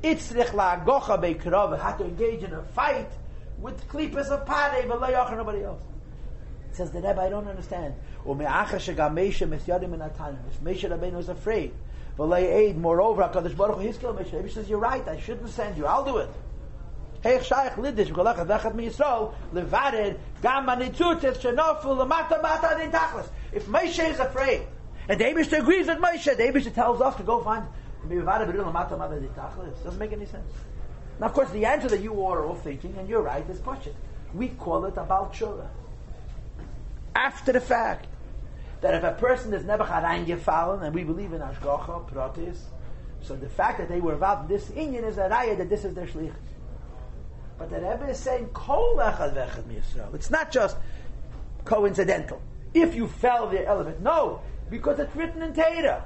Itzrich 0.02 0.50
La'agocha 0.50 1.22
Be'krov, 1.22 1.80
had 1.80 1.98
to 1.98 2.06
engage 2.06 2.42
in 2.44 2.54
a 2.54 2.64
fight 2.64 3.10
with 3.60 3.88
Klippas 3.90 4.30
of 4.30 4.46
Pare, 4.46 4.86
but 4.88 5.00
nobody 5.36 5.64
else. 5.64 5.82
Says 6.72 6.92
the 6.92 7.00
Rebbe, 7.02 7.22
I 7.22 7.30
don't 7.30 7.48
understand. 7.48 7.96
If 8.26 8.38
Moshe 8.38 9.40
Rabbeinu 10.90 11.14
was 11.14 11.30
afraid. 11.30 11.74
Moreover, 12.18 13.24
HaKadosh 13.24 13.56
Baruch 13.56 13.78
Hu 13.78 13.88
Hiskil 13.88 14.14
Meisha. 14.18 14.34
Rebbe 14.34 14.50
says, 14.50 14.68
you're 14.68 14.80
right, 14.80 15.08
I 15.08 15.20
shouldn't 15.20 15.50
send 15.50 15.78
you, 15.78 15.86
I'll 15.86 16.04
do 16.06 16.18
it. 16.18 16.30
Heich 17.24 17.44
shaykh 17.44 17.74
lidish 17.74 18.08
v'kolach 18.08 18.38
avechat 18.38 18.76
mi 18.76 18.90
Yisrael 18.90 19.34
levared 19.54 20.18
gam 20.42 20.68
anitzutzes 20.68 21.38
shenofu 21.38 21.96
lemata 21.98 22.42
mata 22.42 22.76
din 22.80 22.92
tachlis. 22.92 23.28
If 23.52 23.66
Moshe 23.68 24.10
is 24.10 24.20
afraid, 24.20 24.68
and 25.10 25.18
David 25.18 25.52
agrees 25.54 25.88
with 25.88 25.98
Moshe, 25.98 26.38
David 26.38 26.74
tells 26.74 27.02
us 27.02 27.16
to 27.16 27.24
go 27.24 27.44
find 27.44 27.66
levared 28.08 28.52
b'dil 28.52 28.72
lemata 28.72 28.98
mata 28.98 29.20
din 29.20 29.30
tachlis. 29.30 29.84
Doesn't 29.84 30.00
make 30.00 30.14
any 30.14 30.26
sense. 30.26 30.52
Now, 31.20 31.28
of 31.28 31.34
course, 31.34 31.50
the 31.50 31.66
answer 31.66 31.88
that 31.90 32.02
you 32.02 32.24
are 32.26 32.46
all 32.46 32.56
thinking, 32.56 32.96
and 32.98 33.10
you're 33.10 33.24
right, 33.24 33.48
is 33.50 33.60
question. 33.60 33.94
We 34.34 34.50
call 34.50 34.86
it 34.86 34.98
about 34.98 35.34
shura. 35.34 35.68
After 37.16 37.52
the 37.52 37.60
fact, 37.60 38.06
that 38.82 38.94
if 38.94 39.04
a 39.04 39.14
person 39.14 39.54
is 39.54 39.66
never 39.66 39.84
gefallen, 39.84 40.84
and 40.84 40.94
we 40.94 41.04
believe 41.04 41.34
in 41.34 41.42
Ashgacha, 41.42 42.08
Pratis, 42.12 42.60
so 43.22 43.36
the 43.36 43.50
fact 43.50 43.80
that 43.80 43.90
they 43.90 44.00
were 44.00 44.14
involved 44.14 44.52
in 44.52 44.58
this 44.58 44.70
Indian 44.72 45.04
is 45.04 45.18
a 45.18 45.22
raya 45.22 45.58
that 45.58 45.70
this 45.70 45.84
is 45.84 45.96
their 45.96 46.06
shlich. 46.06 46.34
But 47.58 47.70
the 47.70 47.78
Rebbe 47.78 48.10
is 48.10 48.20
saying, 48.20 48.50
Kol 48.54 48.98
echad 48.98 49.34
vechad 49.34 49.64
Yisrael. 49.64 50.14
It's 50.14 50.30
not 50.30 50.52
just 50.52 50.78
coincidental. 51.66 52.42
If 52.74 52.96
you 52.96 53.08
fell 53.08 53.48
the 53.48 53.66
element. 53.66 54.02
No, 54.02 54.42
because 54.70 55.00
it's 55.00 55.16
written 55.16 55.42
in 55.42 55.54
Teda. 55.54 56.04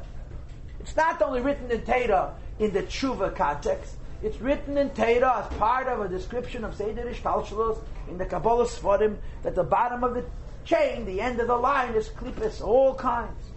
It's 0.80 0.96
not 0.96 1.22
only 1.22 1.42
written 1.42 1.70
in 1.70 1.82
Teda 1.82 2.34
in 2.60 2.72
the 2.72 2.84
tshuva 2.84 3.36
context. 3.36 3.96
It's 4.24 4.40
written 4.40 4.78
in 4.78 4.92
Teda 4.92 5.46
as 5.46 5.58
part 5.58 5.88
of 5.88 6.00
a 6.02 6.08
description 6.08 6.64
of 6.64 6.76
Seder 6.76 7.04
Ishtalshalos 7.04 7.80
in 8.08 8.18
the 8.18 8.26
Kabbalah 8.26 8.66
Sforim 8.66 9.18
that 9.44 9.56
the 9.56 9.64
bottom 9.64 10.04
of 10.04 10.14
the 10.14 10.24
chain, 10.64 11.06
the 11.06 11.20
end 11.20 11.40
of 11.40 11.48
the 11.48 11.56
line 11.56 11.94
is 11.96 12.10
klippus, 12.10 12.62
all 12.62 12.94
kinds. 12.96 13.52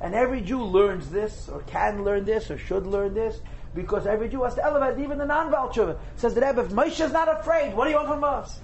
And 0.00 0.14
every 0.14 0.40
Jew 0.40 0.62
learns 0.62 1.10
this, 1.10 1.48
or 1.48 1.60
can 1.62 2.04
learn 2.04 2.24
this, 2.24 2.50
or 2.50 2.58
should 2.58 2.86
learn 2.86 3.14
this, 3.14 3.40
because 3.76 4.06
every 4.06 4.28
Jew 4.28 4.42
has 4.42 4.54
to 4.54 4.64
elevate 4.64 4.98
even 4.98 5.18
the 5.18 5.26
non-Valchuva. 5.26 5.98
Says 6.16 6.34
the 6.34 6.40
Rebbe, 6.40 6.62
if 6.62 6.72
Moshe 6.72 7.04
is 7.04 7.12
not 7.12 7.28
afraid, 7.28 7.74
what 7.74 7.84
do 7.84 7.90
you 7.90 7.96
want 7.96 8.08
from 8.08 8.24
us? 8.24 8.58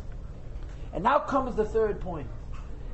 And 0.92 1.04
now 1.04 1.20
comes 1.20 1.54
the 1.54 1.66
third 1.66 2.00
point. 2.00 2.26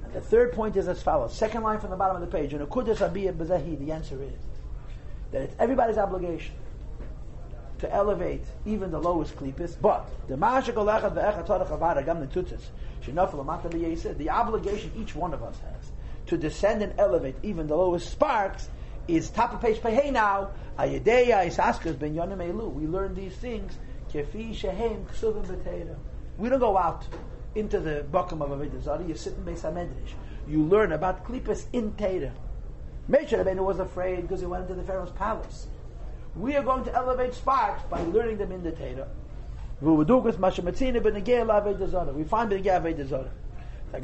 And 0.05 0.13
the 0.13 0.21
third 0.21 0.53
point 0.53 0.77
is 0.77 0.89
as 0.89 1.01
follows. 1.03 1.35
Second 1.35 1.63
line 1.63 1.79
from 1.79 1.91
the 1.91 1.97
bottom 1.97 2.21
of 2.21 2.29
the 2.29 2.37
page. 2.37 2.51
The 2.51 3.93
answer 3.93 4.23
is 4.23 4.33
that 5.31 5.43
it's 5.43 5.55
everybody's 5.59 5.97
obligation 5.97 6.55
to 7.79 7.93
elevate 7.95 8.45
even 8.67 8.91
the 8.91 8.99
lowest 8.99 9.37
klipis, 9.37 9.77
but 9.81 10.11
the 10.27 10.37
the 14.19 14.31
obligation 14.31 14.91
each 14.97 15.15
one 15.15 15.33
of 15.33 15.43
us 15.45 15.59
has 15.61 15.93
to 16.27 16.37
descend 16.37 16.83
and 16.83 16.93
elevate 16.99 17.37
even 17.45 17.69
the 17.69 17.77
lowest 17.77 18.11
sparks 18.11 18.69
is 19.09 19.31
top 19.31 19.55
of 19.55 19.61
page 19.61 19.81
Hey 19.81 20.11
now. 20.11 20.51
Ayedeya 20.79 21.47
is 21.47 21.57
askas 21.57 21.99
ben 21.99 22.15
yonim 22.15 22.39
elu. 22.39 22.73
We 22.73 22.87
learn 22.87 23.15
these 23.15 23.35
things. 23.37 23.77
Kefi 24.13 24.55
shehem 24.55 25.07
ksuvim 25.07 25.47
b'teira. 25.47 25.97
We 26.37 26.49
don't 26.49 26.61
go 26.61 26.79
out 26.79 27.07
into 27.55 27.81
the 27.81 28.05
bottom 28.11 28.43
of 28.43 28.53
a 28.53 28.81
Zara. 28.81 29.05
You 29.05 29.17
sit 29.17 29.35
in 29.35 29.45
Beis 29.45 29.63
Hamikdash. 29.63 30.13
You 30.47 30.63
learn 30.63 30.93
about 30.93 31.25
klipas 31.25 31.67
in 31.73 31.93
Teira. 31.93 32.33
Moshe 33.11 33.31
Rabbeinu 33.31 33.65
was 33.65 33.81
afraid 33.81 34.23
because 34.23 34.41
he 34.41 34.47
went 34.47 34.63
into 34.63 34.75
the 34.75 34.85
Pharaoh's 34.85 35.11
palace. 35.13 35.67
We 36.37 36.55
are 36.57 36.63
going 36.63 36.85
to 36.85 36.95
elevate 36.95 37.35
sparks 37.35 37.83
by 37.91 38.01
learning 38.03 38.39
them 38.39 38.53
in 38.53 38.63
the 38.63 38.73
Teira. 38.73 39.09
We 39.81 40.05
find 40.05 40.13
the 40.13 40.19
Avodah 42.59 43.09
Zarah. 43.09 43.31
A 43.93 44.01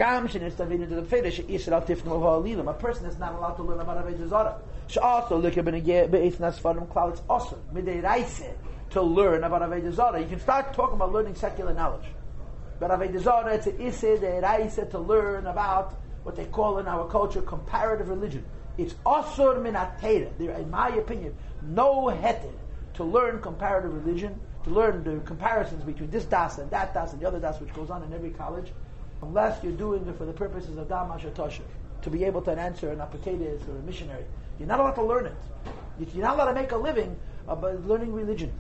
person 2.75 3.07
is 3.07 3.19
not 3.19 3.35
allowed 3.35 3.57
to 3.57 3.63
learn 3.63 3.81
about 3.81 4.07
Avodah 4.07 4.29
Zarah. 4.29 4.59
Also, 5.01 5.39
look 5.39 5.57
at 5.57 5.65
Be'ez 5.65 6.37
Nasfarim 6.37 6.87
Klal. 6.89 7.11
It's 7.13 7.23
awesome. 7.29 7.61
Midei 7.73 8.03
to 8.91 9.03
learn 9.03 9.43
about 9.43 9.63
Avodah 9.63 9.93
Zarah. 9.93 10.21
You 10.21 10.27
can 10.27 10.39
start 10.39 10.73
talking 10.73 10.95
about 10.95 11.13
learning 11.13 11.35
secular 11.35 11.75
knowledge. 11.75 12.07
But 12.79 12.91
Avodah 12.91 13.21
Zarah, 13.21 13.55
it's 13.55 13.67
a 13.67 13.83
Isse 13.83 14.21
De'eraise 14.21 14.91
to 14.91 14.99
learn 14.99 15.47
about 15.47 16.01
what 16.23 16.37
they 16.37 16.45
call 16.45 16.79
in 16.79 16.87
our 16.87 17.09
culture 17.09 17.43
comparative 17.43 18.09
religion. 18.09 18.45
It's 18.79 18.95
Asur 19.05 19.57
Minatera. 19.57 20.31
There, 20.39 20.53
in 20.53 20.71
my 20.71 20.91
opinion, 20.91 21.35
no 21.63 22.07
heter 22.07 22.53
to 22.95 23.05
learn 23.05 23.41
comparative 23.41 23.93
religion, 23.93 24.39
to 24.65 24.71
learn 24.71 25.03
the 25.03 25.21
comparisons 25.25 25.83
between 25.83 26.11
this 26.11 26.25
das 26.25 26.59
and 26.59 26.71
that 26.71 26.95
das 26.95 27.13
and 27.13 27.21
the 27.21 27.27
other 27.27 27.41
das, 27.41 27.61
which 27.61 27.73
goes 27.75 27.91
on 27.91 28.03
in 28.05 28.13
every 28.13 28.31
college 28.31 28.73
unless 29.23 29.63
you're 29.63 29.73
doing 29.73 30.07
it 30.07 30.17
for 30.17 30.25
the 30.25 30.33
purposes 30.33 30.77
of 30.77 30.87
Damash 30.89 31.23
Tosha, 31.33 31.63
to 32.03 32.11
be 32.11 32.25
able 32.25 32.43
to 32.43 32.53
answer 32.53 32.91
an 32.91 32.99
applicatus 32.99 33.67
or 33.69 33.79
a 33.79 33.83
missionary. 33.83 34.25
You're 34.59 34.69
not 34.69 34.81
allowed 34.81 34.93
to 34.93 35.03
learn 35.05 35.27
it. 35.27 35.37
You're 36.15 36.25
not 36.25 36.35
allowed 36.35 36.47
to 36.47 36.55
make 36.55 36.73
a 36.73 36.77
living 36.77 37.17
uh, 37.49 37.55
by 37.55 37.73
learning 37.73 38.13
religion. 38.13 38.53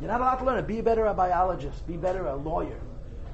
You're 0.00 0.10
not 0.10 0.20
allowed 0.20 0.36
to 0.36 0.44
learn 0.44 0.58
it. 0.58 0.66
Be 0.66 0.80
better 0.80 1.06
a 1.06 1.14
biologist. 1.14 1.86
Be 1.86 1.96
better 1.96 2.26
a 2.26 2.36
lawyer. 2.36 2.78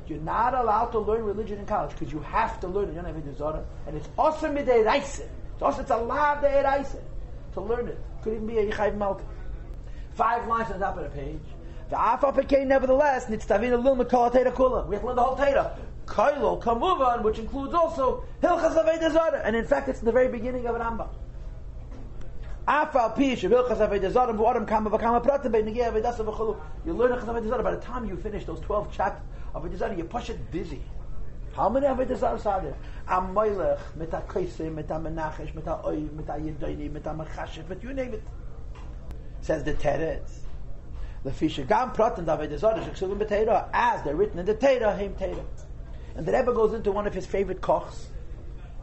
You're 0.06 0.20
not 0.20 0.54
allowed 0.54 0.86
to 0.92 0.98
learn 0.98 1.22
religion 1.22 1.58
in 1.58 1.66
college 1.66 1.90
because 1.90 2.12
you 2.12 2.20
have 2.20 2.60
to 2.60 2.68
learn 2.68 2.84
it. 2.84 2.88
You 2.88 3.02
don't 3.02 3.04
have 3.04 3.16
any 3.16 3.64
And 3.86 3.96
it's 3.96 4.08
awesome. 4.16 4.56
It's 4.56 5.62
also 5.62 5.82
it's 5.82 5.90
a 5.90 5.96
lot 5.96 6.44
of 6.44 6.92
to 7.54 7.60
learn 7.60 7.88
it. 7.88 7.98
Could 8.22 8.34
even 8.34 8.46
be 8.46 8.58
a 8.58 8.66
yichayv 8.70 8.96
malka. 8.96 9.24
Five 10.14 10.46
lines 10.46 10.70
on 10.70 10.78
the 10.78 10.86
top 10.86 10.96
of 10.96 11.04
the 11.04 11.10
page. 11.10 11.40
The 11.90 11.96
Afapake, 11.96 12.66
nevertheless, 12.66 13.26
nitztavin 13.26 13.72
a 13.72 13.76
little 13.76 13.96
mikol 13.96 14.30
kula. 14.30 14.86
We 14.86 14.96
have 14.96 15.02
to 15.02 15.06
learn 15.06 15.16
the 15.16 15.22
whole 15.22 15.36
Teda. 15.36 15.76
Kailo 16.06 16.60
Kamuvan, 16.62 17.22
which 17.22 17.38
includes 17.38 17.74
also 17.74 18.24
Hilchas 18.42 18.82
Avodah 18.82 19.12
Zarah, 19.12 19.42
and 19.44 19.54
in 19.54 19.64
fact, 19.64 19.88
it's 19.88 20.00
in 20.00 20.06
the 20.06 20.12
very 20.12 20.28
beginning 20.28 20.66
of 20.66 20.74
an 20.74 20.82
Rambam. 20.82 21.08
Afal 22.68 23.16
Pish 23.16 23.44
of 23.44 23.52
Hilchas 23.52 23.78
Avodah 23.78 24.12
Zarah, 24.12 24.34
V'Adam 24.34 24.68
Kama 24.68 24.90
V'Kama 24.90 25.24
Pratim 25.24 25.50
Be'Negei 25.50 25.90
Avodah 25.90 26.14
V'Chulu. 26.14 26.60
You 26.84 26.92
learn 26.92 27.12
Hilchas 27.12 27.24
Avodah 27.24 27.48
Zarah. 27.48 27.62
By 27.62 27.70
the 27.70 27.80
time 27.80 28.04
you 28.04 28.14
finish 28.14 28.44
those 28.44 28.60
twelve 28.60 28.92
chapters 28.92 29.24
of 29.54 29.78
Zarah, 29.78 29.96
you 29.96 30.04
push 30.04 30.28
it 30.28 30.50
busy. 30.50 30.82
How 31.54 31.70
many 31.70 31.86
Avodah 31.86 32.18
Zarah 32.18 32.38
are 32.44 32.60
there? 32.60 32.76
Am 33.08 33.34
Moilech, 33.34 33.80
Mit 33.96 34.10
HaKoisim, 34.10 34.74
Mit 34.74 34.86
HaMenachesh, 34.86 35.54
Mit 35.54 35.64
HaOiv, 35.64 36.12
Mit 36.12 36.26
HaYedayni, 36.26 36.92
Mit 36.92 37.04
HaMachashev, 37.04 37.64
but 37.68 37.82
you 37.82 37.94
name 37.94 38.12
it. 38.12 38.22
Says 39.40 39.64
the 39.64 39.72
Teretz. 39.72 40.40
The 41.24 41.32
Fisher 41.32 41.64
Gam 41.64 41.92
Pratim 41.92 42.26
Avodah 42.26 42.58
Zarah, 42.58 42.80
Shekshuvim 42.80 43.18
B'Teirah, 43.18 43.70
as 43.72 44.02
they're 44.02 44.14
written 44.14 44.38
in 44.40 44.44
the 44.44 44.54
Teirah, 44.54 44.94
Heim 44.94 45.14
Teirah. 45.14 45.42
And 46.16 46.26
the 46.26 46.32
Rebbe 46.32 46.52
goes 46.52 46.74
into 46.74 46.92
one 46.92 47.06
of 47.06 47.14
his 47.14 47.24
favorite 47.24 47.62
kochs. 47.62 48.08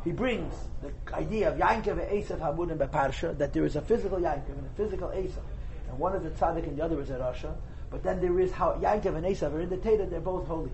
He 0.06 0.12
brings 0.12 0.54
the 0.84 0.94
idea 1.16 1.52
of 1.52 1.58
Yankov 1.58 1.94
and 1.94 2.24
Esav 2.24 2.40
Hamudim 2.40 2.78
Beparsha, 2.78 3.36
that 3.40 3.52
there 3.54 3.66
is 3.66 3.76
a 3.76 3.82
physical 3.82 4.20
Yankov 4.20 4.50
and 4.50 4.68
a 4.68 4.78
physical 4.78 5.08
Esav. 5.10 5.42
And 5.90 5.98
one 5.98 6.16
is 6.16 6.24
a 6.24 6.30
tzaddik 6.30 6.68
and 6.68 6.78
the 6.78 6.84
other 6.86 7.02
is 7.02 7.10
a 7.10 7.16
Rasha. 7.16 7.56
But 7.90 8.04
then 8.04 8.22
there 8.22 8.40
is 8.40 8.52
how 8.52 8.74
Yankov 8.74 9.16
and 9.16 9.26
Esav 9.26 9.52
are 9.54 9.62
in 9.62 9.70
the 9.70 9.78
Teda, 9.78 10.08
they're 10.08 10.20
both 10.20 10.48
holy. 10.48 10.70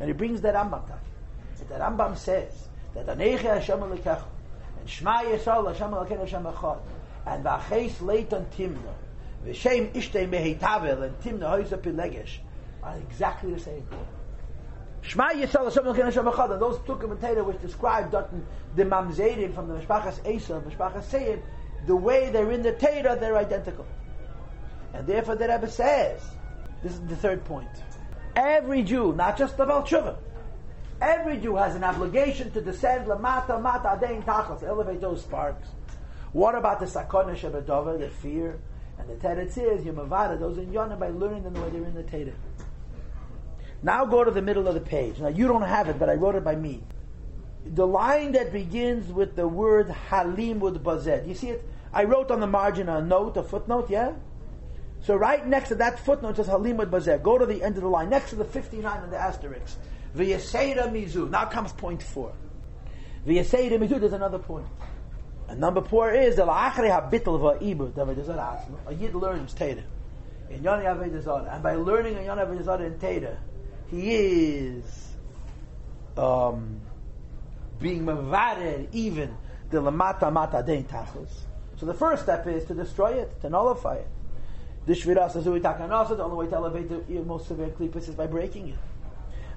And 0.00 0.08
he 0.08 0.12
brings 0.12 0.42
that 0.42 0.54
Rambam 0.54 0.86
time. 0.86 0.98
And 1.60 1.68
the 1.70 1.74
Rambam 1.76 2.16
says 2.18 2.68
that 2.94 3.06
Aneche 3.06 3.40
Hashem 3.40 3.78
Alekecha, 3.78 4.24
and 4.78 4.90
Shema 4.90 5.22
Yisrael 5.22 5.72
Hashem 5.72 5.90
Alekecha 5.90 6.20
Hashem 6.20 6.42
Echad, 6.44 6.80
and 7.26 7.42
Vaches 7.42 8.02
Leiton 8.02 8.44
Timna, 8.54 8.92
V'Shem 9.46 9.92
Ishtei 9.94 10.28
Mehitavel, 10.28 11.04
and 11.04 11.18
Timna 11.20 11.48
Hoysa 11.48 11.78
Pilegesh, 11.78 12.36
are 12.82 12.98
exactly 12.98 13.54
the 13.54 13.60
same. 13.60 13.86
Shema 15.06 15.30
Yisrael 15.30 15.64
Hashem 15.64 15.84
Hashem 15.84 16.24
Echad. 16.24 16.52
And 16.52 16.62
those 16.62 16.78
and 16.78 17.20
Teda 17.20 17.44
which 17.44 17.60
describe 17.60 18.10
the 18.10 18.84
Mamzerim 18.84 19.54
from 19.54 19.68
the 19.68 19.74
Mishpachas 19.74 20.20
Esav, 20.22 20.62
Mishpachas 20.62 21.04
Seir, 21.04 21.42
the 21.86 21.94
way 21.94 22.30
they're 22.30 22.50
in 22.50 22.62
the 22.62 22.72
Teda, 22.72 23.20
they're 23.20 23.36
identical. 23.36 23.86
And 24.94 25.06
therefore 25.06 25.36
the 25.36 25.48
Rebbe 25.48 25.68
says, 25.68 26.22
this 26.82 26.92
is 26.92 27.00
the 27.02 27.16
third 27.16 27.44
point. 27.44 27.68
Every 28.36 28.82
Jew, 28.82 29.12
not 29.12 29.36
just 29.36 29.56
the 29.56 29.66
Balshuva, 29.66 30.16
every 31.00 31.36
Jew 31.36 31.56
has 31.56 31.74
an 31.74 31.84
obligation 31.84 32.50
to 32.52 32.60
descend 32.60 33.06
Lamata 33.06 33.60
Mata 33.60 33.98
Adein 34.00 34.24
Tachas, 34.24 34.62
elevate 34.62 35.00
those 35.00 35.22
sparks. 35.22 35.68
What 36.32 36.54
about 36.54 36.80
the 36.80 36.86
Sakona 36.86 37.36
Shabbatova, 37.36 37.98
the 37.98 38.08
fear? 38.08 38.58
And 38.98 39.08
the 39.08 39.14
Teretz 39.14 39.52
says, 39.52 39.82
Yomavada, 39.82 40.38
those 40.38 40.56
in 40.58 40.72
Yonah, 40.72 40.96
by 40.96 41.08
learning 41.08 41.42
them 41.42 41.54
the 41.54 41.60
way 41.60 41.70
they're 41.70 41.84
in 41.84 41.94
the 41.94 42.02
Teda. 42.04 42.32
Now 43.84 44.06
go 44.06 44.24
to 44.24 44.30
the 44.30 44.40
middle 44.40 44.66
of 44.66 44.72
the 44.72 44.80
page. 44.80 45.20
Now 45.20 45.28
you 45.28 45.46
don't 45.46 45.60
have 45.60 45.90
it, 45.90 45.98
but 45.98 46.08
I 46.08 46.14
wrote 46.14 46.36
it 46.36 46.42
by 46.42 46.56
me. 46.56 46.82
The 47.66 47.86
line 47.86 48.32
that 48.32 48.50
begins 48.50 49.12
with 49.12 49.36
the 49.36 49.46
word 49.46 49.88
Halimud 50.08 50.82
bazed. 50.82 51.28
You 51.28 51.34
see 51.34 51.50
it? 51.50 51.62
I 51.92 52.04
wrote 52.04 52.30
on 52.30 52.40
the 52.40 52.46
margin 52.46 52.88
a 52.88 53.02
note, 53.02 53.36
a 53.36 53.42
footnote, 53.42 53.90
yeah? 53.90 54.14
So 55.02 55.14
right 55.14 55.46
next 55.46 55.68
to 55.68 55.74
that 55.76 55.98
footnote 55.98 56.36
says 56.36 56.46
Halimud 56.46 56.88
bazed. 56.88 57.22
Go 57.22 57.36
to 57.36 57.44
the 57.44 57.62
end 57.62 57.76
of 57.76 57.82
the 57.82 57.88
line, 57.90 58.08
next 58.08 58.30
to 58.30 58.36
the 58.36 58.44
59 58.46 59.02
and 59.02 59.12
the 59.12 59.18
asterisk. 59.18 59.76
V'yaseira 60.16 60.90
mizu. 60.90 61.28
Now 61.28 61.44
comes 61.44 61.72
point 61.72 62.02
four. 62.02 62.32
V'yaseira 63.26 63.78
mizu, 63.78 64.00
there's 64.00 64.14
another 64.14 64.38
point. 64.38 64.66
And 65.46 65.60
number 65.60 65.82
four 65.82 66.10
is 66.10 66.36
the 66.36 66.46
la'achri 66.46 66.88
ha'bitl 66.90 67.38
va'ibud. 67.38 67.98
A 68.86 68.94
yid 68.94 69.14
learns 69.14 69.52
Teda. 69.52 69.82
And 70.50 71.62
by 71.62 71.74
learning 71.74 72.16
in 72.16 72.24
Yoni 72.24 72.42
Avodah 72.42 72.86
in 72.86 72.94
Teda, 72.98 73.36
he 73.90 74.14
is 74.14 74.84
um, 76.16 76.80
being 77.80 78.04
mavared 78.04 78.88
even 78.92 79.36
the 79.70 79.78
lamata 79.78 80.32
mata 80.32 80.64
dein. 80.66 80.86
So 81.76 81.86
the 81.86 81.94
first 81.94 82.22
step 82.22 82.46
is 82.46 82.64
to 82.66 82.74
destroy 82.74 83.14
it, 83.14 83.40
to 83.42 83.50
nullify 83.50 83.96
it. 83.96 84.08
The 84.86 84.92
shviras 84.92 85.34
takanasa, 85.34 86.16
the 86.16 86.24
only 86.24 86.36
way 86.36 86.46
to 86.50 86.56
elevate 86.56 87.08
the 87.08 87.14
most 87.22 87.48
severe 87.48 87.68
klipus 87.68 88.08
is 88.08 88.14
by 88.14 88.26
breaking 88.26 88.68
it. 88.68 88.78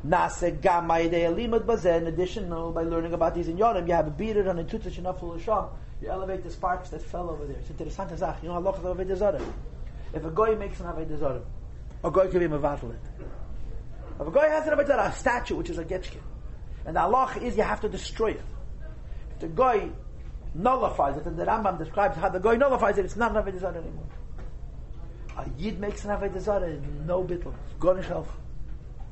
Nase 0.06 0.60
limud 0.60 1.66
bazen, 1.66 2.08
additional 2.08 2.72
by 2.72 2.84
learning 2.84 3.14
about 3.14 3.36
these 3.36 3.48
in 3.48 3.58
Yonim, 3.58 3.88
you 3.88 3.94
have 3.94 4.08
a 4.08 4.12
beater 4.12 4.50
on 4.50 4.60
a 4.60 4.64
tuta 4.64 4.90
shenaful 4.90 5.36
l'sham, 5.36 5.70
you 6.02 6.10
elevate 6.10 6.44
the 6.44 6.52
sparks 6.52 6.90
that 6.90 7.02
fell 7.02 7.30
over 7.30 7.46
there. 7.46 7.58
It's 7.58 7.70
interessant 7.70 8.18
zach. 8.18 8.38
You 8.42 8.50
know 8.50 8.62
halachas 8.62 8.86
of 8.86 8.98
Avodah. 8.98 9.54
If 10.14 10.24
a 10.24 10.32
guy 10.32 10.56
makes 10.56 10.80
an 10.80 10.86
Avodah 10.86 11.42
a 12.04 12.12
guy 12.12 12.28
can 12.28 12.40
be 12.40 12.48
mevatel. 12.48 12.96
If 14.20 14.28
a 14.28 14.32
guy 14.32 14.48
has 14.50 14.68
a 14.68 15.12
statue 15.18 15.56
which 15.56 15.70
is 15.70 15.78
a 15.78 15.86
getchkin, 15.86 16.22
and 16.86 16.96
the 16.96 17.02
halach 17.02 17.42
is 17.42 17.56
you 17.56 17.64
have 17.64 17.82
to 17.82 17.90
destroy 17.90 18.32
it. 18.32 18.42
If 19.32 19.40
the 19.40 19.48
guy 19.48 19.90
nullifies 20.56 21.18
it, 21.18 21.26
and 21.26 21.38
the 21.38 21.46
Rambam 21.46 21.78
describes 21.78 22.18
how 22.18 22.30
the 22.30 22.40
guy 22.40 22.56
nullifies 22.56 22.98
it, 22.98 23.06
it's 23.06 23.16
not 23.16 23.36
an 23.36 23.44
Avodah 23.44 23.76
anymore. 23.76 24.06
A 25.38 25.46
yid 25.58 25.80
makes 25.80 26.04
an 26.04 26.12
Avodah 26.12 26.40
Zarah, 26.40 26.80
no 27.06 27.24
bittul. 27.24 27.54
Gone 27.80 28.02
shelf. 28.02 28.28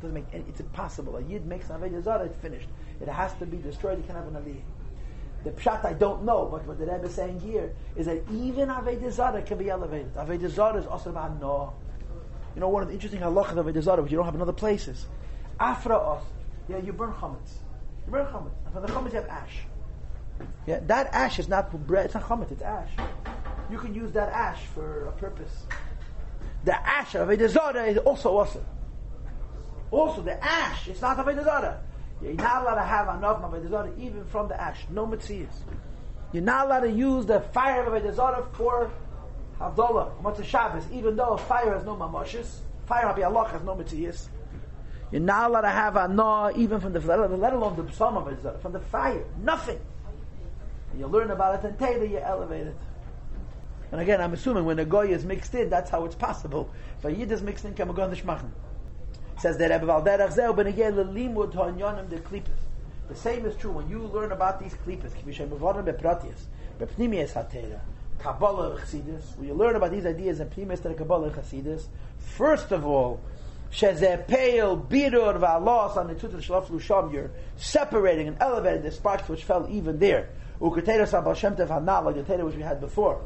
Doesn't 0.01 0.13
make 0.13 0.25
any, 0.33 0.43
it's 0.49 0.59
impossible. 0.59 1.17
A 1.17 1.21
yid 1.21 1.45
makes 1.45 1.69
an 1.69 1.79
Avodah 1.79 2.25
it's 2.25 2.37
finished. 2.37 2.67
It 2.99 3.07
has 3.07 3.33
to 3.35 3.45
be 3.45 3.57
destroyed. 3.57 3.99
You 3.99 4.03
can 4.05 4.15
have 4.15 4.27
an 4.27 4.33
aliyah. 4.33 4.61
The 5.43 5.51
pshat 5.51 5.85
I 5.85 5.93
don't 5.93 6.23
know, 6.23 6.47
but 6.51 6.65
what 6.65 6.79
the 6.79 6.85
Rebbe 6.85 7.05
is 7.05 7.13
saying 7.13 7.39
here 7.41 7.75
is 7.95 8.07
that 8.07 8.23
even 8.31 8.69
Avodah 8.69 9.11
Zarah 9.11 9.41
can 9.43 9.59
be 9.59 9.69
elevated. 9.69 10.15
Avodah 10.15 10.49
Zarah 10.49 10.79
is 10.79 10.87
also 10.87 11.11
about 11.11 11.39
no. 11.39 11.73
You 12.55 12.61
know, 12.61 12.69
one 12.69 12.81
of 12.81 12.87
the 12.87 12.93
interesting 12.93 13.19
halachas 13.19 13.57
of 13.57 13.65
Avodah 13.65 13.81
Zarah, 13.81 14.01
which 14.01 14.11
you 14.11 14.17
don't 14.17 14.25
have 14.25 14.35
in 14.35 14.41
other 14.41 14.53
places. 14.53 15.05
Afra 15.59 15.97
os, 15.97 16.23
yeah, 16.69 16.77
you 16.77 16.93
burn 16.93 17.11
chametz. 17.11 17.59
You 18.05 18.11
burn 18.11 18.25
chametz. 18.27 18.51
And 18.65 18.73
for 18.73 18.79
the 18.79 18.87
chametz 18.87 19.11
you 19.13 19.19
have 19.19 19.27
ash. 19.27 19.59
Yeah, 20.65 20.79
that 20.87 21.13
ash 21.13 21.37
is 21.39 21.49
not 21.49 21.71
bread, 21.85 22.05
it's 22.05 22.13
not 22.13 22.23
chametz, 22.23 22.51
it's 22.51 22.61
ash. 22.61 22.89
You 23.69 23.77
can 23.77 23.93
use 23.93 24.11
that 24.13 24.29
ash 24.29 24.61
for 24.73 25.07
a 25.07 25.11
purpose. 25.13 25.65
The 26.63 26.75
ash 26.75 27.13
of 27.15 27.27
Avodah 27.27 27.49
Zarah 27.49 27.85
is 27.85 27.97
also 27.99 28.37
awesome. 28.37 28.65
Also, 29.91 30.21
the 30.21 30.43
ash, 30.43 30.87
it's 30.87 31.01
not 31.01 31.17
Avodah 31.17 31.43
Zarah. 31.43 31.81
You're 32.21 32.33
not 32.33 32.61
allowed 32.61 32.75
to 32.75 32.83
have 32.83 33.17
enough 33.17 33.41
Avodah 33.41 33.99
even 33.99 34.25
from 34.25 34.47
the 34.47 34.59
ash. 34.59 34.85
No 34.89 35.05
mitzias. 35.05 35.53
You're 36.31 36.43
not 36.43 36.67
allowed 36.67 36.81
to 36.81 36.91
use 36.91 37.25
the 37.25 37.41
fire 37.41 37.83
of 37.83 38.01
Avodah 38.01 38.53
for 38.53 38.91
Havdalah, 39.59 40.21
Motzei 40.21 40.43
Shabbos, 40.43 40.83
even 40.91 41.15
though 41.15 41.37
fire 41.37 41.73
has 41.73 41.85
no 41.85 41.95
mamoshes. 41.95 42.59
Fire, 42.85 43.05
Rabbi 43.05 43.21
Allah, 43.23 43.47
has 43.47 43.63
no 43.63 43.75
mitzias. 43.75 44.27
You're 45.11 45.21
not 45.21 45.49
allowed 45.49 45.61
to 45.61 45.69
have 45.69 45.95
a 45.95 46.51
even 46.57 46.79
from 46.79 46.93
the, 46.93 46.99
let 46.99 47.53
alone 47.53 47.75
the 47.75 47.91
psalm 47.93 48.17
of 48.17 48.25
Avodah 48.25 48.59
from 48.61 48.73
the 48.73 48.79
fire. 48.79 49.23
Nothing. 49.41 49.79
And 50.91 50.99
you 50.99 51.07
learn 51.07 51.31
about 51.31 51.63
it 51.63 51.67
and 51.67 51.79
Taylor, 51.79 52.05
you 52.05 52.17
elevate 52.17 52.67
it. 52.67 52.75
And 53.91 54.01
again, 54.01 54.19
I'm 54.19 54.33
assuming 54.33 54.65
when 54.65 54.79
a 54.79 54.85
goy 54.85 55.07
is 55.07 55.23
mixed 55.23 55.53
in, 55.55 55.69
that's 55.69 55.89
how 55.89 56.05
it's 56.05 56.15
possible. 56.15 56.69
If 56.97 57.05
a 57.05 57.13
yid 57.13 57.31
is 57.31 57.41
mixed 57.41 57.65
in, 57.65 57.75
can 57.75 57.91
go 57.93 58.01
on 58.01 58.09
the 58.09 58.15
shmachin. 58.15 58.49
Says 59.39 59.57
the 59.57 59.69
Rebbe 59.69 59.85
Valderach 59.85 60.33
Zeu, 60.33 60.53
but 60.53 60.67
again, 60.67 60.95
limud 60.95 61.53
ha'anyonim 61.53 62.09
de 62.09 62.17
klippas. 62.17 62.49
The 63.07 63.15
same 63.15 63.45
is 63.45 63.55
true 63.55 63.71
when 63.71 63.87
you 63.87 63.99
learn 63.99 64.31
about 64.31 64.59
these 64.59 64.73
mevorim 64.73 65.85
bepratias, 65.85 66.45
bepnimias 66.79 67.33
Kabbalah 68.19 68.79
Chassidus, 68.79 69.37
when 69.37 69.47
you 69.47 69.53
learn 69.53 69.75
about 69.75 69.91
these 69.91 70.05
ideas 70.05 70.39
in 70.39 70.49
Pnimis 70.49 70.81
to 70.81 70.89
the 70.89 70.95
Kabbalah 70.95 71.31
Chassidus, 71.31 71.85
first 72.19 72.71
of 72.71 72.85
all, 72.85 73.21
Shezeh 73.71 74.27
Peil 74.27 74.77
Birur 74.77 75.39
Va'alos 75.39 75.97
on 75.97 76.07
the 76.07 76.15
Tutat 76.15 76.41
Shalaf 76.41 76.67
Lusham, 76.67 77.11
you're 77.11 77.31
separating 77.57 78.27
and 78.27 78.37
elevating 78.39 78.83
the 78.83 78.91
sparks 78.91 79.27
which 79.27 79.43
fell 79.43 79.67
even 79.69 79.99
there. 79.99 80.29
Ukatera 80.61 81.07
Sabal 81.07 81.35
Shem 81.35 81.55
Tev 81.55 81.67
Hanal, 81.67 82.05
like 82.05 82.15
the 82.15 82.23
Teda 82.23 82.45
which 82.45 82.55
we 82.55 82.61
had 82.61 82.79
before. 82.79 83.21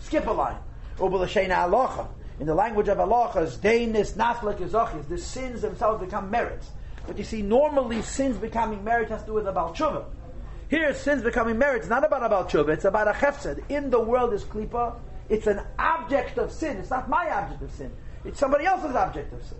Skip 0.00 0.26
a 0.26 0.30
line. 0.30 0.58
Ubal 0.98 1.26
Shena 1.26 1.68
Alocha 1.68 2.08
in 2.40 2.46
the 2.46 2.54
language 2.54 2.88
of 2.88 2.98
halachas, 2.98 3.58
deinis 3.58 4.12
naflik 4.12 4.58
izachis, 4.58 5.08
the 5.08 5.18
sins 5.18 5.62
themselves 5.62 6.00
become 6.04 6.30
merits. 6.30 6.70
But 7.06 7.18
you 7.18 7.24
see, 7.24 7.42
normally 7.42 8.02
sins 8.02 8.36
becoming 8.36 8.84
merit 8.84 9.08
has 9.08 9.22
to 9.22 9.26
do 9.28 9.32
with 9.34 9.48
about 9.48 9.76
tshuva. 9.76 10.04
Here, 10.68 10.92
sins 10.94 11.22
becoming 11.22 11.58
merit 11.58 11.82
is 11.82 11.88
not 11.88 12.04
about 12.04 12.22
about 12.22 12.50
tshuva, 12.50 12.70
it's 12.70 12.84
about 12.84 13.08
a 13.08 13.12
chefsed. 13.12 13.62
In 13.70 13.90
the 13.90 14.00
world 14.00 14.34
is 14.34 14.44
klipa, 14.44 14.96
it's 15.28 15.46
an 15.46 15.60
object 15.78 16.38
of 16.38 16.52
sin. 16.52 16.78
It's 16.78 16.90
not 16.90 17.08
my 17.08 17.30
object 17.30 17.62
of 17.62 17.70
sin. 17.72 17.92
It's 18.24 18.38
somebody 18.38 18.64
else's 18.64 18.94
object 18.94 19.32
of 19.32 19.42
sin. 19.44 19.58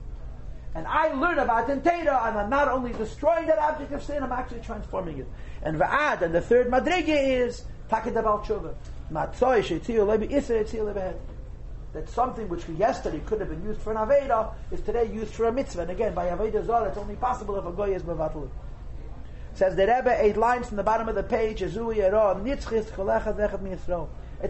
And 0.75 0.87
I 0.87 1.12
learn 1.14 1.38
about 1.38 1.68
it 1.68 1.87
and 1.87 2.09
I'm 2.09 2.51
not 2.51 2.68
only 2.68 2.92
destroying 2.92 3.47
that 3.47 3.59
object 3.59 3.92
of 3.92 4.03
sin, 4.03 4.23
I'm 4.23 4.33
actually 4.33 4.61
transforming 4.61 5.18
it. 5.18 5.27
And 5.62 5.79
va'ad, 5.79 6.23
and 6.23 6.35
the 6.35 6.40
third 6.40 6.68
madrige 6.68 7.09
is 7.09 7.64
takid 7.90 8.16
about 8.16 8.44
tshuva. 8.44 8.75
That 11.94 12.09
something 12.11 12.49
which 12.49 12.68
yesterday 12.68 13.21
could 13.25 13.40
have 13.40 13.49
been 13.49 13.64
used 13.64 13.81
for 13.81 13.92
an 13.92 13.97
Aveda 13.97 14.53
is 14.71 14.83
today 14.83 15.11
used 15.11 15.33
for 15.33 15.47
a 15.47 15.53
mitzvah. 15.53 15.83
And 15.83 15.90
again, 15.90 16.14
by 16.14 16.27
Aveda 16.27 16.64
Zor, 16.64 16.87
it's 16.87 16.99
only 16.99 17.16
possible 17.16 17.57
if 17.57 17.64
a 17.64 17.73
goy 17.73 17.94
is 17.94 18.03
mevatel. 18.03 18.49
Says 19.59 19.75
the 19.75 19.88
Rebbe, 19.88 20.14
eight 20.25 20.37
lines 20.37 20.68
from 20.68 20.77
the 20.77 20.85
bottom 20.85 21.09
of 21.09 21.16
the 21.16 21.25
page, 21.25 21.62
It's 21.62 21.75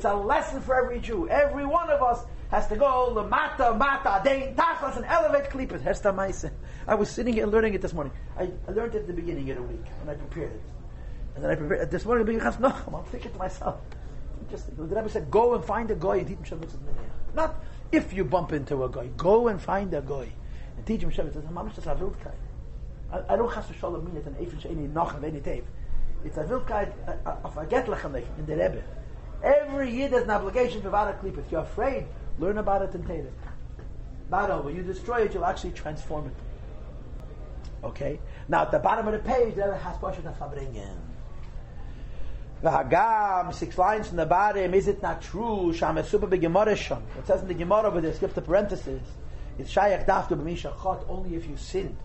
a 0.05 0.15
lesson 0.15 0.61
for 0.61 0.75
every 0.75 1.01
Jew. 1.01 1.27
Every 1.31 1.65
one 1.65 1.89
of 1.89 2.03
us 2.03 2.27
has 2.51 2.67
to 2.67 2.77
go 2.77 3.15
lemata 3.17 3.75
mata 3.79 4.21
dein 4.23 4.55
tachas 4.55 4.99
and 4.99 5.07
elevate 5.07 5.49
klippers. 5.49 5.81
Hesta. 5.81 6.53
I 6.87 6.95
was 6.95 7.09
sitting 7.09 7.33
here 7.33 7.47
learning 7.47 7.73
it 7.73 7.81
this 7.81 7.95
morning. 7.95 8.13
I, 8.39 8.51
I 8.69 8.73
learned 8.73 8.97
it 8.97 8.99
at 8.99 9.07
the 9.07 9.15
beginning 9.15 9.51
of 9.51 9.57
the 9.57 9.63
week 9.63 9.87
and 10.03 10.11
I 10.11 10.15
prepared 10.15 10.53
it. 10.53 10.61
And 11.37 11.43
then 11.43 11.53
I 11.53 11.55
prepared 11.55 11.91
this 11.91 12.05
morning. 12.05 12.39
I'm 12.43 13.05
thinking 13.05 13.33
to 13.33 13.39
myself. 13.39 13.81
Just 14.51 14.77
the 14.77 14.83
Rebbe 14.83 15.09
said, 15.09 15.31
go 15.31 15.55
and 15.55 15.65
find 15.65 15.91
a 15.91 15.95
guy 15.95 16.17
and 16.17 16.29
teach 16.29 16.37
him 16.37 16.45
Shem 16.45 16.61
not 17.35 17.65
if 17.93 18.13
you 18.13 18.25
bump 18.25 18.53
into 18.53 18.85
a 18.85 18.91
guy. 18.91 19.07
Go 19.17 19.49
and 19.49 19.59
find 19.59 19.95
a 19.95 20.03
guy 20.03 20.29
and 20.77 20.85
teach 20.85 21.01
him 21.01 21.09
Shem. 21.09 21.33
It. 23.13 23.25
I 23.29 23.37
don't 23.37 23.53
have 23.53 23.67
to 23.69 23.75
show 23.75 23.91
the 23.91 23.99
minute 23.99 24.27
and 24.27 24.37
Eifin 24.37 24.61
Sheini 24.61 24.93
noch 24.93 25.15
and 25.15 25.25
any 25.25 25.41
tape. 25.41 25.67
It's 26.25 26.37
a 26.37 26.45
Wildkeit 26.45 26.93
of 27.45 27.57
a 27.57 27.65
Getlechem 27.67 28.15
in 28.39 28.47
the 28.47 28.57
Rebbe. 28.57 28.83
Every 29.43 29.91
year 29.91 30.09
there's 30.09 30.25
an 30.25 30.31
obligation 30.31 30.83
to 30.83 30.91
Vada 30.91 31.17
Klip. 31.19 31.39
If 31.39 31.51
you're 31.51 31.63
afraid, 31.63 32.07
learn 32.39 32.59
about 32.59 32.83
it 32.83 32.93
and 32.95 33.07
take 33.07 33.21
it. 33.21 33.33
When 34.29 34.77
you 34.77 34.83
destroy 34.83 35.23
it, 35.23 35.33
you'll 35.33 35.45
actually 35.45 35.71
transform 35.71 36.27
it. 36.27 36.35
Okay? 37.85 38.19
Now 38.49 38.63
at 38.63 38.73
the 38.73 38.79
bottom 38.79 39.07
of 39.07 39.13
the 39.13 39.21
page, 39.21 39.55
there 39.55 39.73
has 39.75 39.97
Pasha 39.99 40.21
Fabringen. 40.39 40.99
V'hagam, 42.63 43.55
six 43.55 43.79
lines 43.79 44.09
from 44.09 44.17
the 44.17 44.27
bottom, 44.27 44.75
is 44.75 44.89
it 44.89 45.01
not 45.01 45.23
true? 45.23 45.73
Sham 45.73 45.95
esuba 45.95 46.29
b'gemara 46.29 46.77
sham. 46.77 47.05
It 47.17 47.27
says 47.27 47.41
in 47.43 47.49
the 47.49 47.55
Gemara, 47.55 47.91
but 47.93 48.03
they 48.03 48.13
skip 48.13 48.35
the 48.35 48.43
parentheses. 48.43 49.01
It's 49.57 49.73
shayach 49.73 50.05
daftu 50.07 50.37
b'misha 50.37 50.75
chot, 50.83 51.07
only 51.09 51.37
if 51.37 51.47
you 51.47 51.57
sinned. 51.57 51.97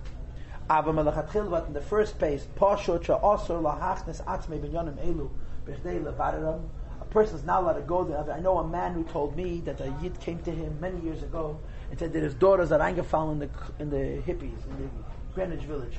But 0.73 1.67
in 1.67 1.73
the 1.73 1.81
first 1.81 2.17
place 2.17 2.45
page, 2.45 2.55
pashot 2.55 3.03
sha'osor 3.03 3.61
lahachnes 3.61 4.23
atzmei 4.25 4.59
b'nyonim 4.59 4.97
elu, 5.05 5.29
b'chdei 5.67 6.03
levareram. 6.03 6.63
A 6.99 7.05
person 7.05 7.35
is 7.35 7.43
not 7.43 7.61
allowed 7.61 7.73
to 7.73 7.81
go 7.81 8.03
there. 8.03 8.25
I 8.33 8.39
know 8.39 8.57
a 8.57 8.67
man 8.67 8.93
who 8.93 9.03
told 9.03 9.35
me 9.35 9.61
that 9.65 9.79
a 9.81 9.93
yid 10.01 10.19
came 10.19 10.39
to 10.39 10.51
him 10.51 10.79
many 10.79 10.99
years 11.01 11.21
ago 11.21 11.59
and 11.91 11.99
said 11.99 12.11
that 12.13 12.23
his 12.23 12.33
daughters 12.33 12.71
are 12.71 12.79
eingefallen 12.79 13.33
in 13.33 13.39
the, 13.39 13.49
in 13.77 13.89
the 13.91 14.21
hippies, 14.23 14.65
in 14.65 14.77
the 14.79 14.89
Greenwich 15.35 15.61
village. 15.61 15.97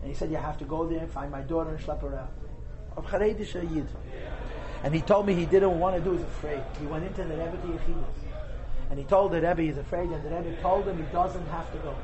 And 0.00 0.08
he 0.10 0.14
said, 0.16 0.30
you 0.30 0.38
have 0.38 0.56
to 0.58 0.64
go 0.64 0.86
there 0.86 1.00
and 1.00 1.10
find 1.10 1.30
my 1.30 1.42
daughter 1.42 1.70
and 1.70 1.78
schlep 1.78 2.00
her 2.00 2.16
out 2.16 2.32
of 2.96 3.04
Haredish 3.04 3.54
Yid. 3.54 3.88
And 4.84 4.94
he 4.94 5.02
told 5.02 5.26
me 5.26 5.34
he 5.34 5.44
didn't 5.44 5.78
want 5.78 5.96
to 5.96 6.02
do 6.02 6.12
he's 6.12 6.22
afraid. 6.22 6.62
He 6.80 6.86
went 6.86 7.04
into 7.04 7.24
the 7.24 7.36
Rebbe 7.36 7.58
to 7.58 7.66
Yechidus. 7.68 8.04
And 8.88 8.98
he 8.98 9.04
told 9.04 9.32
the 9.32 9.42
Rebbe 9.42 9.60
he's 9.60 9.76
afraid, 9.76 10.08
and 10.10 10.24
the 10.24 10.30
Rebbe 10.30 10.56
told 10.62 10.86
him 10.86 10.96
he 10.96 11.12
doesn't 11.12 11.46
have 11.48 11.70
to 11.72 11.78
go. 11.78 11.94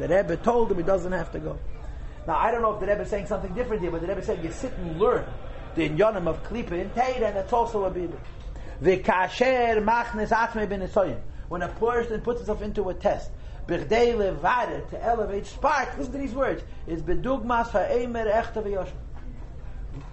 The 0.00 0.08
Rebbe 0.08 0.38
told 0.38 0.70
him 0.70 0.78
he 0.78 0.82
doesn't 0.82 1.12
have 1.12 1.30
to 1.32 1.38
go. 1.38 1.58
Now, 2.26 2.38
I 2.38 2.50
don't 2.50 2.62
know 2.62 2.72
if 2.72 2.80
the 2.80 2.86
Rebbe 2.86 3.02
is 3.02 3.10
saying 3.10 3.26
something 3.26 3.52
different 3.52 3.82
here, 3.82 3.90
but 3.90 4.00
the 4.00 4.06
Rebbe 4.06 4.22
said 4.24 4.42
you 4.42 4.50
sit 4.50 4.72
and 4.78 4.98
learn 4.98 5.26
the 5.74 5.90
inyanim 5.90 6.26
of 6.26 6.42
Klippa 6.42 6.72
in 6.72 6.88
Teira, 6.90 7.26
and 7.26 7.36
that's 7.36 7.52
also 7.52 7.84
a 7.84 7.90
Bibli. 7.90 8.18
V'kasher 8.82 9.84
machnes 9.84 10.30
atme 10.30 10.66
ben 10.66 11.20
When 11.48 11.60
a 11.60 11.68
person 11.68 12.22
puts 12.22 12.40
himself 12.40 12.62
into 12.62 12.88
a 12.88 12.94
test, 12.94 13.30
b'chdei 13.68 14.14
levare, 14.14 14.88
to 14.88 15.04
elevate 15.04 15.46
spark, 15.46 15.98
listen 15.98 16.12
to 16.12 16.18
these 16.18 16.32
words, 16.32 16.62
is 16.86 17.02
bedugmas 17.02 17.68
ha'emer 17.68 18.24
echta 18.24 18.64
v'yoshim 18.64 18.96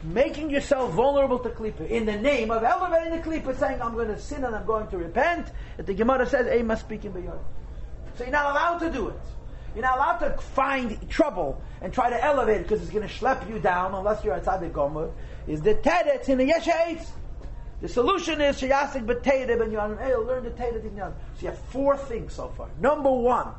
making 0.04 0.50
yourself 0.50 0.91
vulnerable 0.91 1.39
to 1.39 1.50
klipa 1.50 1.88
in 1.88 2.06
the 2.06 2.17
name 2.17 2.52
of 2.52 2.63
elevating 2.63 3.12
the 3.12 3.19
klipa, 3.19 3.58
saying, 3.58 3.82
I'm 3.82 3.93
going 3.93 4.08
to 4.08 4.19
sin 4.19 4.43
and 4.43 4.54
I'm 4.54 4.65
going 4.65 4.88
to 4.88 4.97
repent. 4.97 5.52
the 5.78 5.93
Gemara 5.93 6.26
says, 6.26 6.47
Ema 6.47 6.76
speaking 6.76 7.12
beyond. 7.12 7.39
So 8.15 8.23
you're 8.23 8.34
not 8.34 8.52
allowed 8.52 8.80
to 8.80 8.89
do 8.91 9.10
it. 9.10 9.19
You're 9.78 9.86
not 9.86 9.98
allowed 9.98 10.18
to 10.18 10.42
find 10.42 11.08
trouble 11.08 11.62
and 11.84 11.94
try 11.94 12.10
to 12.10 12.24
elevate 12.24 12.63
because 12.63 12.82
it's 12.82 12.90
going 12.90 13.08
to 13.08 13.13
schlep 13.13 13.48
you 13.48 13.60
down 13.60 13.94
unless 13.94 14.24
you're 14.24 14.34
outside 14.34 14.60
the 14.60 14.70
gomer. 14.70 15.12
Is 15.48 15.62
the 15.62 15.76
tedet 15.76 16.28
in 16.30 16.40
the 16.40 16.50
yeshaitz. 16.52 17.06
The 17.82 17.88
solution 17.88 18.42
is 18.42 18.60
sheyasik 18.60 19.06
b'tedet 19.06 19.62
and 19.62 19.72
yon 19.72 19.96
learn 20.26 20.46
the 20.46 20.92
yon. 20.96 21.13
So 21.36 21.42
you 21.42 21.50
have 21.50 21.60
four 21.60 21.96
things 21.96 22.34
so 22.34 22.48
far. 22.58 22.70
Number 22.80 23.12
one, 23.12 23.50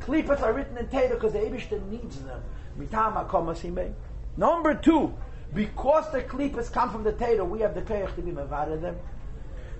klipas 0.00 0.40
are 0.40 0.54
written 0.54 0.78
in 0.78 0.86
tedet 0.86 1.10
because 1.10 1.34
the 1.34 1.40
Abishter 1.40 1.86
needs 1.90 2.20
them. 2.22 2.42
Mitam 2.78 3.94
Number 4.38 4.74
two, 4.76 5.14
because 5.52 6.10
the 6.10 6.22
klippas 6.22 6.72
come 6.72 6.90
from 6.90 7.04
the 7.04 7.12
Torah, 7.12 7.44
we 7.44 7.60
have 7.60 7.74
the 7.74 7.82
koyach 7.82 8.14
to 8.14 8.22
be 8.22 8.30
mavada 8.30 8.80
them. 8.80 8.96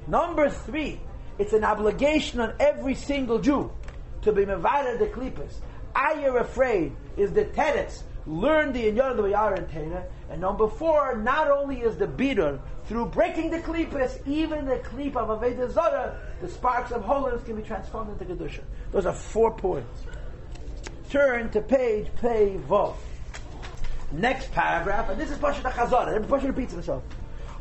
Number 0.06 0.50
three, 0.50 1.00
it's 1.38 1.54
an 1.54 1.64
obligation 1.64 2.40
on 2.40 2.52
every 2.60 2.94
single 2.94 3.38
Jew 3.38 3.72
to 4.20 4.32
be 4.32 4.44
mavada 4.44 4.98
the 4.98 5.06
klippas. 5.06 5.54
I 5.96 6.22
are 6.26 6.38
afraid 6.38 6.94
is 7.16 7.32
the 7.32 7.46
teretz 7.46 8.02
learn 8.26 8.72
the 8.72 8.84
inyan 8.84 9.12
of 9.12 9.16
the 9.16 9.30
Yara 9.30 9.64
and 10.28 10.40
number 10.40 10.68
four, 10.68 11.16
not 11.16 11.50
only 11.50 11.80
is 11.80 11.96
the 11.96 12.06
beater 12.06 12.60
through 12.86 13.06
breaking 13.06 13.50
the 13.50 13.58
klippas, 13.58 14.18
even 14.26 14.66
the 14.66 14.78
klip 14.78 15.16
of 15.16 15.28
Avodah 15.28 15.70
Zarah, 15.70 16.18
the 16.40 16.48
sparks 16.48 16.90
of 16.90 17.02
holiness 17.02 17.42
can 17.44 17.56
be 17.56 17.62
transformed 17.62 18.10
into 18.10 18.34
kedusha. 18.34 18.60
Those 18.92 19.06
are 19.06 19.14
four 19.14 19.52
points. 19.52 20.02
Turn 21.10 21.50
to 21.50 21.60
page 21.60 22.08
Pei 22.20 22.58
Vov. 22.68 22.96
Next 24.12 24.52
paragraph, 24.52 25.08
and 25.08 25.20
this 25.20 25.30
is 25.30 25.38
Pasha 25.38 25.62
Chazara. 25.62 26.14
Every 26.14 26.28
Pasha 26.28 26.48
repeats 26.48 26.72
himself. 26.72 27.02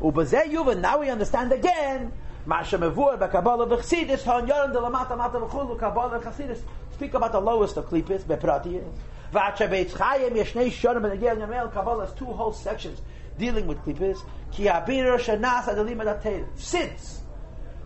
Ubazeh 0.02 0.52
Yuva, 0.52 0.80
now 0.80 1.00
we 1.00 1.10
understand 1.10 1.52
again. 1.52 2.12
Masha 2.46 2.78
Mevur, 2.78 3.18
Bakabala 3.18 3.68
V'chsidis, 3.68 4.24
Han 4.24 4.48
Yoram 4.48 4.72
de 4.72 4.80
Lamata 4.80 5.18
Mata 5.18 5.40
V'chulu, 5.40 5.80
Kabbalah 5.80 6.20
V'chsidis. 6.20 6.62
Speak 6.96 7.14
about 7.14 7.34
the 7.34 7.42
lowest 7.42 7.76
of 7.76 7.90
klippas, 7.90 8.24
Beprati 8.24 8.78
is. 8.78 9.00
V'acha 9.34 9.68
Beitz 9.70 9.90
Chayim, 9.90 10.32
Yeshnei 10.32 10.72
Shorim, 10.72 11.04
and 11.04 11.12
again, 11.12 11.40
Yamel, 11.40 11.70
Kabbalah 11.74 12.10
two 12.18 12.24
whole 12.24 12.54
sections 12.54 13.02
dealing 13.38 13.68
with 13.68 13.78
klippas. 13.80 14.18
Ki 14.54 14.68
Abir 14.68 15.20
Shanas 15.20 15.66
Adalim 15.66 15.98
Adatayim. 15.98 16.48
Since 16.56 17.22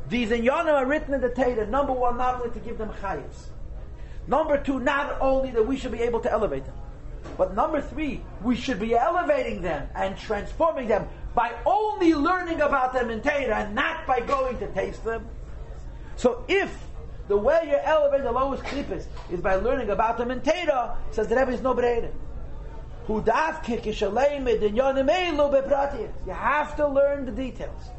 these 0.10 0.30
inyanim 0.30 0.74
are 0.74 0.86
written 0.86 1.16
in 1.16 1.22
the 1.22 1.30
Torah, 1.30 1.66
number 1.66 1.92
one, 1.92 2.18
not 2.18 2.36
only 2.36 2.52
to 2.52 2.60
give 2.60 2.78
them 2.78 2.90
chayis. 3.02 3.48
Number 4.28 4.62
two, 4.62 4.80
not 4.80 5.20
only 5.20 5.50
that 5.52 5.66
we 5.66 5.76
should 5.76 5.92
be 5.92 6.02
able 6.02 6.20
to 6.20 6.32
elevate 6.32 6.66
them. 6.66 6.76
But 7.36 7.56
number 7.56 7.82
three, 7.82 8.22
we 8.44 8.56
should 8.56 8.80
be 8.80 8.96
elevating 8.96 9.64
them 9.64 9.90
and 9.96 10.16
transforming 10.20 10.88
them 10.88 11.08
by 11.34 11.52
only 11.66 12.14
learning 12.14 12.62
about 12.62 12.94
them 12.94 13.10
in 13.10 13.22
Torah 13.22 13.66
and 13.66 13.74
not 13.74 14.06
by 14.06 14.20
going 14.20 14.60
to 14.60 14.68
taste 14.68 15.04
them. 15.04 15.28
So 16.16 16.46
if 16.48 16.89
the 17.30 17.38
way 17.38 17.62
you 17.70 17.78
elevate 17.84 18.24
the 18.24 18.32
lowest 18.32 18.64
klippas 18.64 19.06
is 19.32 19.40
by 19.40 19.56
learning 19.56 19.92
about 19.92 20.18
them 20.18 20.32
in 20.32 20.42
Torah, 20.42 20.98
says 21.12 21.28
the 21.28 21.36
Rebbe 21.36 21.52
is 21.52 21.62
no 21.62 21.76
breder. 21.76 22.12
You 23.08 23.22
have 26.34 26.76
to 26.76 26.88
learn 26.88 27.26
the 27.26 27.32
details. 27.32 27.90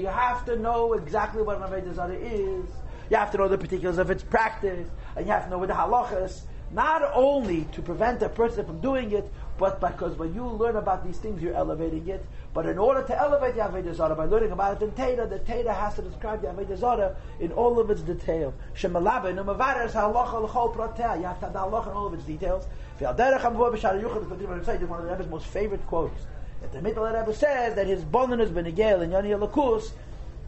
You 0.00 0.06
have 0.06 0.44
to 0.46 0.56
know 0.56 0.92
exactly 0.94 1.42
what 1.42 1.60
an 1.60 1.94
Zarah 1.94 2.14
is. 2.14 2.64
You 3.10 3.16
have 3.16 3.30
to 3.32 3.38
know 3.38 3.48
the 3.48 3.58
particulars 3.58 3.98
of 3.98 4.10
its 4.10 4.22
practice, 4.22 4.88
and 5.16 5.26
you 5.26 5.32
have 5.32 5.44
to 5.44 5.50
know 5.50 5.66
the 5.66 5.72
halachas 5.72 6.42
not 6.70 7.02
only 7.14 7.64
to 7.72 7.82
prevent 7.82 8.22
a 8.22 8.28
person 8.28 8.64
from 8.66 8.80
doing 8.80 9.12
it, 9.12 9.32
but 9.56 9.80
because 9.80 10.16
when 10.16 10.34
you 10.34 10.46
learn 10.46 10.76
about 10.76 11.04
these 11.04 11.18
things, 11.18 11.42
you're 11.42 11.54
elevating 11.54 12.06
it. 12.08 12.24
But 12.54 12.66
in 12.66 12.78
order 12.78 13.02
to 13.02 13.16
elevate 13.16 13.54
the 13.54 13.60
Avodah 13.60 13.94
Zarah, 13.94 14.14
by 14.14 14.24
learning 14.24 14.52
about 14.52 14.80
it 14.80 14.84
in 14.84 14.90
Teda, 14.92 15.28
the 15.28 15.38
Teda 15.38 15.74
has 15.74 15.94
to 15.96 16.02
describe 16.02 16.40
the 16.40 16.48
Avodah 16.48 16.76
Zarah 16.76 17.16
in 17.40 17.52
all 17.52 17.78
of 17.78 17.90
its 17.90 18.00
detail. 18.00 18.54
Shemalabe, 18.74 19.34
numavares 19.34 19.92
halacha 19.92 20.42
l'chol 20.42 20.74
pratea. 20.74 21.18
You 21.18 21.26
have 21.26 21.38
to 21.40 21.46
have 21.46 21.52
the 21.52 21.58
halacha 21.58 21.88
in 21.88 21.92
all 21.92 22.06
of 22.06 22.14
its 22.14 22.24
details. 22.24 22.66
V'alderech 22.98 23.40
hamvua 23.40 23.74
b'shar 23.74 24.02
yuchad, 24.02 24.22
is 24.82 24.88
one 24.88 25.00
of 25.00 25.06
the 25.06 25.12
Rebbe's 25.12 25.28
most 25.28 25.46
favorite 25.46 25.86
quotes. 25.86 26.26
That 26.62 26.72
the 26.72 26.82
middle 26.82 27.04
Rebbe 27.04 27.32
says 27.34 27.76
that 27.76 27.86
his 27.86 28.02
bonon 28.02 28.40
has 28.40 28.50
been 28.50 28.66
a 28.66 28.72
gale 28.72 29.02
in 29.02 29.12
Yoni 29.12 29.30
Lakus, 29.30 29.92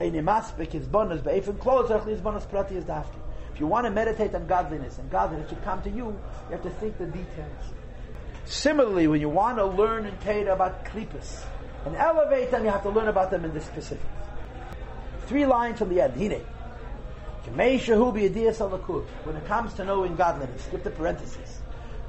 ein 0.01 0.13
imaspik, 0.13 0.73
his 0.73 0.87
bonon 0.87 1.13
is 1.13 1.23
be'efin 1.23 1.61
closer, 1.61 1.99
his 2.01 2.21
bonon 2.21 2.49
prati 2.49 2.77
is 2.77 2.85
Dafti. 2.85 3.19
If 3.53 3.61
you 3.61 3.67
want 3.67 3.85
to 3.85 3.91
meditate 3.91 4.35
on 4.35 4.47
godliness 4.47 4.99
and 4.99 5.11
godliness 5.11 5.51
should 5.51 5.63
come 5.63 5.83
to 5.83 5.91
you, 5.91 6.07
you 6.07 6.51
have 6.51 6.63
to 6.63 6.71
think 6.71 6.97
the 6.99 7.07
details. 7.07 7.75
Similarly, 8.47 9.07
when 9.07 9.21
you 9.21 9.29
want 9.29 9.59
to 9.59 9.67
learn 9.67 10.07
and 10.07 10.21
Torah 10.23 10.55
about 10.55 10.85
klippas 10.85 11.45
and 11.87 11.97
elevate 11.97 12.51
them, 12.51 12.65
you 12.65 12.71
have 12.71 12.83
to 12.83 12.91
learn 12.91 13.09
about 13.09 13.31
them 13.31 13.45
in 13.45 13.55
the 13.55 13.61
specifics. 13.61 14.05
Three 15.27 15.47
lines 15.47 15.79
from 15.79 15.89
the 15.95 16.01
end. 16.03 16.15
Hine. 16.15 16.45
When 17.57 17.69
it 19.37 19.47
comes 19.47 19.75
to 19.75 19.85
knowing 19.85 20.17
godliness, 20.17 20.65
skip 20.65 20.85
the 20.85 20.91
parentheses. 20.91 21.61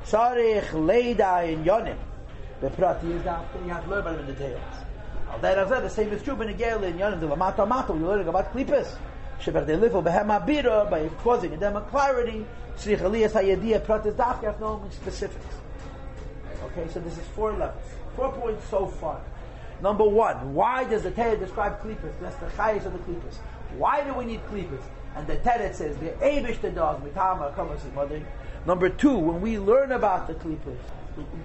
Sarich 0.05 0.69
leida 0.71 1.51
in 1.51 1.63
yonim. 1.63 1.97
The 2.59 2.69
prati 2.69 3.11
is 3.11 3.23
that 3.23 3.45
you 3.63 3.69
have 3.71 3.83
to 3.85 3.89
learn 3.89 4.01
about 4.01 4.17
them 4.17 4.27
in 4.27 4.33
details. 4.35 4.61
Al 5.31 5.39
that 5.39 5.69
the 5.69 5.89
same 5.89 6.11
is 6.11 6.21
true 6.21 6.39
in 6.41 6.57
yonim. 6.57 7.19
The 7.19 7.27
lamata 7.27 7.67
mato, 7.67 7.95
you're 7.95 8.07
learning 8.07 8.27
about 8.27 8.53
klippas 8.53 8.97
by 10.89 11.09
causing 11.23 11.57
them 11.57 11.75
a 11.75 11.81
clarity, 11.81 12.45
pratis 12.77 14.59
knowing 14.59 14.91
specifics. 14.91 15.55
Okay, 16.65 16.87
so 16.93 16.99
this 16.99 17.17
is 17.17 17.25
four 17.35 17.51
levels. 17.53 17.83
Four 18.15 18.31
points 18.33 18.67
so 18.69 18.85
far. 18.85 19.19
Number 19.81 20.03
one, 20.03 20.53
why 20.53 20.83
does 20.83 21.03
the 21.03 21.11
Torah 21.11 21.37
describe 21.37 21.81
klippas? 21.81 22.13
That's 22.21 22.35
the 22.37 22.47
chayes 22.47 22.85
of 22.85 22.93
the 22.93 22.99
klippas. 22.99 23.37
Why 23.77 24.03
do 24.03 24.13
we 24.13 24.25
need 24.25 24.41
klippas? 24.45 24.81
And 25.15 25.27
the 25.27 25.37
Torah 25.37 25.73
says, 25.73 25.97
the 25.97 26.11
Abish 26.21 26.61
the 26.61 26.69
dog, 26.69 27.03
mitama, 27.03 27.95
mother. 27.95 28.21
Number 28.65 28.89
two, 28.89 29.17
when 29.17 29.41
we 29.41 29.57
learn 29.57 29.91
about 29.91 30.27
the 30.27 30.35
klippas, 30.35 30.77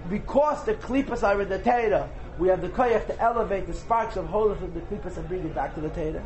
because 0.09 0.63
the 0.65 0.75
klippas 0.75 1.23
are 1.23 1.41
in 1.41 1.49
the 1.49 1.59
Torah, 1.59 2.09
we 2.37 2.47
have 2.49 2.61
the 2.61 2.69
koyach 2.69 3.07
to 3.07 3.19
elevate 3.19 3.65
the 3.65 3.73
sparks 3.73 4.15
of 4.15 4.27
holiness 4.27 4.61
of 4.63 4.73
the 4.73 4.81
klippas 4.81 5.17
and 5.17 5.27
bring 5.27 5.43
it 5.43 5.55
back 5.55 5.73
to 5.75 5.81
the 5.81 5.89
Torah. 5.89 6.23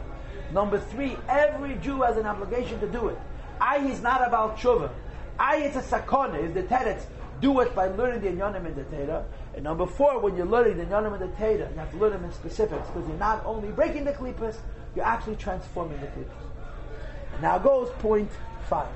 Number 0.52 0.80
three, 0.80 1.17
every 1.30 1.76
Jew 1.76 2.02
has 2.02 2.17
an 2.17 2.26
obligation 2.26 2.80
to 2.82 2.88
do 2.88 3.08
it. 3.08 3.17
I 3.62 3.78
is 3.78 4.02
not 4.02 4.28
about 4.28 4.58
tshuva. 4.58 4.91
I 5.39 5.58
is 5.58 5.76
a 5.78 5.82
sakona, 5.82 6.43
is 6.43 6.54
the 6.54 6.63
teretz. 6.63 7.06
Do 7.39 7.62
it 7.62 7.74
by 7.74 7.88
learning 7.88 8.21
the 8.21 8.28
inyanim 8.28 8.65
in 8.65 8.76
the 8.76 8.84
Torah. 8.84 9.26
And 9.54 9.64
number 9.64 9.86
four, 9.86 10.20
when 10.20 10.36
you're 10.36 10.46
learning 10.46 10.78
the 10.78 10.86
inyanim 10.86 11.14
in 11.14 11.20
the 11.20 11.36
Torah, 11.36 11.70
you 11.70 11.78
have 11.78 11.92
to 11.92 11.98
learn 11.98 12.14
them 12.14 12.24
in 12.24 12.32
specifics 12.32 12.88
because 12.88 13.08
you're 13.08 13.18
not 13.18 13.46
only 13.46 13.70
breaking 13.70 14.06
the 14.06 14.14
klippas, 14.14 14.56
you're 14.96 15.06
actually 15.06 15.36
transforming 15.36 16.00
the 16.00 16.08
klippas. 16.08 17.42
Now 17.42 17.58
goes 17.58 17.90
point 18.00 18.32
five. 18.70 18.88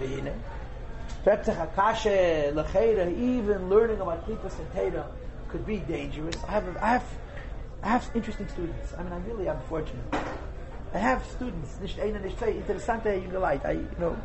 Even 0.00 0.38
learning 3.68 4.00
about 4.00 4.26
klippas 4.26 4.58
and 4.58 4.72
Torah 4.72 5.06
could 5.48 5.66
be 5.66 5.78
dangerous. 5.78 6.36
I 6.46 6.52
have, 6.52 6.76
I 6.76 6.88
have, 6.88 7.04
I 7.82 7.88
have 7.88 8.10
interesting 8.14 8.48
students. 8.48 8.94
I 8.96 9.02
mean, 9.02 9.12
I 9.12 9.18
really 9.18 9.48
am 9.48 9.60
fortunate. 9.68 10.04
I 10.94 10.98
have 10.98 11.24
students, 11.26 11.78
nicht 11.80 11.98
eine, 12.00 12.20
nicht 12.20 12.38
zwei, 12.38 12.50
interessante 12.50 13.08
I, 13.10 13.72
you 13.72 13.88
know, 13.98 14.16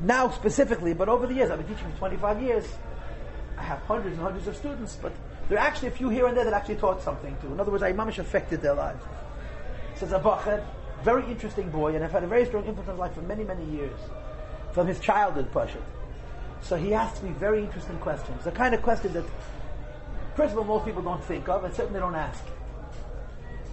now 0.00 0.30
specifically, 0.30 0.94
but 0.94 1.08
over 1.08 1.26
the 1.26 1.34
years, 1.34 1.50
I've 1.50 1.58
been 1.58 1.68
teaching 1.68 1.90
for 1.92 1.98
25 1.98 2.42
years, 2.42 2.66
I 3.56 3.62
have 3.62 3.78
hundreds 3.80 4.14
and 4.16 4.22
hundreds 4.22 4.46
of 4.46 4.56
students, 4.56 4.98
but 5.00 5.12
there 5.48 5.58
are 5.58 5.66
actually 5.66 5.88
a 5.88 5.92
few 5.92 6.08
here 6.08 6.26
and 6.26 6.36
there 6.36 6.44
that 6.44 6.52
actually 6.52 6.76
taught 6.76 7.02
something 7.02 7.36
to. 7.40 7.46
In 7.46 7.60
other 7.60 7.70
words, 7.70 7.82
I 7.82 7.92
mamish 7.92 8.18
affected 8.18 8.60
their 8.60 8.74
lives. 8.74 9.02
Says 9.94 10.12
a 10.12 10.64
very 11.02 11.24
interesting 11.26 11.70
boy, 11.70 11.94
and 11.94 12.04
I've 12.04 12.12
had 12.12 12.24
a 12.24 12.26
very 12.26 12.44
strong 12.46 12.64
influence 12.64 12.88
on 12.88 12.94
his 12.94 13.00
life 13.00 13.14
for 13.14 13.22
many, 13.22 13.44
many 13.44 13.64
years, 13.66 13.98
from 14.72 14.86
his 14.86 14.98
childhood, 14.98 15.52
Pashat. 15.52 15.82
So 16.62 16.76
he 16.76 16.94
asked 16.94 17.22
me 17.22 17.30
very 17.30 17.62
interesting 17.62 17.98
questions, 17.98 18.44
the 18.44 18.50
kind 18.50 18.74
of 18.74 18.82
question 18.82 19.12
that, 19.12 19.24
first 20.34 20.52
of 20.52 20.58
all, 20.58 20.64
most 20.64 20.84
people 20.84 21.02
don't 21.02 21.22
think 21.24 21.48
of, 21.48 21.64
and 21.64 21.74
certainly 21.74 22.00
don't 22.00 22.14
ask. 22.14 22.42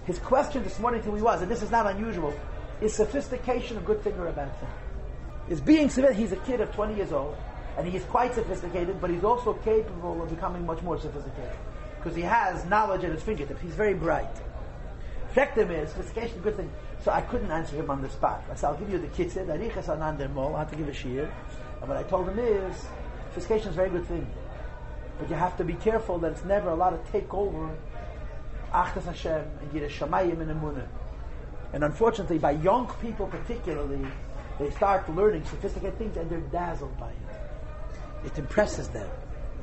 His 0.06 0.20
question 0.20 0.64
this 0.64 0.80
morning 0.80 1.02
to 1.04 1.12
me 1.12 1.22
was, 1.22 1.42
and 1.42 1.50
this 1.50 1.64
is 1.64 1.72
not 1.72 1.88
unusual, 1.88 2.34
is 2.82 2.94
sophistication 2.94 3.78
a 3.78 3.82
good 3.82 4.04
thing 4.04 4.14
or 4.20 4.28
a 4.28 4.34
bad 4.34 4.56
thing? 4.60 4.70
Is 5.50 5.62
being 5.62 5.90
sophisticated, 5.90 6.18
he's 6.18 6.32
a 6.32 6.42
kid 6.46 6.62
of 6.62 6.74
20 6.74 6.96
years 6.96 7.12
old, 7.12 7.36
and 7.78 7.88
he 7.88 7.98
is 7.98 8.04
quite 8.06 8.36
sophisticated, 8.36 9.02
but 9.02 9.10
he's 9.10 9.24
also 9.24 9.54
capable 9.54 10.22
of 10.22 10.30
becoming 10.30 10.66
much 10.66 10.82
more 10.82 11.00
sophisticated. 11.00 11.56
Because 11.98 12.16
he 12.16 12.22
has 12.22 12.66
knowledge 12.66 13.04
at 13.04 13.12
his 13.12 13.24
fingertips. 13.24 13.62
He's 13.62 13.76
very 13.76 13.94
bright. 13.94 14.36
Effective 15.32 15.72
is, 15.72 15.90
sophistication 15.90 16.40
good 16.42 16.56
thing. 16.56 16.72
So 17.04 17.12
I 17.12 17.22
couldn't 17.22 17.50
answer 17.50 17.76
him 17.76 17.90
on 17.90 18.02
the 18.02 18.10
spot. 18.10 18.44
I 18.52 18.56
said, 18.56 18.68
I'll 18.68 18.78
give 18.78 18.90
you 18.90 19.00
the 19.00 19.08
kitzit, 19.08 19.48
arichas 19.48 19.90
I 19.90 20.60
have 20.60 20.70
to 20.70 20.76
give 20.76 20.88
a 20.88 20.94
shir. 20.94 21.32
And 21.80 21.90
what 21.90 21.98
I 21.98 22.04
told 22.04 22.30
him 22.30 22.40
is, 22.40 22.86
sophistication 23.30 23.70
is 23.70 23.74
a 23.74 23.78
very 23.78 23.90
good 23.90 24.06
thing. 24.08 24.28
But 25.20 25.30
you 25.30 25.36
have 25.36 25.58
to 25.58 25.64
be 25.64 25.74
careful 25.74 26.20
that 26.20 26.34
it's 26.34 26.46
never 26.46 26.70
allowed 26.70 27.04
to 27.04 27.12
take 27.12 27.34
over 27.34 27.76
Achtas 28.72 29.06
Hashem 29.06 29.46
and 29.62 29.72
Yireh 29.72 29.90
Shamayim 29.90 30.42
and 30.42 30.52
Emunah. 30.52 30.88
And 31.74 31.84
unfortunately, 31.84 32.38
by 32.38 32.52
young 32.52 32.88
people 33.02 33.28
particularly, 33.28 34.06
they 34.60 34.70
start 34.72 35.10
learning 35.16 35.46
sophisticated 35.46 35.98
things 35.98 36.18
and 36.18 36.30
they're 36.30 36.40
dazzled 36.40 36.98
by 37.00 37.10
it. 37.10 37.33
It 38.26 38.38
impresses 38.38 38.88
them. 38.90 39.10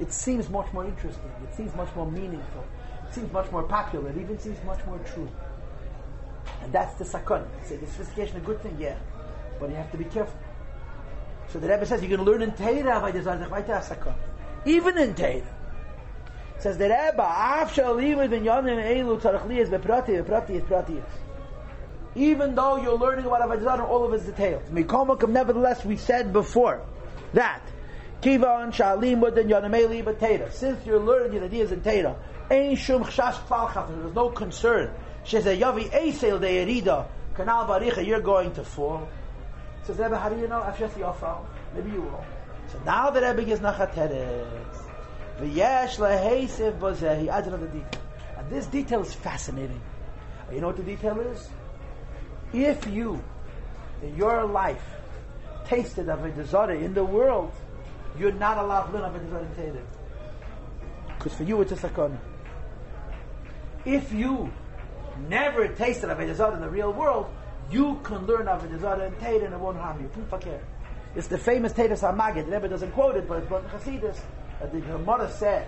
It 0.00 0.12
seems 0.12 0.48
much 0.48 0.72
more 0.72 0.84
interesting. 0.84 1.30
It 1.44 1.54
seems 1.54 1.74
much 1.74 1.94
more 1.94 2.10
meaningful. 2.10 2.64
It 3.08 3.14
seems 3.14 3.32
much 3.32 3.50
more 3.52 3.62
popular. 3.62 4.10
It 4.10 4.18
even 4.18 4.38
seems 4.38 4.62
much 4.64 4.84
more 4.86 4.98
true. 5.12 5.28
And 6.62 6.72
that's 6.72 6.94
the 6.96 7.04
sakon. 7.04 7.46
Say 7.64 7.76
the 7.76 7.86
sophistication 7.86 8.36
a 8.38 8.40
good 8.40 8.62
thing, 8.62 8.76
yeah, 8.78 8.96
but 9.58 9.70
you 9.70 9.76
have 9.76 9.90
to 9.92 9.98
be 9.98 10.04
careful. 10.04 10.38
So 11.48 11.58
the 11.58 11.68
Rebbe 11.68 11.84
says 11.84 12.00
going 12.00 12.16
to 12.16 12.22
learn 12.22 12.42
in 12.42 12.52
Teira, 12.52 14.14
even 14.64 14.98
in 14.98 15.14
Teira. 15.14 15.44
Says 16.58 16.78
the 16.78 16.84
Rebbe, 16.84 17.22
Af 17.22 17.74
shalim 17.74 18.30
ben 18.30 18.44
yonim 18.44 18.78
elu 18.78 19.20
tzarech 19.20 19.46
liyas 19.48 19.68
beprati, 19.68 20.22
beprati 20.22 21.02
Even 22.14 22.54
though 22.54 22.76
you're 22.76 22.96
learning 22.96 23.24
about 23.24 23.48
Avodah 23.48 23.88
all 23.88 24.04
of 24.04 24.12
its 24.12 24.24
details. 24.24 24.62
Mikomakim, 24.70 25.30
nevertheless, 25.30 25.84
we 25.84 25.96
said 25.96 26.32
before 26.32 26.82
that 27.32 27.62
Kivan 28.22 28.72
yanameli 28.72 30.04
b'tera. 30.04 30.52
Since 30.52 30.86
you're 30.86 30.98
learning 30.98 31.40
the 31.40 31.46
ideas 31.46 31.72
in 31.72 31.80
Teda, 31.80 32.16
ein 32.50 32.76
shum 32.76 33.04
chshash 33.04 33.34
kfal 33.46 33.88
There's 33.88 34.14
no 34.14 34.30
concern. 34.30 34.90
She 35.24 35.40
says, 35.40 35.58
yavi 35.58 35.90
eisel 35.90 36.40
de 36.40 36.64
erida. 36.64 37.06
Kanal 37.34 37.66
baricha, 37.66 38.06
you're 38.06 38.20
going 38.20 38.52
to 38.54 38.64
fall. 38.64 39.08
Says 39.84 39.98
Rebbe, 39.98 40.18
how 40.18 40.28
do 40.28 40.38
you 40.38 40.46
know? 40.46 40.62
Your 40.98 41.14
fall, 41.14 41.46
maybe 41.74 41.90
you 41.90 42.02
will. 42.02 42.24
So 42.68 42.78
now 42.84 43.10
the 43.10 43.20
Rebbe 43.22 43.44
gives 43.44 43.60
nachateres. 43.60 44.46
V'yesh 45.40 47.28
adds 47.28 47.46
another 47.46 47.66
detail. 47.66 48.02
And 48.36 48.50
this 48.50 48.66
detail 48.66 49.02
is 49.02 49.14
fascinating. 49.14 49.80
You 50.52 50.60
know 50.60 50.68
what 50.68 50.76
the 50.76 50.82
detail 50.82 51.18
is? 51.20 51.48
If 52.52 52.86
you, 52.86 53.22
in 54.02 54.16
your 54.16 54.44
life, 54.44 54.82
tasted 55.64 56.08
of 56.08 56.24
a 56.24 56.30
desire 56.30 56.72
in 56.72 56.94
the 56.94 57.04
world, 57.04 57.52
you're 58.18 58.32
not 58.32 58.58
allowed 58.58 58.86
to 58.86 58.92
learn 58.92 59.04
of 59.04 59.14
a 59.14 59.18
desire 59.18 59.46
in 59.58 59.82
Because 61.16 61.34
for 61.34 61.44
you 61.44 61.60
it's 61.62 61.72
a 61.72 61.76
sakon. 61.76 62.12
Um, 62.12 62.18
if 63.84 64.12
you 64.12 64.52
never 65.28 65.68
tasted 65.68 66.10
a 66.10 66.26
desire 66.26 66.54
in 66.54 66.60
the 66.60 66.68
real 66.68 66.92
world, 66.92 67.26
you 67.70 68.00
can 68.02 68.26
learn 68.26 68.48
of 68.48 68.64
a 68.64 68.68
desire 68.68 69.06
in 69.06 69.12
Teda 69.14 69.44
and 69.44 69.54
it 69.54 69.60
won't 69.60 69.78
harm 69.78 70.00
you. 70.00 70.10
It's 71.14 71.28
the 71.28 71.38
famous 71.38 71.72
Teda 71.72 71.92
Samagid. 71.92 72.46
The 72.46 72.52
Rebbe 72.52 72.68
doesn't 72.68 72.92
quote 72.92 73.16
it, 73.16 73.28
but 73.28 73.38
it's 73.38 73.48
brought 73.48 73.64
in 73.64 73.70
Chassidus. 73.70 74.20
Uh, 74.62 74.66
the 74.66 74.80
Gemara 74.80 75.30
says, 75.30 75.66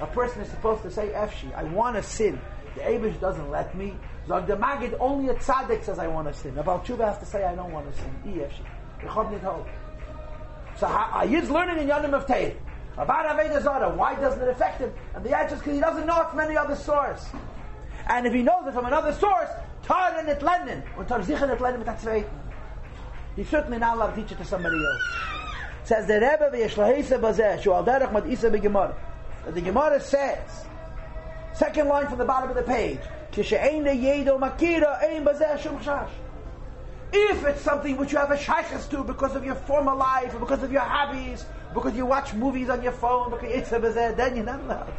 a 0.00 0.06
person 0.06 0.42
is 0.42 0.50
supposed 0.50 0.82
to 0.82 0.90
say, 0.90 1.10
Efshi, 1.10 1.54
I 1.54 1.62
want 1.64 1.96
to 1.96 2.02
sin. 2.02 2.40
The 2.74 2.80
Abish 2.80 3.20
doesn't 3.20 3.50
let 3.50 3.76
me. 3.76 3.94
Zog 4.26 4.46
the 4.46 4.56
Magid, 4.56 4.96
only 5.00 5.28
a 5.28 5.34
tzaddik 5.34 5.84
says 5.84 5.98
I 5.98 6.06
want 6.06 6.28
to 6.28 6.34
sin. 6.34 6.56
About 6.56 6.84
Tshuva 6.84 7.04
has 7.08 7.18
to 7.18 7.26
say 7.26 7.44
I 7.44 7.54
don't 7.54 7.72
want 7.72 7.92
to 7.92 8.00
sin. 8.00 8.14
E 8.26 8.30
Efshi. 8.38 8.64
So 10.82 10.88
Ayid's 10.88 11.48
learning 11.48 11.78
in 11.78 11.86
Yonim 11.86 12.12
of 12.12 12.26
Teir 12.26 12.56
about 12.98 13.24
Avodah 13.24 13.62
Zarah. 13.62 13.94
Why 13.94 14.16
doesn't 14.16 14.42
it 14.42 14.48
affect 14.48 14.80
him? 14.80 14.92
And 15.14 15.24
the 15.24 15.38
answer 15.38 15.54
is 15.54 15.60
because 15.60 15.74
he 15.74 15.80
doesn't 15.80 16.04
know 16.04 16.22
it 16.22 16.30
from 16.30 16.40
any 16.40 16.56
other 16.56 16.74
source. 16.74 17.24
And 18.08 18.26
if 18.26 18.32
he 18.32 18.42
knows 18.42 18.66
it 18.66 18.74
from 18.74 18.86
another 18.86 19.12
source, 19.12 19.48
Tar 19.84 20.12
and 20.18 20.28
it 20.28 20.42
Lenin, 20.42 20.82
or 20.96 21.04
Tar 21.04 21.20
Zichen 21.20 21.54
it 21.54 21.60
Lenin 21.60 21.84
mit 21.86 22.26
He's 23.36 23.48
certainly 23.48 23.78
not 23.78 23.96
allowed 23.96 24.16
to 24.16 24.22
teach 24.22 24.32
it 24.32 24.38
to 24.38 24.44
somebody 24.44 24.84
else. 24.84 25.06
Says 25.84 26.08
the 26.08 26.14
Rebbe 26.14 26.50
v'yeshlahisa 26.52 27.20
bazeh 27.20 27.62
shu 27.62 27.72
al 27.72 27.84
derech 27.84 28.12
mat 28.12 28.26
isa 28.26 28.50
b'gemara. 28.50 28.96
The 29.46 29.60
Gemara 29.60 30.00
says, 30.00 30.66
second 31.52 31.86
line 31.86 32.08
from 32.08 32.18
the 32.18 32.24
bottom 32.24 32.50
of 32.50 32.56
the 32.56 32.62
page, 32.62 32.98
kishe'ein 33.30 33.84
yedo 33.84 34.36
makira 34.36 35.00
ein 35.04 35.24
bazeh 35.24 35.60
shum 35.60 35.78
chash. 35.78 36.10
If 37.14 37.44
it's 37.44 37.60
something 37.60 37.98
which 37.98 38.12
you 38.12 38.18
have 38.18 38.30
a 38.30 38.38
shaykhs 38.38 38.86
to 38.88 39.04
because 39.04 39.36
of 39.36 39.44
your 39.44 39.54
former 39.54 39.94
life, 39.94 40.34
or 40.34 40.38
because 40.38 40.62
of 40.62 40.72
your 40.72 40.80
hobbies, 40.80 41.44
because 41.74 41.94
you 41.94 42.06
watch 42.06 42.32
movies 42.32 42.70
on 42.70 42.82
your 42.82 42.92
phone, 42.92 43.30
because 43.30 43.50
it's 43.52 43.72
a 43.72 43.78
bazeh, 43.78 44.16
then 44.16 44.34
you're 44.34 44.46
not 44.46 44.60
allowed. 44.60 44.92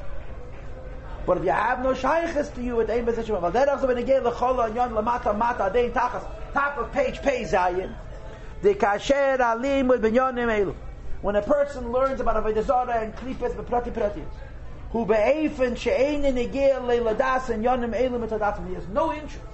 But 1.26 1.38
if 1.38 1.44
you 1.44 1.52
have 1.52 1.82
no 1.82 1.96
shaykhs 1.96 2.50
to 2.50 2.62
you, 2.62 2.80
it 2.82 2.90
ain't 2.92 3.26
shum. 3.26 3.42
But 3.42 3.54
then 3.54 3.68
also 3.68 3.88
when 3.88 4.06
get 4.06 4.24
lechola 4.24 4.68
and 4.68 4.76
yon 4.76 4.92
lamata 4.92 5.36
mata 5.36 5.72
dein 5.74 5.92
tachas, 5.92 6.24
top 6.54 6.78
of 6.78 6.92
page 6.92 7.20
pay 7.24 7.46
zayin, 7.46 7.96
the 8.62 8.76
kasher 8.76 9.40
alim 9.40 9.88
with 9.88 10.04
binyonim 10.04 10.66
elu. 10.66 10.76
When 11.22 11.36
a 11.36 11.42
person 11.42 11.92
learns 11.92 12.22
about 12.22 12.44
Avodah 12.44 12.64
Zarah 12.64 13.02
and 13.02 13.16
klipes 13.16 13.56
beprati 13.56 13.92
pratis, 13.92 14.26
who 14.92 15.06
be'efen 15.06 15.76
she'ein 15.78 16.22
negir 16.22 16.80
leiladas 16.82 17.50
and 17.50 17.66
yonim 17.66 18.00
elu 18.00 18.28
mitadatim, 18.28 18.68
he 18.68 18.76
has 18.76 18.88
no 18.90 19.12
interest 19.12 19.53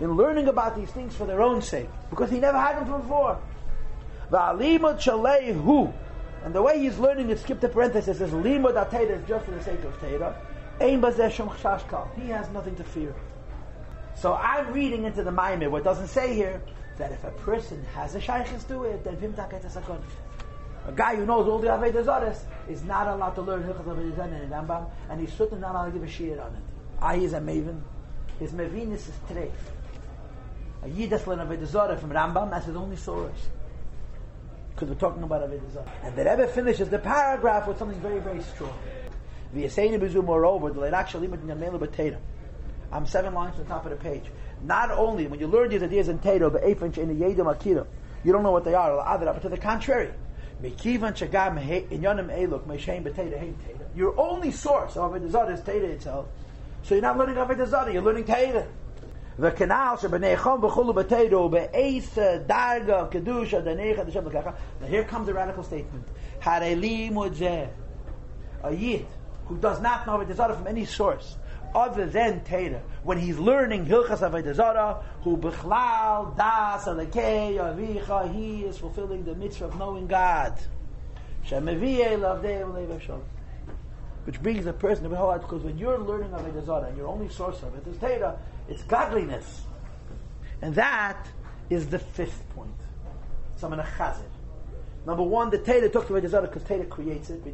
in 0.00 0.16
learning 0.16 0.48
about 0.48 0.76
these 0.76 0.90
things 0.90 1.14
for 1.14 1.26
their 1.26 1.42
own 1.42 1.62
sake, 1.62 1.88
because 2.10 2.30
he 2.30 2.40
never 2.40 2.58
had 2.58 2.86
them 2.86 3.00
before. 3.00 3.38
Va'alimut 4.30 5.92
and 6.44 6.54
the 6.54 6.60
way 6.60 6.78
he's 6.78 6.98
learning 6.98 7.30
it, 7.30 7.38
skip 7.38 7.60
the 7.60 7.68
parenthesis, 7.68 8.18
says 8.18 8.30
limud 8.30 9.10
is 9.10 9.28
just 9.28 9.46
for 9.46 9.50
the 9.52 9.62
sake 9.62 9.82
of 9.84 9.98
teda. 9.98 10.34
Ein 10.80 12.20
He 12.20 12.28
has 12.28 12.50
nothing 12.50 12.76
to 12.76 12.84
fear. 12.84 13.14
So 14.16 14.34
I'm 14.34 14.72
reading 14.72 15.04
into 15.04 15.22
the 15.22 15.30
Maimir, 15.30 15.70
what 15.70 15.84
doesn't 15.84 16.08
say 16.08 16.34
here, 16.34 16.60
that 16.98 17.12
if 17.12 17.24
a 17.24 17.30
person 17.30 17.82
has 17.94 18.14
a 18.14 18.20
shaykhis 18.20 18.66
to 18.68 18.84
it, 18.84 19.04
then 19.04 19.16
vim 19.16 19.32
taket 19.32 19.70
sakon. 19.70 20.02
A 20.86 20.92
guy 20.92 21.16
who 21.16 21.24
knows 21.24 21.48
all 21.48 21.58
the 21.58 21.68
Avodah 21.68 22.04
Zares 22.04 22.40
is 22.68 22.84
not 22.84 23.08
allowed 23.08 23.34
to 23.36 23.42
learn 23.42 23.62
Hilchas 23.62 23.84
Avodah 23.84 24.16
Zarah 24.16 24.42
in 24.42 24.50
Rambam, 24.50 24.86
and 25.08 25.20
he's 25.20 25.32
certainly 25.32 25.62
not 25.62 25.74
allowed 25.74 25.86
to 25.86 25.92
give 25.92 26.02
a 26.02 26.08
shir 26.08 26.38
on 26.40 26.54
it. 26.54 26.62
Ah, 27.00 27.08
I 27.08 27.14
is 27.16 27.32
a 27.32 27.40
maven. 27.40 27.80
His 28.38 28.52
mavinus 28.52 29.08
is 29.08 29.12
treif. 29.30 29.50
A 30.84 30.88
yid 30.88 31.10
that's 31.10 31.26
learning 31.26 31.46
Avodah 31.46 31.66
Zarah 31.66 31.96
from 31.96 32.10
Rambam, 32.10 32.50
that's 32.50 32.66
his 32.66 32.76
only 32.76 32.96
source. 32.96 33.48
Because 34.74 34.90
we're 34.90 34.96
talking 34.96 35.22
about 35.22 35.48
Avodah 35.48 35.72
Zarah. 35.72 35.92
And 36.02 36.14
the 36.14 36.24
Rebbe 36.24 36.46
finishes 36.48 36.90
the 36.90 36.98
paragraph 36.98 37.66
with 37.66 37.78
something 37.78 37.98
very, 38.00 38.20
very 38.20 38.42
strong. 38.42 38.76
V'yaseinu 39.54 39.98
b'zu 39.98 40.22
moreover, 40.22 40.70
the 40.70 40.80
leirak 40.80 41.08
shalimut 41.08 41.38
nyamelu 41.38 41.78
b'tedim. 41.78 42.18
I'm 42.92 43.06
seven 43.06 43.32
lines 43.34 43.54
from 43.54 43.64
the 43.64 43.70
top 43.70 43.86
of 43.86 43.90
the 43.90 43.96
page. 43.96 44.24
Not 44.62 44.90
only 44.90 45.26
when 45.26 45.40
you 45.40 45.46
learn 45.46 45.70
these 45.70 45.82
ideas 45.82 46.08
in 46.08 46.18
Teiro, 46.18 46.52
the 46.52 46.60
Eifinch 46.60 46.98
in 46.98 47.08
the 47.08 47.24
Yedim 47.24 47.50
Akira, 47.50 47.86
you 48.22 48.32
don't 48.32 48.42
know 48.42 48.52
what 48.52 48.64
they 48.64 48.74
are, 48.74 49.18
but 49.18 49.42
to 49.42 49.48
the 49.48 49.58
contrary. 49.58 50.12
Your 50.62 50.72
only 54.20 54.52
source 54.52 54.96
of 54.96 55.12
Avodah 55.12 55.52
is 55.52 55.60
Teira 55.60 55.84
itself. 55.84 56.26
So 56.82 56.94
you're 56.94 57.02
not 57.02 57.18
learning 57.18 57.36
Avodah 57.36 57.92
you're 57.92 58.02
learning 58.02 58.24
Teira. 58.24 58.66
V'chulu 59.38 60.94
b'teiru 60.94 61.50
be'eis 61.50 62.18
uh, 62.18 62.38
darga 62.46 63.10
kedusha 63.10 63.62
danecha 63.62 64.04
d'shem 64.04 64.26
l'kacha. 64.26 64.54
Now 64.80 64.86
here 64.86 65.04
comes 65.04 65.28
a 65.28 65.34
radical 65.34 65.64
statement. 65.64 66.06
Hareli 66.40 67.10
mudze. 67.10 67.68
A 68.62 68.72
yid 68.72 69.06
who 69.46 69.56
does 69.58 69.80
not 69.80 70.06
know 70.06 70.18
Avodah 70.18 70.56
from 70.56 70.66
any 70.66 70.84
source 70.84 71.36
other 71.74 72.06
than 72.06 72.40
Teda, 72.40 72.80
when 73.02 73.18
he's 73.18 73.36
learning 73.38 73.86
Hilchas 73.86 74.20
Avodah 74.20 75.02
who 75.22 75.36
Bechlal 75.36 76.36
Das 76.36 76.84
Alekei 76.84 77.56
Avicha, 77.56 78.32
he 78.32 78.62
is 78.64 78.78
fulfilling 78.78 79.24
the 79.24 79.34
mitzvah 79.34 79.66
of 79.66 79.76
knowing 79.78 80.06
God. 80.06 80.56
Which 84.24 84.42
brings 84.42 84.66
a 84.66 84.72
person 84.72 85.02
to 85.02 85.10
behold, 85.10 85.40
because 85.42 85.62
when 85.62 85.76
you're 85.76 85.98
learning 85.98 86.30
Avodah 86.30 86.88
and 86.88 86.96
your 86.96 87.08
only 87.08 87.28
source 87.28 87.62
of 87.62 87.74
it 87.74 87.86
is 87.86 87.96
Teda, 87.96 88.38
it's 88.68 88.82
godliness. 88.84 89.62
And 90.62 90.74
that 90.74 91.26
is 91.70 91.86
the 91.88 91.98
fifth 91.98 92.42
point. 92.54 92.70
So 93.56 93.68
I'm 93.68 93.78
chazir. 93.78 94.22
Number 95.06 95.22
one, 95.22 95.50
the 95.50 95.58
took 95.58 96.06
to 96.06 96.14
Avodah 96.14 96.28
Zarah 96.28 96.48
because 96.48 96.62
Teda 96.62 96.88
creates 96.88 97.30
it. 97.30 97.44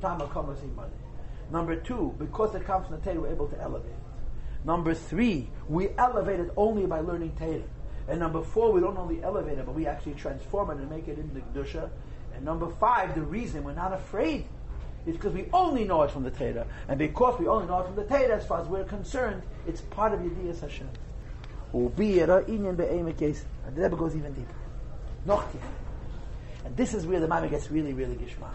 Number 1.50 1.76
two, 1.76 2.14
because 2.18 2.54
it 2.54 2.64
comes 2.64 2.86
from 2.86 3.00
the 3.00 3.10
Teda, 3.10 3.20
we're 3.20 3.32
able 3.32 3.48
to 3.48 3.60
elevate 3.60 3.90
it. 3.90 3.96
Number 4.64 4.94
three, 4.94 5.48
we 5.68 5.88
elevate 5.98 6.38
it 6.38 6.52
only 6.56 6.86
by 6.86 7.00
learning 7.00 7.32
Torah. 7.38 7.62
And 8.08 8.20
number 8.20 8.42
four, 8.42 8.72
we 8.72 8.80
don't 8.80 8.96
only 8.96 9.22
elevate 9.22 9.58
it, 9.58 9.66
but 9.66 9.74
we 9.74 9.86
actually 9.86 10.14
transform 10.14 10.70
it 10.70 10.78
and 10.78 10.90
make 10.90 11.08
it 11.08 11.18
into 11.18 11.40
Kedusha. 11.40 11.88
And 12.34 12.44
number 12.44 12.68
five, 12.78 13.14
the 13.14 13.22
reason 13.22 13.64
we're 13.64 13.74
not 13.74 13.92
afraid 13.92 14.46
is 15.06 15.16
because 15.16 15.32
we 15.32 15.46
only 15.52 15.84
know 15.84 16.02
it 16.02 16.10
from 16.10 16.24
the 16.24 16.30
Torah. 16.30 16.66
And 16.88 16.98
because 16.98 17.38
we 17.40 17.46
only 17.46 17.66
know 17.66 17.80
it 17.80 17.86
from 17.86 17.96
the 17.96 18.04
Torah, 18.04 18.36
as 18.36 18.46
far 18.46 18.60
as 18.60 18.68
we're 18.68 18.84
concerned, 18.84 19.42
it's 19.66 19.80
part 19.80 20.12
of 20.12 20.20
Yediyas 20.20 20.60
Hashem. 20.60 20.88
And 21.72 21.96
the 21.96 23.82
Rebbe 23.82 23.96
goes 23.96 24.16
even 24.16 24.32
deeper. 24.32 24.54
And 26.64 26.76
this 26.76 26.94
is 26.94 27.06
where 27.06 27.20
the 27.20 27.28
Mama 27.28 27.48
gets 27.48 27.70
really, 27.70 27.92
really 27.94 28.16
gishmak. 28.16 28.52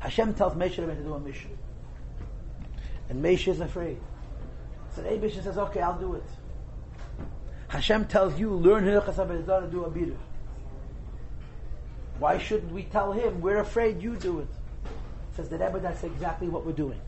Hashem 0.00 0.34
tells 0.34 0.54
Moshe 0.54 0.76
to 0.76 0.94
do 0.94 1.14
a 1.14 1.20
mission. 1.20 1.56
And 3.08 3.24
Moshe 3.24 3.48
is 3.48 3.60
afraid. 3.60 3.98
So 4.94 5.02
Abish 5.02 5.42
says, 5.42 5.58
okay, 5.58 5.80
I'll 5.80 5.98
do 5.98 6.14
it. 6.14 6.24
Hashem 7.68 8.04
tells 8.06 8.38
you, 8.38 8.50
learn 8.50 8.84
Hilchas 8.84 9.14
HaBezdar 9.14 9.70
do 9.70 9.84
a 9.84 9.90
biruch. 9.90 10.16
Why 12.18 12.38
shouldn't 12.38 12.72
we 12.72 12.82
tell 12.84 13.12
him, 13.12 13.40
we're 13.40 13.60
afraid 13.60 14.02
you 14.02 14.16
do 14.16 14.40
it? 14.40 14.48
Says 15.36 15.48
the 15.48 15.58
Rebbe, 15.58 15.80
that's 15.80 16.04
exactly 16.04 16.48
what 16.48 16.66
we're 16.66 16.72
doing. 16.72 17.00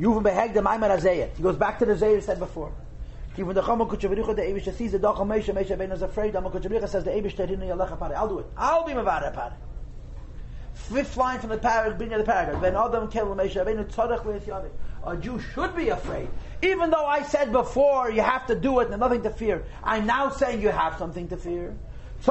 Yuvim 0.00 0.22
beheg 0.22 0.54
the 0.54 0.60
Maimar 0.60 0.96
Azayat. 0.98 1.36
He 1.36 1.42
goes 1.42 1.56
back 1.56 1.78
to 1.80 1.84
the 1.84 1.94
Zayir 1.94 2.22
said 2.22 2.38
before. 2.38 2.72
Even 3.36 3.54
the 3.54 3.62
Chama 3.62 3.88
Kuchabricha, 3.88 4.34
the 4.34 4.42
Abish 4.42 4.74
sees 4.74 4.92
the 4.92 4.98
Dacham 4.98 5.28
Mesha, 5.28 5.54
Mesha 5.54 5.78
Ben 5.78 5.92
is 5.92 6.02
afraid, 6.02 6.32
says 6.32 7.04
the 7.04 7.10
Abish 7.10 7.36
Terhinu 7.36 7.68
Yalecha 7.68 7.98
Pare. 7.98 8.16
I'll 8.16 8.28
do 8.28 8.40
it. 8.40 8.46
I'll 8.56 8.84
be 8.84 8.92
Mavara 8.92 9.32
Pare. 9.32 9.52
Fifth 10.74 11.16
line 11.16 11.38
from 11.38 11.50
the 11.50 11.58
paragraph, 11.58 11.98
beginning 11.98 12.20
of 12.20 12.26
the 12.26 12.32
paragraph. 12.32 12.60
Ben 12.62 12.74
Adam 12.74 13.08
Kel 13.08 13.26
Mesha, 13.36 13.64
Ben 13.64 13.78
a 15.04 15.16
Jew 15.16 15.38
should 15.54 15.76
be 15.76 15.88
afraid. 15.90 16.28
Even 16.62 16.90
though 16.90 17.06
I 17.06 17.22
said 17.22 17.52
before 17.52 18.10
you 18.10 18.22
have 18.22 18.46
to 18.46 18.54
do 18.54 18.80
it 18.80 18.90
and 18.90 18.98
nothing 18.98 19.22
to 19.22 19.30
fear, 19.30 19.64
I'm 19.84 20.06
now 20.06 20.30
saying 20.30 20.60
you 20.60 20.70
have 20.70 20.98
something 20.98 21.28
to 21.28 21.36
fear. 21.36 21.76
A 22.26 22.30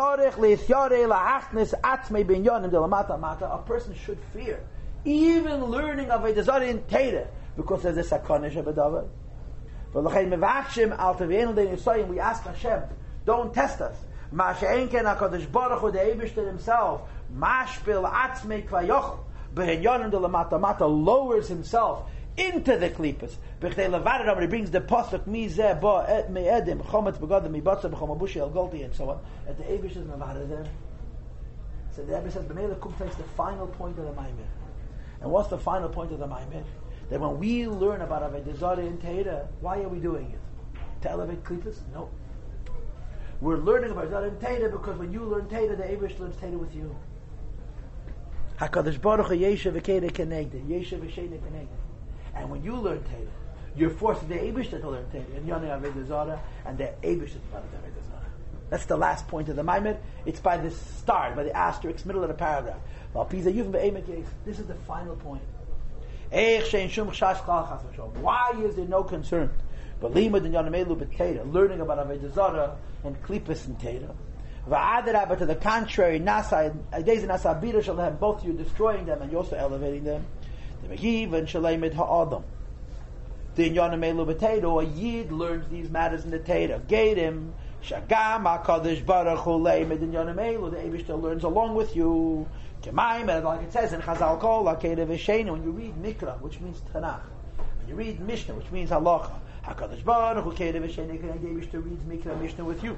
person 3.66 3.96
should 3.96 4.20
fear. 4.34 4.60
Even 5.08 5.64
learning 5.64 6.12
of 6.12 6.26
a 6.26 6.34
desire 6.34 6.64
in 6.64 6.82
Teda, 6.82 7.28
because 7.56 7.82
there's 7.82 7.96
a 7.98 8.04
sakonish 8.04 8.58
of 8.58 8.68
a 8.68 8.74
davar. 8.74 9.08
We 12.10 12.20
ask 12.20 12.44
Hashem, 12.44 12.84
don't 13.26 13.54
test 13.54 13.80
us. 13.80 13.96
Masha'en 14.34 14.92
ken 14.92 15.06
HaKadosh 15.06 15.50
Baruch 15.50 15.80
Hu, 15.80 15.92
the 15.92 16.00
Eibishter 16.00 16.46
himself, 16.46 17.08
mashpil 17.34 18.04
atzmei 18.12 18.68
klayochel, 18.68 19.20
behenyonim 19.56 20.12
de 20.12 20.18
lamata 20.18 20.60
mata, 20.60 20.86
lowers 20.86 21.48
himself 21.48 22.10
into 22.36 22.76
the 22.78 22.90
klipas. 22.90 23.38
B'chdei 23.62 23.88
levadet, 23.90 24.42
he 24.42 24.48
brings 24.48 24.70
the 24.72 24.82
pasuk 24.82 25.26
mi 25.26 25.48
zeh 25.48 25.80
bo 25.80 26.00
et 26.00 26.30
me 26.30 26.42
edim, 26.42 26.84
chometz 26.84 27.18
begodim 27.18 27.52
mi 27.52 27.62
botza 27.62 27.90
b'chom 27.90 28.10
abushi 28.20 28.42
el 28.42 28.50
golti, 28.50 28.84
and 28.84 28.94
so 28.94 29.10
on. 29.10 29.22
At 29.48 29.58
the 29.58 29.64
Eibishter 29.64 30.02
is 30.02 30.06
mevadet 30.06 30.50
there. 30.50 30.68
So 31.96 32.04
the 32.04 32.14
Rebbe 32.14 32.30
says, 32.30 32.44
B'mei 32.44 32.78
kum 32.82 32.94
takes 33.00 33.16
the 33.16 33.24
final 33.24 33.68
point 33.68 33.98
of 33.98 34.04
the 34.04 34.12
Maimir. 34.12 34.46
And 35.22 35.32
what's 35.32 35.50
the 35.50 35.58
final 35.58 35.90
point 35.90 36.12
of 36.12 36.20
the 36.20 36.28
Maimir? 36.28 36.64
That 37.10 37.20
when 37.20 37.40
we 37.40 37.68
learn 37.68 38.02
about 38.02 38.22
Avodah 38.22 38.58
Zarah 38.58 38.80
and 38.80 39.02
Teira, 39.02 39.48
why 39.62 39.82
are 39.82 39.88
we 39.88 40.00
doing 40.00 40.32
it? 40.32 40.40
To 41.04 41.10
elevate 41.10 41.44
klipas? 41.44 41.78
No. 41.94 42.10
We're 43.40 43.58
learning 43.58 43.92
about 43.92 44.10
Zarah 44.10 44.28
and 44.28 44.40
Teira 44.40 44.72
because 44.72 44.98
when 44.98 45.12
you 45.14 45.24
learn 45.24 45.46
Teira, 45.48 45.78
the 45.78 45.84
Abish 45.84 46.20
learns 46.20 46.36
Teira 46.36 46.58
with 46.58 46.76
you. 46.76 46.96
Hakadosh 48.60 49.00
Baruch 49.00 49.28
V'Sheda 49.28 49.82
Kenegda. 49.82 51.68
And 52.36 52.50
when 52.50 52.64
you 52.64 52.76
learn 52.76 53.00
Teira, 53.00 53.30
you're 53.76 53.92
forcing 53.92 54.28
the 54.28 54.36
Abish 54.36 54.70
to 54.72 54.90
learn 54.90 55.06
Teira, 55.06 55.38
and 55.38 55.48
Yonei 55.48 55.80
Avodah 55.80 56.08
Zarah, 56.08 56.42
and 56.66 56.78
the 56.78 56.92
Abish 57.04 57.32
to 57.32 57.40
learn 57.54 57.64
Avodah 57.64 58.08
Zarah. 58.10 58.32
That's 58.70 58.86
the 58.86 58.98
last 58.98 59.28
point 59.28 59.50
of 59.50 59.56
the 59.56 59.64
Maimed. 59.64 59.98
It's 60.26 60.40
by 60.40 60.58
the 60.58 60.72
star, 60.72 61.36
by 61.36 61.44
the 61.44 61.56
asterisk, 61.56 62.06
middle 62.06 62.24
of 62.24 62.28
the 62.28 62.34
paragraph. 62.34 62.80
This 63.26 64.60
is 64.60 64.66
the 64.66 64.76
final 64.86 65.16
point. 65.16 65.42
Why 66.30 66.62
is 68.64 68.76
there 68.76 68.86
no 68.86 69.04
concern? 69.04 69.50
Learning 70.02 70.36
about 70.36 72.08
Avodah 72.08 72.76
and 73.04 73.24
Klippas 73.24 73.66
and 73.66 73.80
Teda. 73.80 74.14
But 74.70 75.40
to 75.40 75.46
the 75.46 75.56
contrary, 75.56 76.20
Nasa, 76.20 76.78
Nasa 76.92 77.62
Bida 77.62 77.84
shall 77.84 77.98
have 77.98 78.20
both 78.20 78.46
you 78.46 78.54
destroying 78.54 79.06
them 79.06 79.22
and 79.22 79.32
you 79.32 79.38
also 79.38 79.56
elevating 79.56 80.04
them. 80.04 80.26
The 80.84 80.96
Megiv 80.96 81.34
and 81.34 81.94
Ha'adam. 81.94 82.44
A 83.60 84.84
Yid 84.84 85.32
learns 85.32 85.68
these 85.72 85.90
matters 85.90 86.26
in 86.26 86.30
the 86.30 86.38
Teda. 86.38 86.80
Gadim, 86.82 87.54
Shagam 87.84 88.44
HaKadosh 88.44 89.04
Baruch 89.04 89.40
Hu 89.40 89.52
Leimed 89.52 90.04
in 90.04 90.12
Yanamelu, 90.12 90.70
the 90.70 90.78
Abish 90.78 91.08
learns 91.20 91.44
along 91.44 91.74
with 91.74 91.96
you. 91.96 92.46
Kemaim, 92.82 93.44
like 93.44 93.62
it 93.64 93.74
says 93.74 93.94
in 93.94 94.02
Chazal 94.02 94.40
Kol, 94.40 94.64
when 94.64 95.64
you 95.64 95.72
read 95.72 95.96
Mikra, 95.96 96.40
which 96.42 96.60
means 96.60 96.82
Tanakh, 96.94 97.22
when 97.80 97.88
you 97.88 97.96
read 97.96 98.20
Mishnah, 98.20 98.54
which 98.54 98.72
means 98.72 98.92
Halacha, 98.92 99.32
HaKadosh 99.66 100.04
Baruch 100.04 100.44
Hu 100.44 100.50
and 100.50 100.58
David 100.58 101.74
reads 101.74 102.04
Mikra 102.04 102.40
Mishnah 102.42 102.64
with 102.64 102.84
you. 102.84 102.98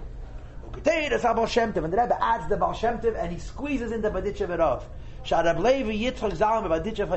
Uketeiras 0.69 1.21
HaBal 1.21 1.47
Shem 1.47 1.73
Tov, 1.73 1.85
and 1.85 1.93
the 1.93 1.97
Rebbe 1.97 2.23
adds 2.23 2.47
the 2.49 2.57
Baal 2.57 2.73
Shem 2.73 2.99
Tov, 2.99 3.15
and 3.17 3.31
he 3.31 3.39
squeezes 3.39 3.91
in 3.91 4.01
the 4.01 4.09
Berditchever 4.09 4.59
Rav. 4.59 4.85
Sharab 5.25 5.59
Levi 5.59 5.91
Yitzchak 5.91 6.37
Zalm 6.37 6.67
Baditchev. 6.67 7.09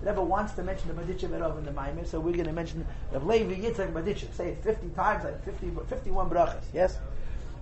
The 0.00 0.10
Rebbe 0.10 0.22
wants 0.22 0.52
to 0.52 0.62
mention 0.62 0.88
the 0.88 0.94
Berditchever 1.02 1.40
Rav 1.40 1.58
in 1.58 1.64
the 1.64 1.72
Maimir, 1.72 2.06
so 2.06 2.20
we're 2.20 2.32
going 2.32 2.46
to 2.46 2.52
mention 2.52 2.86
Rav 3.12 3.26
Levi 3.26 3.56
Yitzchak 3.62 3.92
Berditchev. 3.92 4.34
Say 4.34 4.50
it 4.50 4.62
50 4.62 4.88
times, 4.90 5.24
like 5.24 5.44
50, 5.44 5.72
51 5.88 6.30
brachas, 6.30 6.62
yes? 6.72 6.98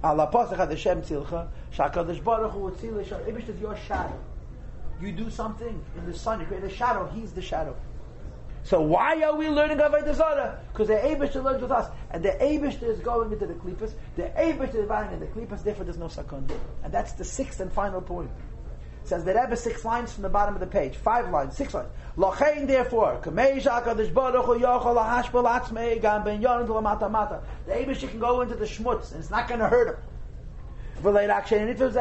Allah 0.07 0.31
Pasach 0.33 0.57
Hashem 0.57 1.03
Tzilcha, 1.03 1.49
Shakadosh 1.75 2.23
Baruch 2.23 2.53
Hu 2.53 2.71
Tzil 2.71 3.05
Ibish 3.05 3.49
is 3.49 3.61
your 3.61 3.77
shadow. 3.89 4.19
You 5.01 5.13
do 5.13 5.29
something 5.29 5.85
in 5.97 6.07
the 6.07 6.17
sun, 6.17 6.41
you 6.41 6.47
create 6.47 6.65
a 6.65 6.71
shadow, 6.71 7.11
He's 7.13 7.33
the 7.33 7.43
shadow. 7.43 7.77
So 8.67 8.81
why 8.81 9.23
are 9.23 9.37
we 9.37 9.49
learning 9.49 9.79
Avodah 9.79 10.13
Zarah? 10.13 10.59
Because 10.73 10.89
the 10.89 10.95
Abish 10.95 11.41
learns 11.41 11.63
with 11.63 11.71
us, 11.71 11.89
and 12.11 12.25
the 12.25 12.31
Abish 12.31 12.83
is 12.83 12.99
going 12.99 13.31
into 13.31 13.47
the 13.47 13.55
Klippas. 13.55 13.93
The 14.17 14.25
Abish 14.25 14.75
is 14.75 14.89
running 14.89 15.13
in 15.13 15.21
the 15.21 15.27
Klippas. 15.27 15.63
Therefore, 15.63 15.85
there's 15.85 15.99
no 15.99 16.09
sakon. 16.09 16.49
And 16.83 16.93
that's 16.93 17.13
the 17.13 17.25
sixth 17.25 17.61
and 17.61 17.73
final 17.73 18.01
point. 18.01 18.29
Says 19.07 19.25
the 19.25 19.33
Rebbe 19.35 19.57
six 19.57 19.85
lines 19.85 20.13
from 20.13 20.23
the 20.25 20.29
bottom 20.29 20.55
of 20.55 20.61
the 20.61 20.67
page, 20.67 20.97
five 20.97 21.31
lines, 21.31 21.57
six 21.57 21.73
lines. 21.73 21.89
Lochein 22.17 22.67
therefore, 22.67 23.21
ben. 23.23 23.35
The 23.35 23.61
Abish 27.73 28.09
can 28.09 28.19
go 28.19 28.41
into 28.41 28.57
the 28.57 28.65
schmutz, 28.65 29.13
and 29.13 29.21
it's 29.21 29.31
not 29.31 29.47
going 29.47 29.61
to 29.61 29.69
hurt 29.69 29.89
him. 29.91 29.97
V'leit 31.03 31.29
akshen 31.29 31.61
and 31.61 31.71
if 31.71 31.81
it 31.81 31.93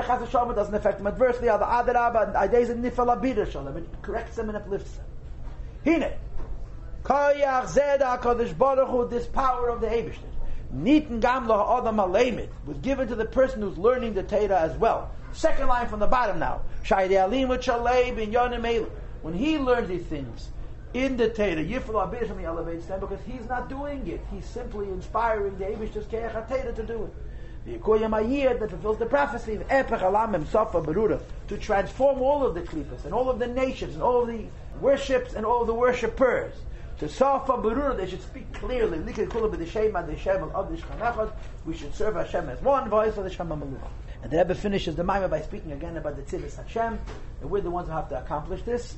doesn't 0.55 0.73
affect 0.73 0.99
him 0.99 1.07
adversely. 1.07 1.47
Al 1.49 1.59
adarabba 1.59 2.33
ideis 2.33 2.69
and 2.69 2.83
nifal 2.83 3.15
abida 3.15 3.45
shalom. 3.51 3.77
It 3.77 3.87
corrects 4.01 4.37
him 4.37 4.49
and 4.49 4.57
uplifts 4.57 4.95
him. 4.95 5.05
Hine. 6.01 6.13
Koyach 7.03 7.67
zed 7.67 8.01
HaKadosh 8.01 8.57
Baruch 8.57 8.89
Hu, 8.89 9.07
this 9.07 9.27
power 9.27 9.69
of 9.69 9.79
the 9.81 9.87
Eibishter. 9.87 10.23
Nitin 10.73 11.19
gam 11.19 11.49
adam 11.49 11.97
alemit 11.97 12.49
was 12.65 12.77
given 12.79 13.07
to 13.07 13.15
the 13.15 13.25
person 13.25 13.61
who's 13.61 13.77
learning 13.77 14.13
the 14.13 14.23
Torah 14.23 14.59
as 14.59 14.77
well. 14.77 15.11
Second 15.31 15.67
line 15.67 15.87
from 15.87 15.99
the 15.99 16.07
bottom 16.07 16.39
now. 16.39 16.61
When 19.21 19.33
he 19.33 19.57
learns 19.57 19.87
these 19.87 20.05
things 20.05 20.49
in 20.93 21.17
the 21.17 21.29
Torah, 21.29 21.63
he 21.63 22.45
elevates 22.45 22.85
them 22.85 22.99
because 22.99 23.19
he's 23.25 23.47
not 23.49 23.69
doing 23.69 24.07
it. 24.07 24.25
He's 24.31 24.45
simply 24.45 24.87
inspiring 24.89 25.57
the 25.57 25.65
Eibishter's 25.65 26.05
Keach 26.05 26.31
HaTorah 26.33 26.75
to 26.75 26.83
do 26.83 27.03
it. 27.03 27.13
The 27.65 27.77
Yikoyam 27.77 28.59
that 28.59 28.69
fulfills 28.69 28.99
the 28.99 29.07
prophecy 29.07 29.55
of 29.55 29.67
Epech 29.67 30.47
Safa 30.47 30.81
Berura 30.81 31.19
to 31.47 31.57
transform 31.57 32.21
all 32.21 32.45
of 32.45 32.53
the 32.53 32.61
Klippas 32.61 33.05
and 33.05 33.13
all 33.13 33.29
of 33.29 33.39
the 33.39 33.47
nations 33.47 33.95
and 33.95 34.03
all 34.03 34.21
of 34.21 34.27
the 34.27 34.45
worships 34.79 35.33
and 35.33 35.45
all 35.45 35.61
of 35.61 35.67
the 35.67 35.73
worshippers 35.73 36.53
to 36.99 37.09
Safa 37.09 37.53
Berur, 37.53 37.97
they 37.97 38.07
should 38.07 38.21
speak 38.21 38.51
clearly. 38.53 38.99
We 38.99 39.13
should 41.75 41.95
serve 41.95 42.15
Hashem 42.15 42.49
as 42.49 42.61
one 42.61 42.89
voice 42.89 43.17
of 43.17 43.23
the 43.23 43.29
Shema 43.29 43.55
Maluch. 43.55 43.79
And 44.23 44.31
the 44.31 44.37
Rebbe 44.37 44.55
finishes 44.55 44.95
the 44.95 45.03
Maimah 45.03 45.29
by 45.29 45.41
speaking 45.41 45.73
again 45.73 45.97
about 45.97 46.15
the 46.15 46.23
Tzivis 46.23 46.55
Hashem, 46.55 46.97
and 47.41 47.49
we're 47.49 47.61
the 47.61 47.69
ones 47.69 47.89
who 47.89 47.93
have 47.93 48.09
to 48.09 48.19
accomplish 48.19 48.63
this. 48.63 48.95